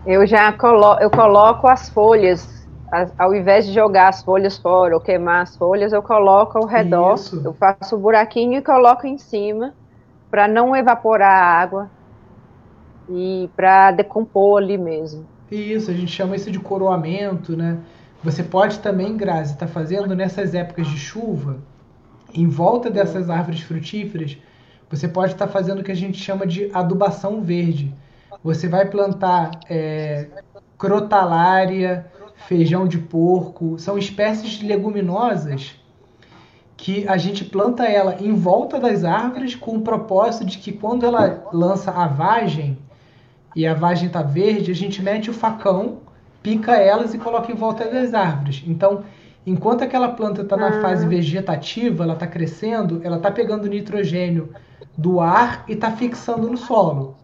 [0.05, 4.93] Eu já colo eu coloco as folhas, as, ao invés de jogar as folhas fora
[4.93, 7.41] ou queimar as folhas, eu coloco ao redor, Isso.
[7.43, 9.73] eu faço um buraquinho e coloco em cima
[10.29, 11.89] para não evaporar a água
[13.09, 15.34] e para decompor ali mesmo.
[15.51, 17.77] Isso, a gente chama isso de coroamento, né?
[18.23, 21.59] Você pode também, Grazi, estar tá fazendo nessas épocas de chuva,
[22.33, 24.37] em volta dessas árvores frutíferas,
[24.89, 27.93] você pode estar tá fazendo o que a gente chama de adubação verde.
[28.43, 30.27] Você vai plantar é,
[30.77, 32.05] crotalária,
[32.47, 35.79] feijão de porco, são espécies de leguminosas
[36.77, 41.05] que a gente planta ela em volta das árvores com o propósito de que quando
[41.05, 42.77] ela lança a vagem
[43.55, 45.99] e a vagem está verde, a gente mete o facão
[46.45, 48.63] pica elas e coloca em volta das árvores.
[48.67, 49.03] Então,
[49.47, 50.79] enquanto aquela planta está na ah.
[50.79, 54.49] fase vegetativa, ela está crescendo, ela está pegando nitrogênio
[54.95, 57.15] do ar e está fixando no solo.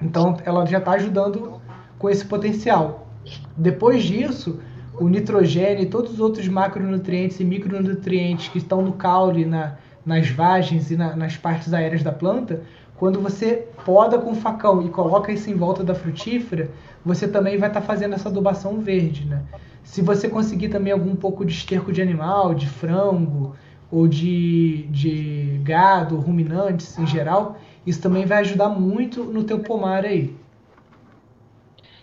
[0.00, 1.60] Então, ela já está ajudando
[1.98, 3.08] com esse potencial.
[3.56, 4.60] Depois disso,
[4.94, 9.74] o nitrogênio e todos os outros macronutrientes e micronutrientes que estão no caule, na,
[10.06, 12.62] nas vagens e na, nas partes aéreas da planta,
[12.96, 16.70] quando você poda com o facão e coloca isso em volta da frutífera,
[17.04, 19.42] você também vai estar tá fazendo essa adubação verde, né?
[19.82, 23.56] Se você conseguir também algum pouco de esterco de animal, de frango
[23.90, 27.56] ou de, de gado, ruminantes em geral,
[27.86, 30.34] isso também vai ajudar muito no teu pomar aí.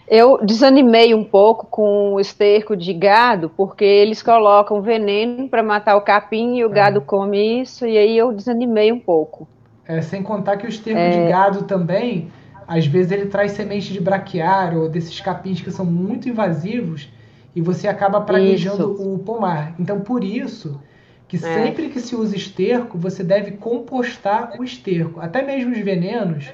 [0.08, 5.96] Eu desanimei um pouco com o esterco de gado, porque eles colocam veneno para matar
[5.96, 9.48] o capim e o gado come isso, e aí eu desanimei um pouco.
[9.90, 11.10] É, sem contar que o esterco é...
[11.10, 12.32] de gado também
[12.70, 17.12] às vezes ele traz semente de braquiária ou desses capins que são muito invasivos
[17.56, 19.74] e você acaba praguejando o pomar.
[19.80, 20.80] Então, por isso
[21.28, 21.40] que é.
[21.40, 25.20] sempre que se usa esterco, você deve compostar o esterco.
[25.20, 26.54] Até mesmo os venenos,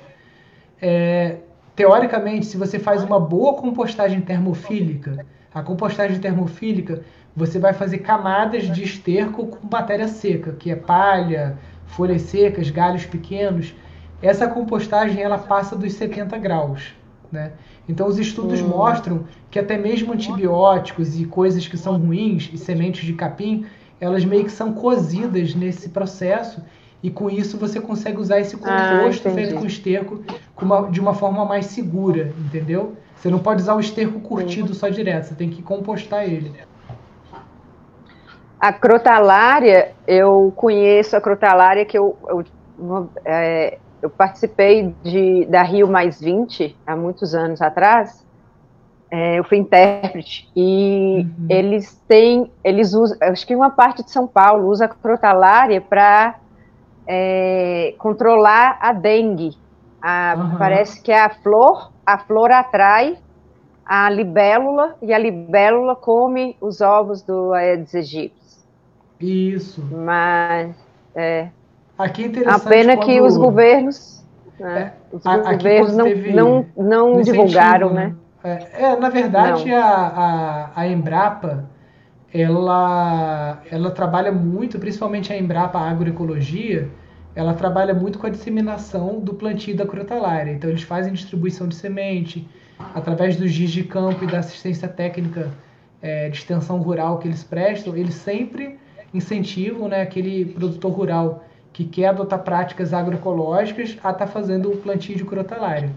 [0.81, 1.39] é,
[1.75, 7.01] teoricamente, se você faz uma boa compostagem termofílica, a compostagem termofílica,
[7.35, 11.57] você vai fazer camadas de esterco com matéria seca, que é palha,
[11.87, 13.73] folhas secas, galhos pequenos
[14.21, 16.93] essa compostagem ela passa dos 70 graus.
[17.31, 17.51] Né?
[17.87, 18.69] Então os estudos hum.
[18.69, 23.65] mostram que até mesmo antibióticos e coisas que são ruins e sementes de capim,
[23.99, 26.61] elas meio que são cozidas nesse processo
[27.03, 30.23] e com isso você consegue usar esse ah, composto ah, feito com esterco
[30.91, 32.95] de uma forma mais segura, entendeu?
[33.15, 36.51] Você não pode usar o esterco curtido só direto, você tem que compostar ele.
[38.60, 42.45] A crotalária, eu conheço a crotalária que eu, eu
[43.23, 48.23] é, eu participei de, da Rio Mais 20 há muitos anos atrás.
[49.10, 51.48] É, eu fui intérprete e uhum.
[51.49, 56.36] eles têm, eles usam, acho que uma parte de São Paulo usa crotalária para
[57.07, 59.57] é, controlar a dengue.
[60.02, 60.57] A, uhum.
[60.57, 63.18] Parece que a flor, a flor atrai
[63.86, 68.44] a libélula e a libélula come os ovos do Aedes aegypti.
[69.19, 69.83] Isso.
[69.91, 70.75] Mas
[71.15, 71.49] é,
[71.97, 72.65] Aqui é interessante.
[72.65, 73.05] A pena quando...
[73.05, 74.23] que os governos,
[74.59, 78.15] né, é, os governos não, não, não divulgaram, né?
[78.43, 78.59] né?
[78.73, 81.65] É, é, na verdade, a, a, a, Embrapa,
[82.33, 86.89] ela, ela trabalha muito, principalmente a Embrapa Agroecologia,
[87.33, 90.51] ela trabalha muito com a disseminação do plantio da crotalária.
[90.51, 92.47] Então, eles fazem distribuição de semente,
[92.93, 95.49] através dos dias de campo e da assistência técnica
[96.01, 98.77] é, de extensão rural que eles prestam, eles sempre
[99.14, 104.77] incentivam né, aquele produtor rural que quer adotar práticas agroecológicas a estar tá fazendo o
[104.77, 105.91] plantio de crotalária.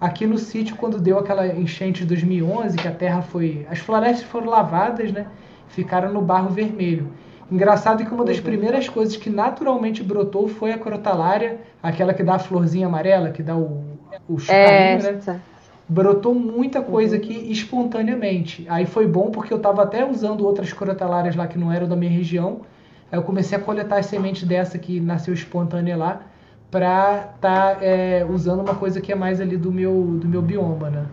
[0.00, 3.66] Aqui no sítio, quando deu aquela enchente de 2011, que a terra foi.
[3.70, 5.26] As florestas foram lavadas, né?
[5.68, 7.10] Ficaram no barro vermelho.
[7.50, 12.34] Engraçado que uma das primeiras coisas que naturalmente brotou foi a crotalária, aquela que dá
[12.34, 13.84] a florzinha amarela, que dá o,
[14.28, 15.40] o chucarinho, é, né?
[15.88, 18.66] Brotou muita coisa aqui espontaneamente.
[18.68, 21.94] Aí foi bom porque eu estava até usando outras crotalárias lá que não eram da
[21.94, 22.62] minha região
[23.10, 26.22] Aí eu comecei a coletar as sementes dessa que nasceu espontânea lá
[26.70, 30.42] para estar tá, é, usando uma coisa que é mais ali do meu, do meu
[30.42, 31.06] bioma, né?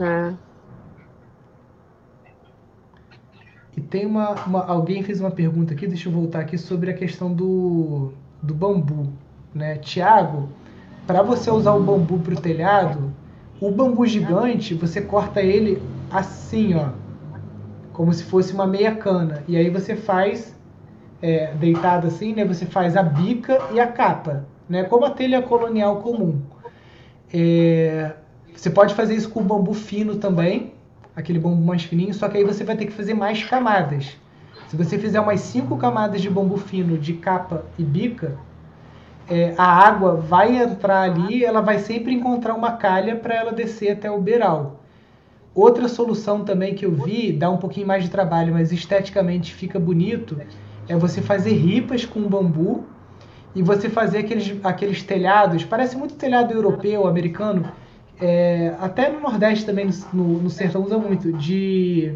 [0.00, 0.34] É.
[3.76, 6.94] E tem uma, uma, Alguém fez uma pergunta aqui, deixa eu voltar aqui, sobre a
[6.94, 9.12] questão do, do bambu.
[9.52, 9.76] Né?
[9.78, 10.48] Tiago,
[11.08, 13.10] para você usar o bambu para o telhado,
[13.58, 15.80] o bambu gigante, você corta ele
[16.10, 16.90] assim, ó.
[17.94, 19.42] Como se fosse uma meia cana.
[19.48, 20.54] E aí você faz,
[21.22, 22.44] é, deitado assim, né?
[22.44, 24.44] Você faz a bica e a capa.
[24.68, 24.84] Né?
[24.84, 26.42] Como a telha colonial comum.
[27.32, 28.12] É,
[28.54, 30.74] você pode fazer isso com o bambu fino também,
[31.16, 34.14] aquele bambu mais fininho, só que aí você vai ter que fazer mais camadas.
[34.68, 38.36] Se você fizer umas cinco camadas de bambu fino de capa e bica,
[39.30, 43.90] é, a água vai entrar ali, ela vai sempre encontrar uma calha para ela descer
[43.90, 44.80] até o beiral.
[45.54, 49.78] Outra solução também que eu vi, dá um pouquinho mais de trabalho, mas esteticamente fica
[49.78, 50.40] bonito,
[50.88, 52.84] é você fazer ripas com bambu
[53.54, 57.70] e você fazer aqueles, aqueles telhados, parece muito telhado europeu, americano,
[58.20, 62.14] é, até no Nordeste também, no, no sertão usa muito, de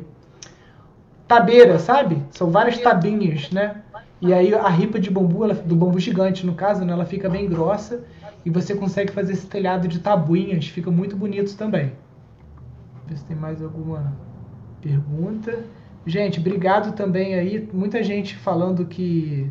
[1.29, 2.23] tabeira, sabe?
[2.31, 3.83] São várias tabinhas, né?
[4.23, 7.29] E aí a ripa de bambu, ela, do bambu gigante no caso, né, ela fica
[7.29, 8.05] bem grossa
[8.45, 11.91] e você consegue fazer esse telhado de tabuinhas, fica muito bonito também.
[13.09, 14.17] Ver se tem mais alguma
[14.81, 15.65] pergunta.
[16.07, 19.51] Gente, obrigado também aí, muita gente falando que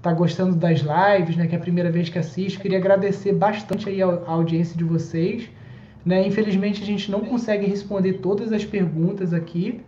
[0.00, 2.60] tá gostando das lives, né, que é a primeira vez que assiste.
[2.60, 5.50] Queria agradecer bastante aí a, a audiência de vocês.
[6.04, 6.24] Né?
[6.24, 9.80] Infelizmente a gente não consegue responder todas as perguntas aqui,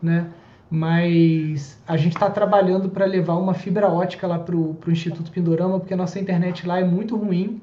[0.00, 0.28] né?
[0.72, 5.78] Mas a gente está trabalhando para levar uma fibra ótica lá para o Instituto Pindorama,
[5.78, 7.60] porque a nossa internet lá é muito ruim.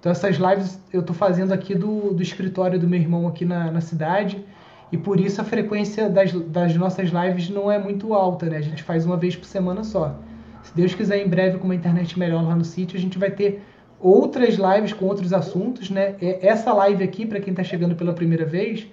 [0.00, 3.70] Então essas lives eu estou fazendo aqui do, do escritório do meu irmão aqui na,
[3.70, 4.44] na cidade,
[4.90, 8.56] e por isso a frequência das, das nossas lives não é muito alta, né?
[8.56, 10.16] A gente faz uma vez por semana só.
[10.64, 13.30] Se Deus quiser, em breve, com uma internet melhor lá no sítio, a gente vai
[13.30, 13.62] ter
[14.00, 16.16] outras lives com outros assuntos, né?
[16.20, 18.84] Essa live aqui, para quem está chegando pela primeira vez,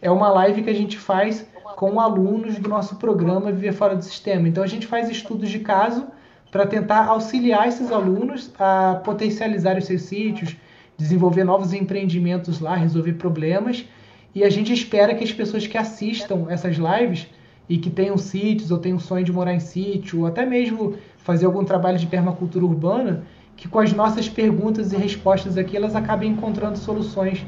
[0.00, 1.46] é uma live que a gente faz
[1.82, 4.46] com alunos do nosso programa Viver Fora do Sistema.
[4.46, 6.06] Então a gente faz estudos de caso
[6.48, 10.54] para tentar auxiliar esses alunos a potencializar os seus sítios,
[10.96, 13.84] desenvolver novos empreendimentos lá, resolver problemas.
[14.32, 17.26] E a gente espera que as pessoas que assistam essas lives
[17.68, 21.46] e que tenham sítios ou tenham sonho de morar em sítio, ou até mesmo fazer
[21.46, 23.24] algum trabalho de permacultura urbana,
[23.56, 27.44] que com as nossas perguntas e respostas aqui elas acabem encontrando soluções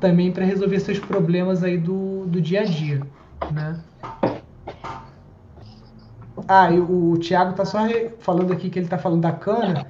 [0.00, 3.00] também para resolver seus problemas aí do, do dia a dia,
[3.50, 3.78] né?
[6.48, 7.78] Ah, e o, o Thiago tá só
[8.20, 9.86] falando aqui que ele tá falando da cana.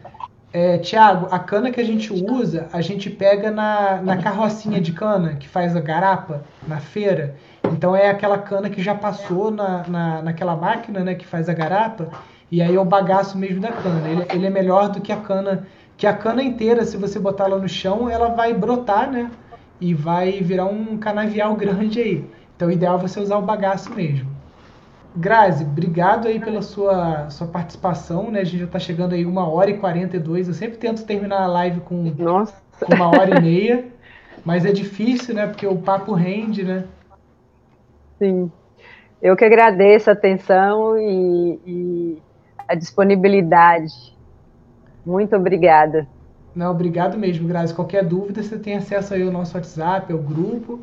[0.53, 4.93] É, Tiago, a cana que a gente usa, a gente pega na, na carrocinha de
[4.93, 7.35] cana que faz a garapa na feira.
[7.65, 11.53] Então é aquela cana que já passou na, na, naquela máquina né, que faz a
[11.53, 12.11] garapa
[12.51, 14.09] e aí é o bagaço mesmo da cana.
[14.09, 15.67] Ele, ele é melhor do que a cana.
[15.97, 19.31] Que a cana inteira, se você botar ela no chão, ela vai brotar, né?
[19.81, 22.25] E vai virar um canavial grande aí.
[22.57, 24.35] Então o ideal é você usar o bagaço mesmo.
[25.15, 28.41] Grazi, obrigado aí pela sua, sua participação, né?
[28.41, 30.49] A gente já está chegando aí uma hora e 42.
[30.49, 33.85] Eu sempre tento terminar a live com, com uma hora e meia.
[34.45, 35.47] Mas é difícil, né?
[35.47, 36.85] Porque o papo rende, né?
[38.19, 38.51] Sim.
[39.21, 42.23] Eu que agradeço a atenção e, e
[42.69, 44.15] a disponibilidade.
[45.05, 46.07] Muito obrigada.
[46.55, 47.75] Não, obrigado mesmo, Grazi.
[47.75, 50.81] Qualquer dúvida, você tem acesso aí ao nosso WhatsApp, ao grupo.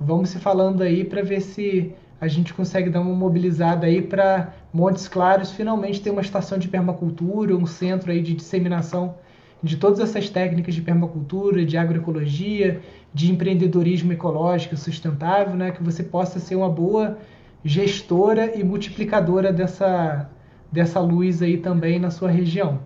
[0.00, 4.52] Vamos se falando aí para ver se a gente consegue dar uma mobilizada aí para
[4.72, 9.14] Montes Claros finalmente ter uma estação de permacultura, um centro aí de disseminação
[9.62, 12.80] de todas essas técnicas de permacultura, de agroecologia,
[13.14, 17.16] de empreendedorismo ecológico sustentável, né, que você possa ser uma boa
[17.64, 20.28] gestora e multiplicadora dessa,
[20.70, 22.78] dessa luz aí também na sua região.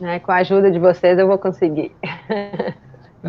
[0.00, 1.92] É, com a ajuda de vocês eu vou conseguir.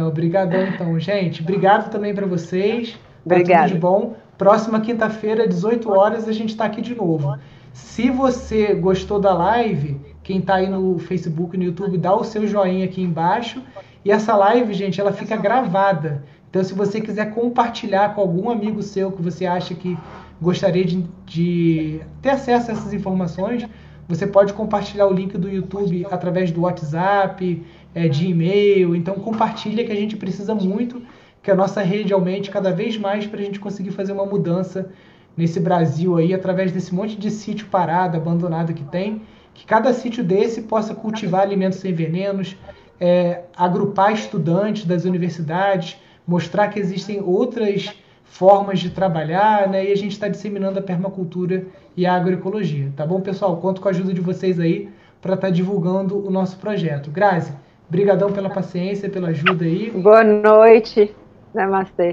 [0.07, 1.41] obrigadão então, gente.
[1.41, 2.97] Obrigado também para vocês.
[3.25, 3.53] Obrigada.
[3.53, 4.15] Tá tudo de bom.
[4.37, 7.37] Próxima quinta-feira, 18 horas, a gente está aqui de novo.
[7.73, 12.23] Se você gostou da live, quem está aí no Facebook e no YouTube, dá o
[12.23, 13.61] seu joinha aqui embaixo.
[14.03, 16.23] E essa live, gente, ela fica gravada.
[16.49, 19.97] Então, se você quiser compartilhar com algum amigo seu que você acha que
[20.41, 23.67] gostaria de, de ter acesso a essas informações,
[24.07, 28.95] você pode compartilhar o link do YouTube através do WhatsApp, é, de e-mail.
[28.95, 31.01] Então compartilha que a gente precisa muito
[31.45, 34.89] que a nossa rede aumente cada vez mais para a gente conseguir fazer uma mudança
[35.37, 39.21] nesse Brasil aí, através desse monte de sítio parado, abandonado que tem,
[39.53, 42.57] que cada sítio desse possa cultivar alimentos sem venenos,
[42.99, 47.93] é, agrupar estudantes das universidades, mostrar que existem outras
[48.23, 49.85] formas de trabalhar, né?
[49.85, 53.55] E a gente está disseminando a permacultura e a agroecologia, tá bom, pessoal?
[53.57, 54.89] Conto com a ajuda de vocês aí
[55.21, 57.11] para estar tá divulgando o nosso projeto.
[57.11, 57.53] Grazi,
[57.87, 59.91] Obrigadão pela paciência, pela ajuda aí.
[59.91, 61.13] Boa noite.
[61.55, 62.07] Namastê.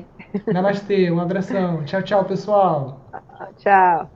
[0.52, 1.84] Namastê, um abração.
[1.84, 3.10] Tchau, tchau, pessoal.
[3.58, 4.11] Tchau.